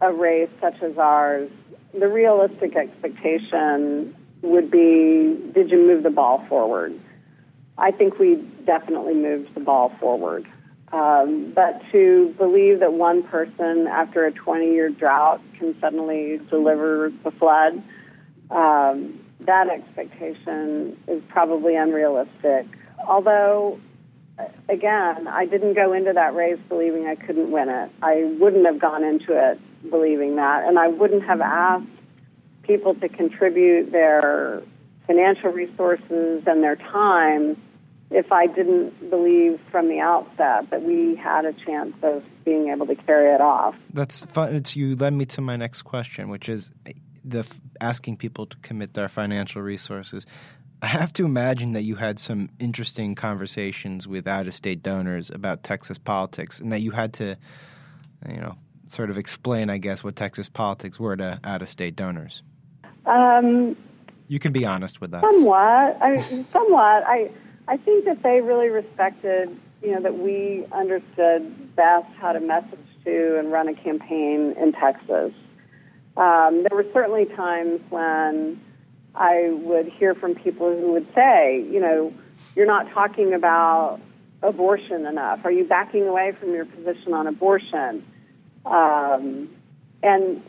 a 0.00 0.12
race 0.12 0.50
such 0.60 0.82
as 0.82 0.98
ours, 0.98 1.50
the 1.98 2.08
realistic 2.08 2.76
expectation 2.76 4.14
would 4.42 4.70
be 4.70 5.36
did 5.54 5.70
you 5.70 5.86
move 5.86 6.02
the 6.02 6.10
ball 6.10 6.44
forward? 6.48 6.98
I 7.78 7.90
think 7.90 8.18
we 8.18 8.36
definitely 8.64 9.14
moved 9.14 9.54
the 9.54 9.60
ball 9.60 9.92
forward. 10.00 10.46
Um, 10.92 11.52
but 11.54 11.80
to 11.92 12.34
believe 12.38 12.80
that 12.80 12.92
one 12.92 13.22
person 13.24 13.86
after 13.86 14.24
a 14.24 14.32
20 14.32 14.72
year 14.72 14.88
drought 14.88 15.40
can 15.58 15.74
suddenly 15.80 16.40
deliver 16.48 17.12
the 17.24 17.32
flood, 17.32 17.82
um, 18.50 19.18
that 19.40 19.68
expectation 19.68 20.96
is 21.08 21.22
probably 21.28 21.74
unrealistic. 21.76 22.66
Although, 23.06 23.80
again, 24.68 25.28
I 25.28 25.46
didn't 25.46 25.74
go 25.74 25.92
into 25.92 26.12
that 26.12 26.34
race 26.34 26.58
believing 26.68 27.06
I 27.06 27.14
couldn't 27.14 27.50
win 27.50 27.68
it. 27.68 27.90
I 28.02 28.24
wouldn't 28.38 28.66
have 28.66 28.78
gone 28.78 29.04
into 29.04 29.32
it 29.32 29.60
believing 29.90 30.36
that, 30.36 30.64
and 30.66 30.78
I 30.78 30.88
wouldn't 30.88 31.24
have 31.24 31.40
asked 31.40 31.86
people 32.62 32.94
to 32.96 33.08
contribute 33.08 33.92
their 33.92 34.62
financial 35.06 35.50
resources 35.50 36.42
and 36.46 36.62
their 36.62 36.76
time 36.76 37.56
if 38.10 38.30
I 38.30 38.46
didn't 38.46 39.10
believe 39.10 39.60
from 39.70 39.88
the 39.88 40.00
outset 40.00 40.70
that 40.70 40.82
we 40.82 41.16
had 41.16 41.44
a 41.44 41.52
chance 41.52 41.94
of 42.02 42.24
being 42.44 42.68
able 42.68 42.86
to 42.86 42.94
carry 42.94 43.34
it 43.34 43.40
off. 43.40 43.74
That's 43.92 44.24
fun. 44.26 44.54
It's 44.54 44.76
you 44.76 44.94
led 44.94 45.12
me 45.12 45.26
to 45.26 45.40
my 45.40 45.56
next 45.56 45.82
question, 45.82 46.28
which 46.28 46.48
is 46.48 46.70
the 47.24 47.44
asking 47.80 48.16
people 48.16 48.46
to 48.46 48.56
commit 48.58 48.94
their 48.94 49.08
financial 49.08 49.60
resources. 49.60 50.26
I 50.86 50.90
have 50.90 51.12
to 51.14 51.24
imagine 51.24 51.72
that 51.72 51.82
you 51.82 51.96
had 51.96 52.20
some 52.20 52.48
interesting 52.60 53.16
conversations 53.16 54.06
with 54.06 54.28
out-of-state 54.28 54.84
donors 54.84 55.30
about 55.30 55.64
Texas 55.64 55.98
politics, 55.98 56.60
and 56.60 56.70
that 56.70 56.80
you 56.80 56.92
had 56.92 57.12
to, 57.14 57.36
you 58.28 58.36
know, 58.36 58.54
sort 58.86 59.10
of 59.10 59.18
explain, 59.18 59.68
I 59.68 59.78
guess, 59.78 60.04
what 60.04 60.14
Texas 60.14 60.48
politics 60.48 61.00
were 61.00 61.16
to 61.16 61.40
out-of-state 61.42 61.96
donors. 61.96 62.44
Um, 63.04 63.76
you 64.28 64.38
can 64.38 64.52
be 64.52 64.64
honest 64.64 65.00
with 65.00 65.12
us. 65.12 65.22
Somewhat. 65.22 65.98
I, 66.00 66.18
somewhat. 66.52 67.02
I 67.04 67.32
I 67.66 67.78
think 67.78 68.04
that 68.04 68.22
they 68.22 68.40
really 68.40 68.68
respected, 68.68 69.58
you 69.82 69.90
know, 69.90 70.00
that 70.02 70.16
we 70.16 70.66
understood 70.70 71.74
best 71.74 72.06
how 72.16 72.30
to 72.30 72.38
message 72.38 72.78
to 73.04 73.40
and 73.40 73.50
run 73.50 73.66
a 73.66 73.74
campaign 73.74 74.54
in 74.56 74.70
Texas. 74.70 75.32
Um, 76.16 76.62
there 76.62 76.76
were 76.76 76.86
certainly 76.92 77.24
times 77.24 77.80
when 77.90 78.60
I 79.16 79.50
would 79.50 79.86
hear 79.86 80.14
from 80.14 80.34
people 80.34 80.70
who 80.78 80.92
would 80.92 81.06
say, 81.14 81.64
you 81.70 81.80
know, 81.80 82.12
you're 82.54 82.66
not 82.66 82.90
talking 82.90 83.32
about 83.32 84.00
abortion 84.42 85.06
enough. 85.06 85.40
Are 85.44 85.50
you 85.50 85.64
backing 85.64 86.06
away 86.06 86.32
from 86.38 86.52
your 86.52 86.66
position 86.66 87.14
on 87.14 87.26
abortion? 87.26 88.04
Um, 88.64 89.48
and 90.02 90.42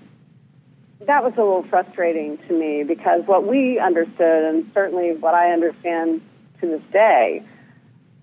that 1.05 1.24
was 1.24 1.34
a 1.38 1.41
little 1.41 1.65
frustrating 1.70 2.38
to 2.47 2.53
me 2.53 2.84
because 2.84 3.22
what 3.26 3.47
we 3.47 3.80
understood, 3.80 4.43
and 4.45 4.70
certainly 4.74 5.13
what 5.13 5.34
I 5.34 5.51
understand 5.51 6.22
to 6.59 6.68
this 6.68 6.82
day, 6.91 7.43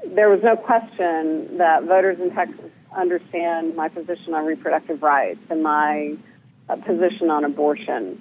there 0.07 0.29
was 0.29 0.43
no 0.43 0.57
question 0.57 1.57
that 1.59 1.85
voters 1.85 2.21
in 2.21 2.31
Texas 2.35 2.71
understand 2.95 3.75
my 3.75 3.89
position 3.89 4.35
on 4.35 4.45
reproductive 4.45 5.03
rights 5.03 5.41
and 5.51 5.63
my 5.63 6.17
uh, 6.69 6.77
position 6.77 7.31
on 7.31 7.45
abortion. 7.45 8.21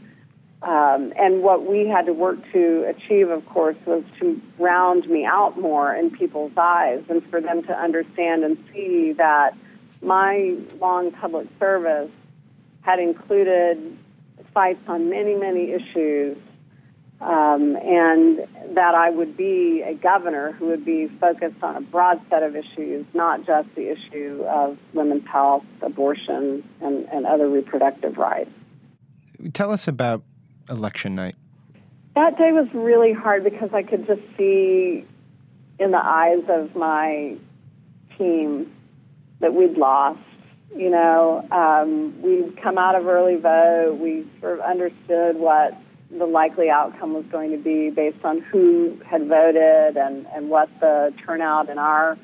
Um, 0.63 1.11
and 1.17 1.43
what 1.43 1.69
we 1.69 1.87
had 1.87 2.05
to 2.05 2.13
work 2.13 2.37
to 2.53 2.85
achieve, 2.87 3.29
of 3.29 3.45
course, 3.47 3.75
was 3.85 4.03
to 4.21 4.41
round 4.57 5.09
me 5.09 5.25
out 5.25 5.59
more 5.59 5.93
in 5.93 6.09
people's 6.09 6.53
eyes 6.55 7.03
and 7.09 7.21
for 7.29 7.41
them 7.41 7.63
to 7.63 7.73
understand 7.73 8.45
and 8.45 8.57
see 8.73 9.11
that 9.17 9.57
my 10.01 10.55
long 10.79 11.11
public 11.11 11.47
service 11.59 12.09
had 12.81 12.99
included 12.99 13.97
fights 14.53 14.79
on 14.87 15.09
many, 15.09 15.35
many 15.35 15.71
issues 15.71 16.37
um, 17.19 17.75
and 17.77 18.39
that 18.75 18.95
I 18.95 19.09
would 19.09 19.35
be 19.35 19.81
a 19.81 19.93
governor 19.93 20.53
who 20.53 20.67
would 20.67 20.85
be 20.85 21.07
focused 21.19 21.61
on 21.61 21.77
a 21.77 21.81
broad 21.81 22.21
set 22.29 22.43
of 22.43 22.55
issues, 22.55 23.05
not 23.13 23.45
just 23.45 23.67
the 23.75 23.91
issue 23.91 24.43
of 24.47 24.77
women's 24.93 25.27
health, 25.27 25.63
abortion, 25.81 26.67
and, 26.81 27.05
and 27.09 27.25
other 27.25 27.49
reproductive 27.49 28.17
rights. 28.17 28.51
Tell 29.53 29.71
us 29.71 29.87
about 29.87 30.23
election 30.69 31.15
night. 31.15 31.35
That 32.15 32.37
day 32.37 32.51
was 32.51 32.67
really 32.73 33.13
hard 33.13 33.43
because 33.43 33.69
I 33.73 33.83
could 33.83 34.05
just 34.05 34.21
see 34.37 35.05
in 35.79 35.91
the 35.91 36.01
eyes 36.03 36.43
of 36.47 36.75
my 36.75 37.35
team 38.17 38.71
that 39.39 39.53
we'd 39.53 39.77
lost. 39.77 40.19
You 40.75 40.89
know, 40.89 41.47
um, 41.51 42.21
we'd 42.21 42.61
come 42.61 42.77
out 42.77 42.95
of 42.95 43.05
early 43.05 43.35
vote. 43.35 43.97
We 43.99 44.27
sort 44.41 44.59
of 44.59 44.65
understood 44.65 45.37
what 45.37 45.77
the 46.09 46.25
likely 46.25 46.69
outcome 46.69 47.13
was 47.13 47.25
going 47.31 47.51
to 47.51 47.57
be 47.57 47.89
based 47.89 48.23
on 48.23 48.41
who 48.41 48.99
had 49.05 49.27
voted 49.27 49.97
and, 49.97 50.27
and 50.33 50.49
what 50.49 50.69
the 50.79 51.13
turnout 51.25 51.69
in 51.69 51.77
our 51.77 52.17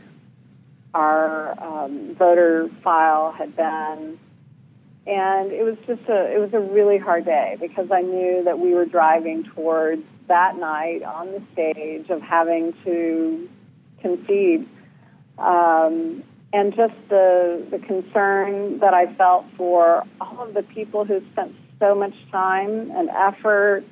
our 0.94 1.52
um, 1.64 2.16
voter 2.16 2.70
file 2.84 3.32
had 3.32 3.56
been. 3.56 4.20
And 5.10 5.52
it 5.52 5.64
was 5.64 5.76
just 5.88 6.08
a 6.08 6.32
it 6.32 6.40
was 6.40 6.54
a 6.54 6.60
really 6.60 7.00
hard 7.00 7.26
day 7.26 7.58
because 7.60 7.90
I 7.92 8.02
knew 8.02 8.44
that 8.44 8.60
we 8.60 8.76
were 8.76 8.86
driving 8.86 9.44
towards 9.56 10.04
that 10.28 10.56
night 10.58 11.02
on 11.02 11.32
the 11.32 11.42
stage 11.52 12.12
of 12.12 12.22
having 12.22 12.76
to 12.86 13.50
concede. 14.02 14.70
Um, 15.40 16.24
and 16.54 16.76
just 16.76 16.94
the 17.10 17.66
the 17.72 17.80
concern 17.80 18.78
that 18.82 18.94
I 18.94 19.12
felt 19.16 19.46
for 19.58 20.04
all 20.22 20.44
of 20.44 20.54
the 20.54 20.62
people 20.62 21.06
who 21.06 21.24
spent 21.32 21.56
so 21.80 21.96
much 21.96 22.14
time 22.32 22.92
and 22.92 23.10
effort 23.10 23.84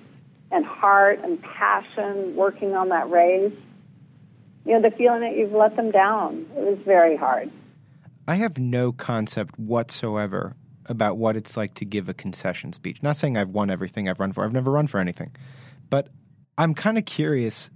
and 0.51 0.65
heart 0.65 1.21
and 1.23 1.41
passion 1.41 2.35
working 2.35 2.75
on 2.75 2.89
that 2.89 3.09
race. 3.09 3.53
You 4.65 4.73
know, 4.73 4.87
the 4.87 4.95
feeling 4.95 5.21
that 5.21 5.35
you've 5.35 5.51
let 5.51 5.75
them 5.75 5.89
down. 5.89 6.45
It 6.55 6.63
was 6.63 6.77
very 6.85 7.17
hard. 7.17 7.49
I 8.27 8.35
have 8.35 8.59
no 8.59 8.91
concept 8.91 9.57
whatsoever 9.57 10.55
about 10.89 11.17
what 11.17 11.35
it's 11.35 11.57
like 11.57 11.73
to 11.75 11.85
give 11.85 12.09
a 12.09 12.13
concession 12.13 12.73
speech. 12.73 13.01
Not 13.03 13.17
saying 13.17 13.37
I've 13.37 13.49
won 13.49 13.69
everything 13.69 14.09
I've 14.09 14.19
run 14.19 14.33
for. 14.33 14.43
I've 14.43 14.53
never 14.53 14.71
run 14.71 14.87
for 14.87 14.99
anything. 14.99 15.35
But 15.89 16.09
I'm 16.57 16.73
kind 16.73 16.97
of 16.97 17.05
curious. 17.05 17.69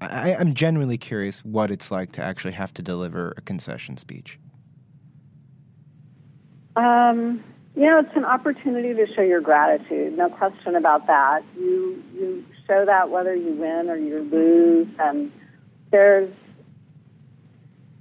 I, 0.00 0.34
I'm 0.34 0.54
genuinely 0.54 0.98
curious 0.98 1.44
what 1.44 1.70
it's 1.70 1.90
like 1.90 2.12
to 2.12 2.22
actually 2.22 2.52
have 2.52 2.72
to 2.74 2.82
deliver 2.82 3.34
a 3.36 3.40
concession 3.40 3.96
speech. 3.96 4.38
Um, 6.76 7.42
you 7.76 7.86
know, 7.86 8.00
it's 8.00 8.16
an 8.16 8.24
opportunity 8.24 8.94
to 8.94 9.06
show 9.14 9.22
your 9.22 9.40
gratitude. 9.40 10.16
No 10.16 10.28
question 10.28 10.76
about 10.76 11.06
that. 11.06 11.42
You 11.56 12.02
you 12.14 12.44
show 12.66 12.84
that 12.84 13.10
whether 13.10 13.34
you 13.34 13.52
win 13.52 13.90
or 13.90 13.96
you 13.96 14.20
lose, 14.30 14.88
and 14.98 15.30
there's 15.90 16.32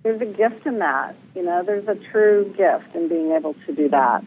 there's 0.04 0.22
a 0.22 0.26
gift 0.26 0.66
in 0.66 0.80
that. 0.80 1.16
You 1.36 1.44
know, 1.44 1.64
there's 1.66 1.88
a 1.88 1.96
true 2.12 2.54
gift 2.58 2.96
in 2.96 3.08
being 3.08 3.32
able 3.32 3.56
to 3.66 3.74
do 3.74 3.90
that. 3.90 4.24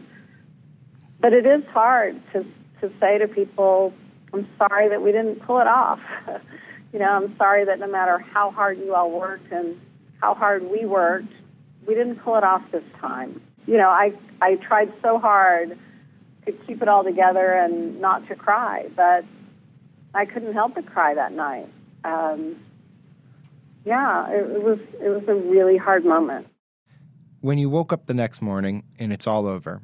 But 1.20 1.32
it 1.32 1.46
is 1.46 1.64
hard 1.72 2.20
to 2.32 2.44
to 2.80 2.92
say 3.00 3.18
to 3.18 3.28
people, 3.28 3.92
"I'm 4.32 4.46
sorry 4.58 4.88
that 4.88 5.02
we 5.02 5.12
didn't 5.12 5.40
pull 5.46 5.60
it 5.60 5.66
off." 5.66 6.00
you 6.92 6.98
know, 6.98 7.10
I'm 7.10 7.36
sorry 7.36 7.64
that 7.64 7.78
no 7.78 7.88
matter 7.88 8.18
how 8.18 8.50
hard 8.50 8.78
you 8.78 8.94
all 8.94 9.10
worked 9.10 9.50
and 9.52 9.80
how 10.20 10.34
hard 10.34 10.62
we 10.70 10.84
worked, 10.84 11.32
we 11.86 11.94
didn't 11.94 12.16
pull 12.16 12.36
it 12.36 12.44
off 12.44 12.62
this 12.72 12.84
time 13.00 13.40
you 13.66 13.76
know, 13.76 13.88
I 13.88 14.12
I 14.40 14.56
tried 14.56 14.92
so 15.02 15.18
hard 15.18 15.76
to 16.46 16.52
keep 16.66 16.80
it 16.80 16.88
all 16.88 17.04
together 17.04 17.52
and 17.52 18.00
not 18.00 18.26
to 18.28 18.36
cry, 18.36 18.88
but 18.94 19.24
I 20.14 20.24
couldn't 20.24 20.54
help 20.54 20.74
but 20.76 20.86
cry 20.86 21.14
that 21.14 21.32
night. 21.32 21.68
Um, 22.04 22.56
yeah, 23.84 24.28
it, 24.30 24.50
it 24.50 24.62
was 24.62 24.78
it 25.00 25.08
was 25.08 25.24
a 25.28 25.34
really 25.34 25.76
hard 25.76 26.04
moment. 26.04 26.46
When 27.40 27.58
you 27.58 27.68
woke 27.68 27.92
up 27.92 28.06
the 28.06 28.14
next 28.14 28.40
morning 28.40 28.84
and 28.98 29.12
it's 29.12 29.26
all 29.26 29.46
over, 29.46 29.82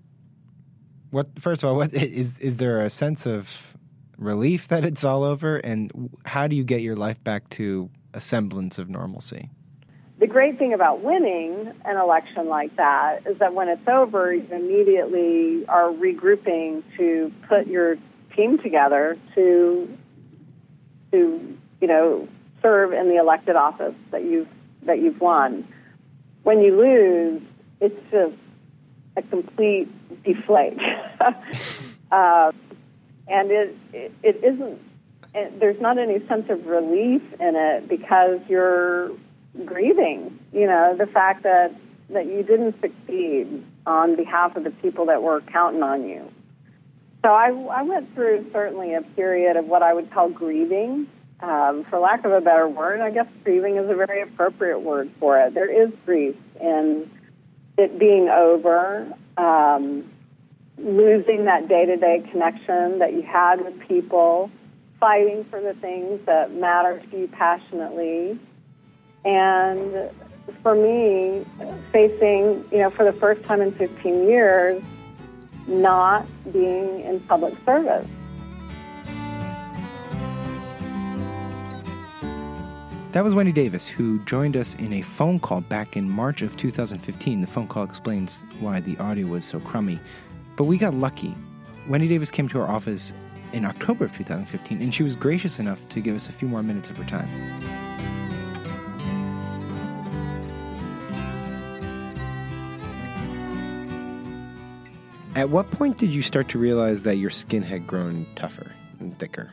what 1.13 1.29
first 1.39 1.63
of 1.63 1.69
all, 1.69 1.77
what 1.77 1.95
is 1.95 2.33
is 2.41 2.57
there 2.57 2.81
a 2.81 2.91
sense 2.91 3.27
of 3.27 3.77
relief 4.19 4.69
that 4.69 4.85
it's 4.85 5.05
all 5.05 5.23
over, 5.23 5.59
and 5.59 6.11
how 6.25 6.49
do 6.49 6.57
you 6.57 6.65
get 6.65 6.81
your 6.81 6.97
life 6.97 7.23
back 7.23 7.49
to 7.51 7.89
a 8.13 8.21
semblance 8.21 8.79
of 8.79 8.91
normalcy? 8.91 9.49
the 10.23 10.29
great 10.29 10.57
thing 10.57 10.73
about 10.73 11.03
winning 11.03 11.73
an 11.85 11.97
election 11.97 12.47
like 12.47 12.77
that 12.77 13.27
is 13.27 13.37
that 13.39 13.55
when 13.55 13.69
it's 13.69 13.89
over, 13.89 14.33
you 14.33 14.47
immediately 14.53 15.67
are 15.67 15.89
regrouping 15.89 16.85
to 16.97 17.33
put 17.49 17.67
your 17.67 17.97
team 18.37 18.57
together 18.59 19.19
to 19.35 19.99
to 21.11 21.59
you 21.81 21.89
know 21.89 22.29
serve 22.63 22.93
in 22.93 23.09
the 23.09 23.17
elected 23.17 23.57
office 23.57 23.97
that 24.13 24.23
you've 24.23 24.47
that 24.85 25.01
you've 25.01 25.21
won. 25.21 25.67
When 26.45 26.61
you 26.61 26.77
lose, 26.77 27.43
it's 27.81 28.01
just 28.13 28.37
a 29.17 29.23
complete 29.23 29.89
deflate. 30.25 30.79
uh, 32.11 32.53
and 33.29 33.51
it, 33.51 33.77
it, 33.93 34.13
it 34.23 34.45
isn't, 34.45 34.81
it, 35.35 35.61
there's 35.61 35.81
not 35.81 35.99
any 35.99 36.27
sense 36.27 36.49
of 36.51 36.67
relief 36.67 37.23
in 37.41 37.57
it 37.57 37.89
because 37.89 38.41
you're 38.49 39.11
grieving, 39.65 40.39
you 40.53 40.67
know, 40.67 40.95
the 40.97 41.07
fact 41.07 41.43
that, 41.43 41.75
that 42.11 42.27
you 42.27 42.43
didn't 42.43 42.81
succeed 42.81 43.65
on 43.87 44.17
behalf 44.17 44.57
of 44.57 44.65
the 44.65 44.71
people 44.71 45.07
that 45.07 45.23
were 45.23 45.41
counting 45.41 45.83
on 45.83 46.09
you. 46.09 46.31
So 47.25 47.31
I, 47.31 47.51
I 47.51 47.83
went 47.83 48.13
through 48.15 48.51
certainly 48.53 48.95
a 48.95 49.03
period 49.03 49.57
of 49.57 49.67
what 49.67 49.83
I 49.83 49.95
would 49.95 50.11
call 50.11 50.29
grieving. 50.29 51.07
Um, 51.41 51.85
for 51.91 51.99
lack 51.99 52.25
of 52.25 52.33
a 52.33 52.41
better 52.41 52.69
word, 52.69 53.01
I 53.01 53.11
guess 53.11 53.27
grieving 53.43 53.77
is 53.77 53.91
a 53.91 53.95
very 53.95 54.23
appropriate 54.23 54.81
word 54.81 55.11
for 55.19 55.41
it. 55.41 55.55
There 55.55 55.71
is 55.71 55.93
grief 56.05 56.37
in 56.61 57.11
it 57.79 57.99
being 57.99 58.29
over, 58.29 59.07
um, 59.37 60.11
losing 60.79 61.45
that 61.45 61.69
day 61.69 61.87
to 61.87 61.97
day 61.97 62.25
connection 62.31 62.99
that 62.99 63.13
you 63.13 63.23
had 63.23 63.65
with 63.65 63.79
people, 63.81 64.51
fighting 64.99 65.45
for 65.45 65.61
the 65.61 65.75
things 65.75 66.21
that 66.27 66.53
matter 66.53 67.03
to 67.11 67.19
you 67.19 67.29
passionately. 67.29 68.39
And 69.25 70.11
for 70.63 70.75
me, 70.75 71.47
facing, 71.93 72.65
you 72.73 72.79
know, 72.79 72.91
for 72.91 73.05
the 73.05 73.19
first 73.19 73.43
time 73.45 73.61
in 73.61 73.73
15 73.73 74.29
years, 74.29 74.83
not 75.67 76.27
being 76.53 77.01
in 77.01 77.21
public 77.21 77.55
service. 77.65 78.09
That 83.13 83.25
was 83.25 83.35
Wendy 83.35 83.53
Davis, 83.53 83.87
who 83.87 84.21
joined 84.21 84.57
us 84.57 84.75
in 84.77 84.95
a 84.95 85.03
phone 85.03 85.39
call 85.39 85.61
back 85.61 85.99
in 85.99 86.09
March 86.09 86.41
of 86.41 86.57
2015. 86.57 87.43
The 87.43 87.47
phone 87.47 87.69
call 87.69 87.85
explains 87.85 88.43
why 88.59 88.81
the 88.81 88.97
audio 88.97 89.27
was 89.27 89.45
so 89.45 89.61
crummy. 89.61 90.01
But 90.57 90.65
we 90.65 90.79
got 90.79 90.95
lucky. 90.95 91.37
Wendy 91.87 92.09
Davis 92.09 92.31
came 92.31 92.49
to 92.49 92.59
our 92.59 92.67
office 92.67 93.13
in 93.53 93.67
October 93.67 94.07
of 94.07 94.13
2015, 94.17 94.81
and 94.81 94.95
she 94.95 95.03
was 95.03 95.15
gracious 95.15 95.59
enough 95.59 95.87
to 95.91 96.01
give 96.01 96.17
us 96.17 96.31
a 96.31 96.33
few 96.33 96.49
more 96.49 96.63
minutes 96.63 96.89
of 96.89 96.97
her 96.97 97.05
time. 97.05 97.29
At 105.37 105.51
what 105.51 105.71
point 105.71 105.99
did 105.99 106.09
you 106.09 106.23
start 106.23 106.49
to 106.49 106.59
realize 106.59 107.03
that 107.03 107.17
your 107.17 107.29
skin 107.29 107.63
had 107.63 107.87
grown 107.87 108.27
tougher 108.37 108.73
and 109.01 109.19
thicker? 109.19 109.53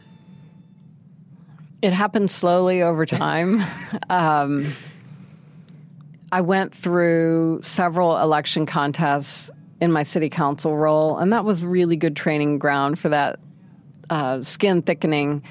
It 1.82 1.94
happened 1.94 2.30
slowly 2.30 2.82
over 2.82 3.06
time. 3.06 3.64
um, 4.10 4.66
I 6.32 6.42
went 6.42 6.74
through 6.74 7.62
several 7.64 8.18
election 8.18 8.66
contests 8.66 9.50
in 9.82 9.92
my 9.92 10.04
city 10.04 10.30
council 10.30 10.78
role, 10.78 11.18
and 11.18 11.32
that 11.34 11.46
was 11.46 11.64
really 11.64 11.96
good 11.96 12.16
training 12.16 12.60
ground 12.60 13.00
for 13.00 13.10
that 13.10 13.40
uh, 14.10 14.44
skin 14.44 14.82
thickening. 14.82 15.44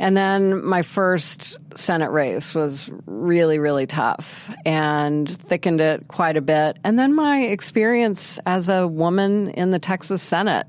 And 0.00 0.16
then 0.16 0.64
my 0.64 0.82
first 0.82 1.58
Senate 1.76 2.10
race 2.10 2.54
was 2.54 2.88
really, 3.06 3.58
really 3.58 3.86
tough 3.86 4.50
and 4.64 5.28
thickened 5.28 5.80
it 5.80 6.06
quite 6.06 6.36
a 6.36 6.40
bit. 6.40 6.78
And 6.84 6.98
then 6.98 7.14
my 7.14 7.40
experience 7.40 8.38
as 8.46 8.68
a 8.68 8.86
woman 8.86 9.50
in 9.50 9.70
the 9.70 9.80
Texas 9.80 10.22
Senate. 10.22 10.68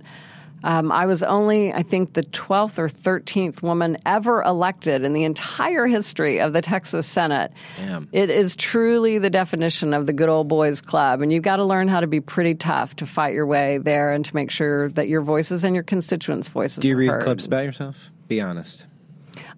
Um, 0.64 0.92
I 0.92 1.06
was 1.06 1.24
only, 1.24 1.74
I 1.74 1.84
think, 1.84 2.14
the 2.14 2.24
12th 2.24 2.78
or 2.80 2.90
13th 2.90 3.62
woman 3.62 3.98
ever 4.06 4.42
elected 4.44 5.04
in 5.04 5.14
the 5.14 5.24
entire 5.24 5.88
history 5.88 6.40
of 6.40 6.54
the 6.54 6.62
Texas 6.62 7.08
Senate. 7.08 7.52
Damn. 7.78 8.10
It 8.12 8.30
is 8.30 8.56
truly 8.56 9.18
the 9.20 9.30
definition 9.30 9.94
of 9.94 10.06
the 10.06 10.14
good 10.14 10.30
old 10.30 10.48
boys 10.48 10.82
club. 10.82 11.22
And 11.22 11.32
you've 11.32 11.44
got 11.44 11.58
to 11.58 11.66
learn 11.66 11.88
how 11.88 12.00
to 12.02 12.08
be 12.08 12.20
pretty 12.22 12.56
tough 12.56 12.96
to 12.98 13.06
fight 13.06 13.34
your 13.34 13.46
way 13.46 13.78
there 13.78 14.12
and 14.12 14.26
to 14.26 14.36
make 14.36 14.52
sure 14.52 14.90
that 14.92 15.08
your 15.08 15.22
voices 15.22 15.64
and 15.64 15.74
your 15.74 15.84
constituents' 15.84 16.48
voices 16.48 16.82
Do 16.82 16.88
you 16.88 16.98
read 16.98 17.10
heard. 17.10 17.24
clips 17.24 17.46
about 17.46 17.64
yourself? 17.64 18.10
Be 18.28 18.42
honest. 18.42 18.86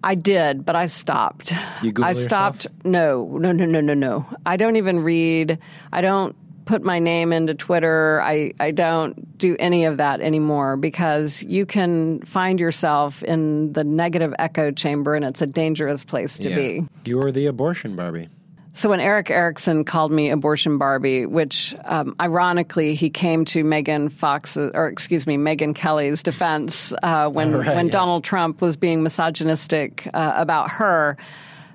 I 0.04 0.14
did, 0.14 0.64
but 0.64 0.74
I 0.76 0.86
stopped. 0.86 1.52
You 1.82 1.92
Google 1.92 2.04
I 2.04 2.12
stopped. 2.14 2.66
No, 2.84 3.36
no, 3.40 3.52
no, 3.52 3.64
no, 3.64 3.80
no, 3.80 3.94
no. 3.94 4.26
I 4.44 4.56
don't 4.56 4.76
even 4.76 5.00
read. 5.00 5.58
I 5.92 6.00
don't 6.00 6.34
put 6.64 6.82
my 6.82 6.98
name 6.98 7.32
into 7.32 7.54
Twitter. 7.54 8.20
I, 8.22 8.52
I 8.60 8.70
don't 8.70 9.36
do 9.38 9.56
any 9.58 9.84
of 9.84 9.96
that 9.96 10.20
anymore 10.20 10.76
because 10.76 11.42
you 11.42 11.66
can 11.66 12.20
find 12.22 12.60
yourself 12.60 13.22
in 13.22 13.72
the 13.72 13.84
negative 13.84 14.32
echo 14.38 14.70
chamber 14.70 15.14
and 15.14 15.24
it's 15.24 15.42
a 15.42 15.46
dangerous 15.46 16.04
place 16.04 16.38
to 16.38 16.50
Yeah. 16.50 16.56
be. 16.56 16.86
You're 17.04 17.32
the 17.32 17.46
abortion 17.46 17.96
Barbie. 17.96 18.28
So 18.74 18.88
when 18.88 19.00
Erick 19.00 19.28
Erickson 19.28 19.84
called 19.84 20.12
me 20.12 20.30
abortion 20.30 20.78
Barbie, 20.78 21.26
which 21.26 21.74
um, 21.84 22.16
ironically 22.18 22.94
he 22.94 23.10
came 23.10 23.44
to 23.46 23.62
Megan 23.64 24.08
Fox, 24.08 24.56
or 24.56 24.88
excuse 24.88 25.26
me, 25.26 25.36
Megyn 25.36 25.74
Kelly's 25.74 26.22
defense 26.22 26.94
uh, 27.02 27.28
when 27.28 27.52
Right, 27.58 27.74
when 27.74 27.86
yeah. 27.86 27.92
Donald 27.92 28.24
Trump 28.24 28.62
was 28.62 28.78
being 28.78 29.02
misogynistic 29.02 30.08
uh, 30.14 30.32
about 30.36 30.70
her. 30.70 31.18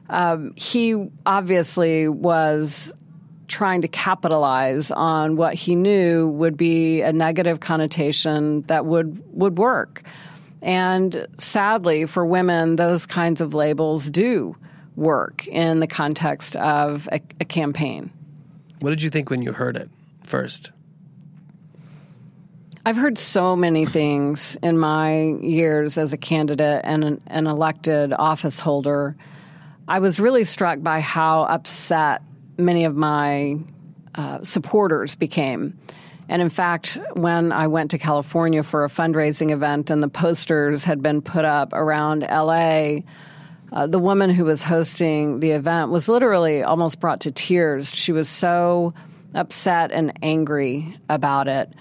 Um, 0.10 0.54
he 0.56 0.96
obviously 1.26 2.08
was 2.08 2.92
trying 3.48 3.82
to 3.82 3.88
capitalize 3.88 4.92
on 4.92 5.36
what 5.36 5.54
he 5.54 5.76
knew 5.76 6.30
would 6.30 6.58
be 6.58 7.02
a 7.02 7.14
negative 7.14 7.60
connotation 7.60 8.62
that 8.64 8.86
would 8.86 9.22
would 9.34 9.58
work. 9.58 10.04
And 10.62 11.28
sadly, 11.38 12.06
for 12.06 12.26
women, 12.26 12.76
those 12.76 13.06
kinds 13.06 13.42
of 13.42 13.54
labels 13.54 14.10
do 14.10 14.56
work 14.96 15.48
in 15.48 15.80
the 15.80 15.88
context 15.88 16.56
of 16.56 17.08
a, 17.12 17.22
a 17.40 17.46
campaign. 17.46 18.12
What 18.80 18.90
did 18.90 19.02
you 19.02 19.10
think 19.10 19.30
when 19.30 19.42
you 19.42 19.54
heard 19.54 19.78
it 19.78 19.90
first? 20.24 20.72
I've 22.86 22.96
heard 22.96 23.18
so 23.18 23.56
many 23.56 23.86
things 23.86 24.58
in 24.64 24.78
my 24.78 25.36
years 25.42 25.98
as 25.98 26.14
a 26.14 26.18
candidate 26.18 26.82
and 26.84 27.04
an, 27.04 27.22
an 27.28 27.46
elected 27.46 28.14
office 28.14 28.60
holder. 28.60 29.16
I 29.88 30.00
was 30.00 30.20
really 30.20 30.46
struck 30.46 30.82
by 30.82 31.02
how 31.02 31.44
upset 31.44 32.22
many 32.58 32.86
of 32.86 32.96
my 32.96 33.58
uh, 34.16 34.44
supporters 34.44 35.16
became. 35.16 35.78
And 36.30 36.42
in 36.42 36.50
fact, 36.50 36.98
when 37.14 37.52
I 37.52 37.68
went 37.68 37.92
to 37.92 37.98
California 37.98 38.64
for 38.64 38.84
a 38.84 38.90
fundraising 38.90 39.52
event 39.52 39.90
and 39.90 40.04
the 40.04 40.10
posters 40.10 40.84
had 40.84 41.02
been 41.02 41.22
put 41.22 41.46
up 41.46 41.72
around 41.74 42.22
LA, 42.22 43.00
uh, 43.72 43.88
the 43.88 44.00
woman 44.00 44.30
who 44.30 44.46
was 44.46 44.62
hosting 44.62 45.40
the 45.40 45.52
event 45.52 45.92
was 45.92 46.10
literally 46.10 46.64
almost 46.64 47.00
brought 47.00 47.22
to 47.22 47.32
tears. 47.32 47.94
She 47.94 48.12
was 48.12 48.28
so 48.28 48.94
upset 49.34 49.92
and 49.92 50.18
angry 50.22 50.98
about 51.10 51.48
it. 51.48 51.74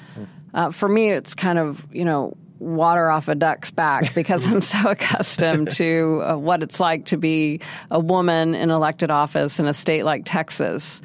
Uh, 0.54 0.70
for 0.70 0.88
me, 0.88 1.10
it's 1.10 1.34
kind 1.34 1.58
of, 1.58 1.86
you 1.92 2.04
know, 2.04 2.36
water 2.58 3.10
off 3.10 3.28
a 3.28 3.34
duck's 3.34 3.70
back 3.70 4.14
because 4.14 4.46
I'm 4.46 4.60
so 4.60 4.90
accustomed 4.90 5.70
to 5.72 6.22
uh, 6.24 6.36
what 6.36 6.62
it's 6.62 6.80
like 6.80 7.06
to 7.06 7.16
be 7.16 7.60
a 7.90 8.00
woman 8.00 8.54
in 8.54 8.70
elected 8.70 9.10
office 9.10 9.58
in 9.58 9.66
a 9.66 9.74
state 9.74 10.04
like 10.04 10.22
Texas. 10.24 11.00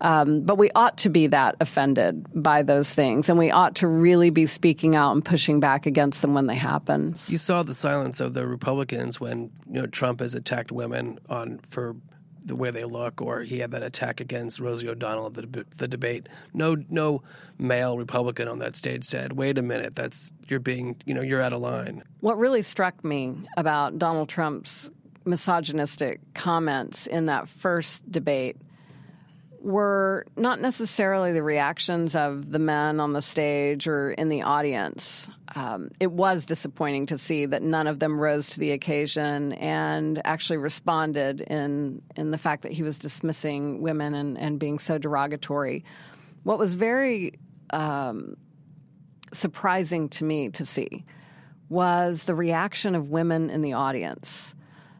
Um, 0.00 0.42
but 0.42 0.58
we 0.58 0.70
ought 0.74 0.98
to 0.98 1.08
be 1.08 1.28
that 1.28 1.56
offended 1.60 2.26
by 2.34 2.62
those 2.62 2.90
things, 2.90 3.28
and 3.28 3.38
we 3.38 3.50
ought 3.50 3.76
to 3.76 3.86
really 3.88 4.28
be 4.28 4.46
speaking 4.46 4.96
out 4.96 5.12
and 5.12 5.24
pushing 5.24 5.60
back 5.60 5.86
against 5.86 6.20
them 6.20 6.34
when 6.34 6.46
they 6.46 6.56
happen. 6.56 7.14
You 7.26 7.38
saw 7.38 7.62
the 7.62 7.74
silence 7.74 8.20
of 8.20 8.34
the 8.34 8.46
Republicans 8.46 9.18
when 9.18 9.50
you 9.66 9.80
know 9.80 9.86
Trump 9.86 10.20
has 10.20 10.34
attacked 10.34 10.72
women 10.72 11.18
on 11.30 11.60
for 11.70 11.96
the 12.44 12.54
way 12.54 12.70
they 12.70 12.84
look, 12.84 13.22
or 13.22 13.42
he 13.42 13.58
had 13.58 13.70
that 13.70 13.82
attack 13.82 14.20
against 14.20 14.60
Rosie 14.60 14.88
O'Donnell 14.88 15.26
at 15.26 15.34
the, 15.34 15.64
the 15.76 15.88
debate. 15.88 16.28
No, 16.52 16.76
no 16.90 17.22
male 17.58 17.96
Republican 17.96 18.48
on 18.48 18.58
that 18.58 18.76
stage 18.76 19.04
said, 19.04 19.32
"Wait 19.32 19.58
a 19.58 19.62
minute, 19.62 19.94
that's 19.94 20.32
you're 20.48 20.60
being, 20.60 20.96
you 21.06 21.14
know, 21.14 21.22
you're 21.22 21.40
out 21.40 21.52
of 21.52 21.60
line." 21.60 22.02
What 22.20 22.38
really 22.38 22.62
struck 22.62 23.02
me 23.04 23.34
about 23.56 23.98
Donald 23.98 24.28
Trump's 24.28 24.90
misogynistic 25.24 26.20
comments 26.34 27.06
in 27.06 27.26
that 27.26 27.48
first 27.48 28.10
debate 28.10 28.56
were 29.60 30.26
not 30.36 30.60
necessarily 30.60 31.32
the 31.32 31.42
reactions 31.42 32.14
of 32.14 32.50
the 32.50 32.58
men 32.58 33.00
on 33.00 33.14
the 33.14 33.22
stage 33.22 33.88
or 33.88 34.12
in 34.12 34.28
the 34.28 34.42
audience. 34.42 35.30
Um, 35.56 35.90
it 36.00 36.10
was 36.10 36.46
disappointing 36.46 37.06
to 37.06 37.18
see 37.18 37.46
that 37.46 37.62
none 37.62 37.86
of 37.86 38.00
them 38.00 38.18
rose 38.18 38.48
to 38.50 38.60
the 38.60 38.72
occasion 38.72 39.52
and 39.54 40.20
actually 40.24 40.56
responded 40.56 41.42
in 41.42 42.02
in 42.16 42.32
the 42.32 42.38
fact 42.38 42.62
that 42.62 42.72
he 42.72 42.82
was 42.82 42.98
dismissing 42.98 43.80
women 43.80 44.14
and, 44.14 44.36
and 44.36 44.58
being 44.58 44.80
so 44.80 44.98
derogatory. 44.98 45.84
What 46.42 46.58
was 46.58 46.74
very 46.74 47.38
um, 47.70 48.36
surprising 49.32 50.08
to 50.10 50.24
me 50.24 50.48
to 50.50 50.64
see 50.64 51.04
was 51.68 52.24
the 52.24 52.34
reaction 52.34 52.94
of 52.94 53.10
women 53.10 53.48
in 53.48 53.62
the 53.62 53.72
audience. 53.72 54.54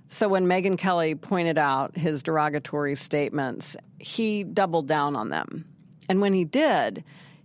So 0.09 0.29
when 0.29 0.47
Megyn 0.47 0.79
Kelly 0.79 1.15
pointed 1.15 1.59
out 1.59 1.97
his 1.97 2.23
derogatory 2.23 2.95
statements, 2.95 3.77
he 3.99 4.45
doubled 4.45 4.87
down 4.87 5.17
on 5.17 5.31
them. 5.31 5.65
And 6.09 6.21
when 6.21 6.33
he 6.33 6.45
did, 6.45 7.03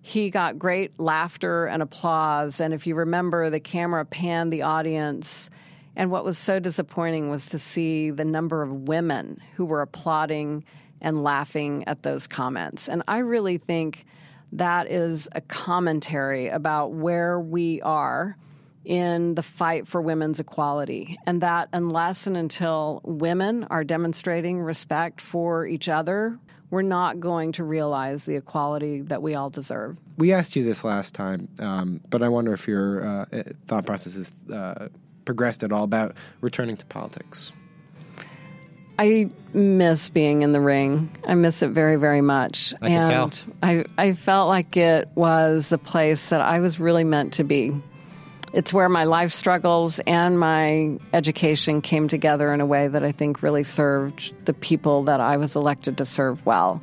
he 0.09 0.31
got 0.31 0.57
great 0.57 0.99
laughter 0.99 1.67
and 1.67 1.83
applause. 1.83 2.59
And 2.59 2.73
if 2.73 2.87
you 2.87 2.95
remember, 2.95 3.51
the 3.51 3.59
camera 3.59 4.03
panned 4.05 4.51
the 4.51 4.63
audience. 4.63 5.51
And 5.95 6.09
what 6.09 6.25
was 6.25 6.39
so 6.39 6.57
disappointing 6.57 7.29
was 7.29 7.45
to 7.47 7.59
see 7.59 8.09
the 8.09 8.25
number 8.25 8.63
of 8.63 8.71
women 8.71 9.39
who 9.53 9.65
were 9.65 9.83
applauding 9.83 10.63
and 10.99 11.23
laughing 11.23 11.83
at 11.85 12.01
those 12.01 12.25
comments. 12.25 12.89
And 12.89 13.03
I 13.07 13.19
really 13.19 13.59
think 13.59 14.07
that 14.53 14.89
is 14.89 15.29
a 15.33 15.41
commentary 15.41 16.47
about 16.47 16.91
where 16.91 17.39
we 17.39 17.79
are 17.83 18.35
in 18.85 19.35
the 19.35 19.43
fight 19.43 19.87
for 19.87 20.01
women's 20.01 20.39
equality. 20.39 21.19
And 21.27 21.41
that 21.41 21.69
unless 21.71 22.25
and 22.25 22.35
until 22.35 23.01
women 23.03 23.65
are 23.65 23.83
demonstrating 23.83 24.59
respect 24.59 25.21
for 25.21 25.67
each 25.67 25.87
other, 25.87 26.39
we're 26.69 26.81
not 26.81 27.19
going 27.19 27.51
to 27.53 27.63
realize 27.63 28.25
the 28.25 28.35
equality 28.35 29.01
that 29.01 29.21
we 29.21 29.35
all 29.35 29.49
deserve. 29.49 29.97
We 30.17 30.33
asked 30.33 30.55
you 30.55 30.63
this 30.63 30.83
last 30.83 31.13
time, 31.13 31.47
um, 31.59 32.01
but 32.09 32.21
I 32.21 32.29
wonder 32.29 32.53
if 32.53 32.67
your 32.67 33.05
uh, 33.05 33.25
thought 33.67 33.85
process 33.85 34.15
has 34.15 34.31
uh, 34.53 34.89
progressed 35.25 35.63
at 35.63 35.71
all 35.71 35.83
about 35.83 36.15
returning 36.41 36.77
to 36.77 36.85
politics. 36.85 37.51
I 38.99 39.29
miss 39.53 40.09
being 40.09 40.41
in 40.41 40.51
the 40.51 40.59
ring. 40.59 41.15
I 41.25 41.33
miss 41.33 41.61
it 41.61 41.69
very, 41.69 41.95
very 41.95 42.19
much. 42.19 42.73
I 42.81 42.89
can 42.89 43.09
and 43.09 43.09
tell. 43.09 43.31
I, 43.63 43.85
I 43.97 44.13
felt 44.13 44.49
like 44.49 44.75
it 44.75 45.07
was 45.15 45.69
the 45.69 45.77
place 45.77 46.25
that 46.27 46.41
I 46.41 46.59
was 46.59 46.81
really 46.81 47.05
meant 47.05 47.33
to 47.33 47.45
be. 47.45 47.81
It's 48.51 48.73
where 48.73 48.89
my 48.89 49.03
life 49.03 49.31
struggles 49.31 49.99
and 50.07 50.39
my 50.39 50.97
education 51.13 51.81
came 51.81 52.07
together 52.07 52.53
in 52.53 52.61
a 52.61 52.65
way 52.65 52.87
that 52.87 53.03
I 53.03 53.11
think 53.11 53.43
really 53.43 53.63
served 53.63 54.33
the 54.45 54.53
people 54.53 55.03
that 55.03 55.19
I 55.19 55.37
was 55.37 55.55
elected 55.55 55.97
to 55.97 56.05
serve 56.05 56.45
well. 56.45 56.81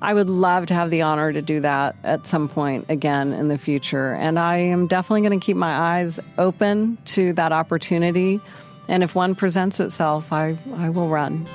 I 0.00 0.14
would 0.14 0.28
love 0.28 0.66
to 0.66 0.74
have 0.74 0.90
the 0.90 1.02
honor 1.02 1.32
to 1.32 1.42
do 1.42 1.60
that 1.60 1.96
at 2.02 2.26
some 2.26 2.48
point 2.48 2.86
again 2.88 3.32
in 3.32 3.48
the 3.48 3.58
future. 3.58 4.12
And 4.12 4.38
I 4.38 4.56
am 4.56 4.88
definitely 4.88 5.28
going 5.28 5.38
to 5.38 5.44
keep 5.44 5.56
my 5.56 6.00
eyes 6.00 6.18
open 6.38 6.98
to 7.06 7.32
that 7.34 7.52
opportunity. 7.52 8.40
And 8.88 9.02
if 9.02 9.14
one 9.14 9.36
presents 9.36 9.78
itself, 9.78 10.32
I, 10.32 10.58
I 10.74 10.90
will 10.90 11.08
run. 11.08 11.46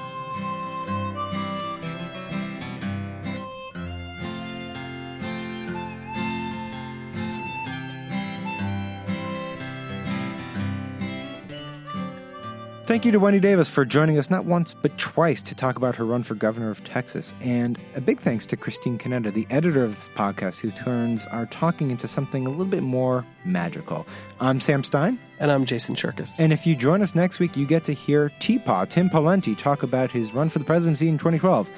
Thank 12.88 13.04
you 13.04 13.12
to 13.12 13.20
Wendy 13.20 13.42
Davis 13.42 13.68
for 13.68 13.84
joining 13.84 14.18
us 14.18 14.30
not 14.30 14.46
once 14.46 14.74
but 14.74 14.98
twice 14.98 15.42
to 15.42 15.54
talk 15.54 15.76
about 15.76 15.98
her 15.98 16.06
run 16.06 16.24
for 16.24 16.36
governor 16.36 16.72
of 16.72 16.82
Texas. 16.86 17.36
And 17.42 17.78
a 17.96 18.00
big 18.00 18.22
thanks 18.22 18.46
to 18.46 18.56
Christine 18.56 18.98
Conetta, 18.98 19.34
the 19.34 19.46
editor 19.50 19.84
of 19.84 19.94
this 19.94 20.08
podcast, 20.16 20.62
who 20.62 20.72
turns 20.72 21.26
our 21.26 21.48
talking 21.48 21.92
into 21.92 22.08
something 22.08 22.48
a 22.48 22.50
little 22.50 22.64
bit 22.64 22.84
more 22.84 23.26
magical. 23.44 24.08
I'm 24.40 24.62
Sam 24.62 24.86
Stein. 24.86 25.20
And 25.38 25.52
I'm 25.52 25.66
Jason 25.66 25.96
Cherkis. 25.96 26.40
And 26.40 26.54
if 26.54 26.66
you 26.66 26.78
join 26.78 27.02
us 27.02 27.14
next 27.14 27.40
week, 27.40 27.58
you 27.58 27.68
get 27.68 27.84
to 27.84 27.94
hear 27.94 28.32
T-Paw, 28.40 28.86
Tim 28.86 29.10
Pawlenty, 29.10 29.58
talk 29.58 29.84
about 29.84 30.10
his 30.10 30.34
run 30.34 30.48
for 30.48 30.60
the 30.60 30.66
presidency 30.66 31.10
in 31.10 31.18
2012. 31.18 31.70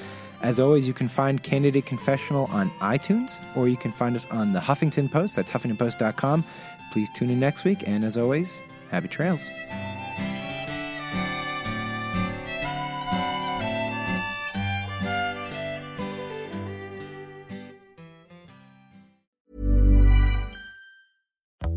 As 0.44 0.60
always, 0.60 0.88
you 0.88 0.94
can 0.94 1.08
find 1.08 1.42
Candidate 1.42 1.88
Confessional 1.88 2.46
on 2.52 2.70
iTunes, 2.82 3.36
or 3.58 3.68
you 3.68 3.78
can 3.78 3.92
find 3.94 4.16
us 4.16 4.28
on 4.28 4.54
the 4.54 4.60
Huffington 4.60 5.12
Post. 5.12 5.36
That's 5.36 5.52
huffingtonpost.com. 5.52 6.46
Please 6.94 7.10
tune 7.16 7.32
in 7.32 7.40
next 7.40 7.64
week. 7.64 7.88
And 7.88 8.06
as 8.06 8.16
always, 8.16 8.62
happy 8.92 9.08
trails. 9.08 9.50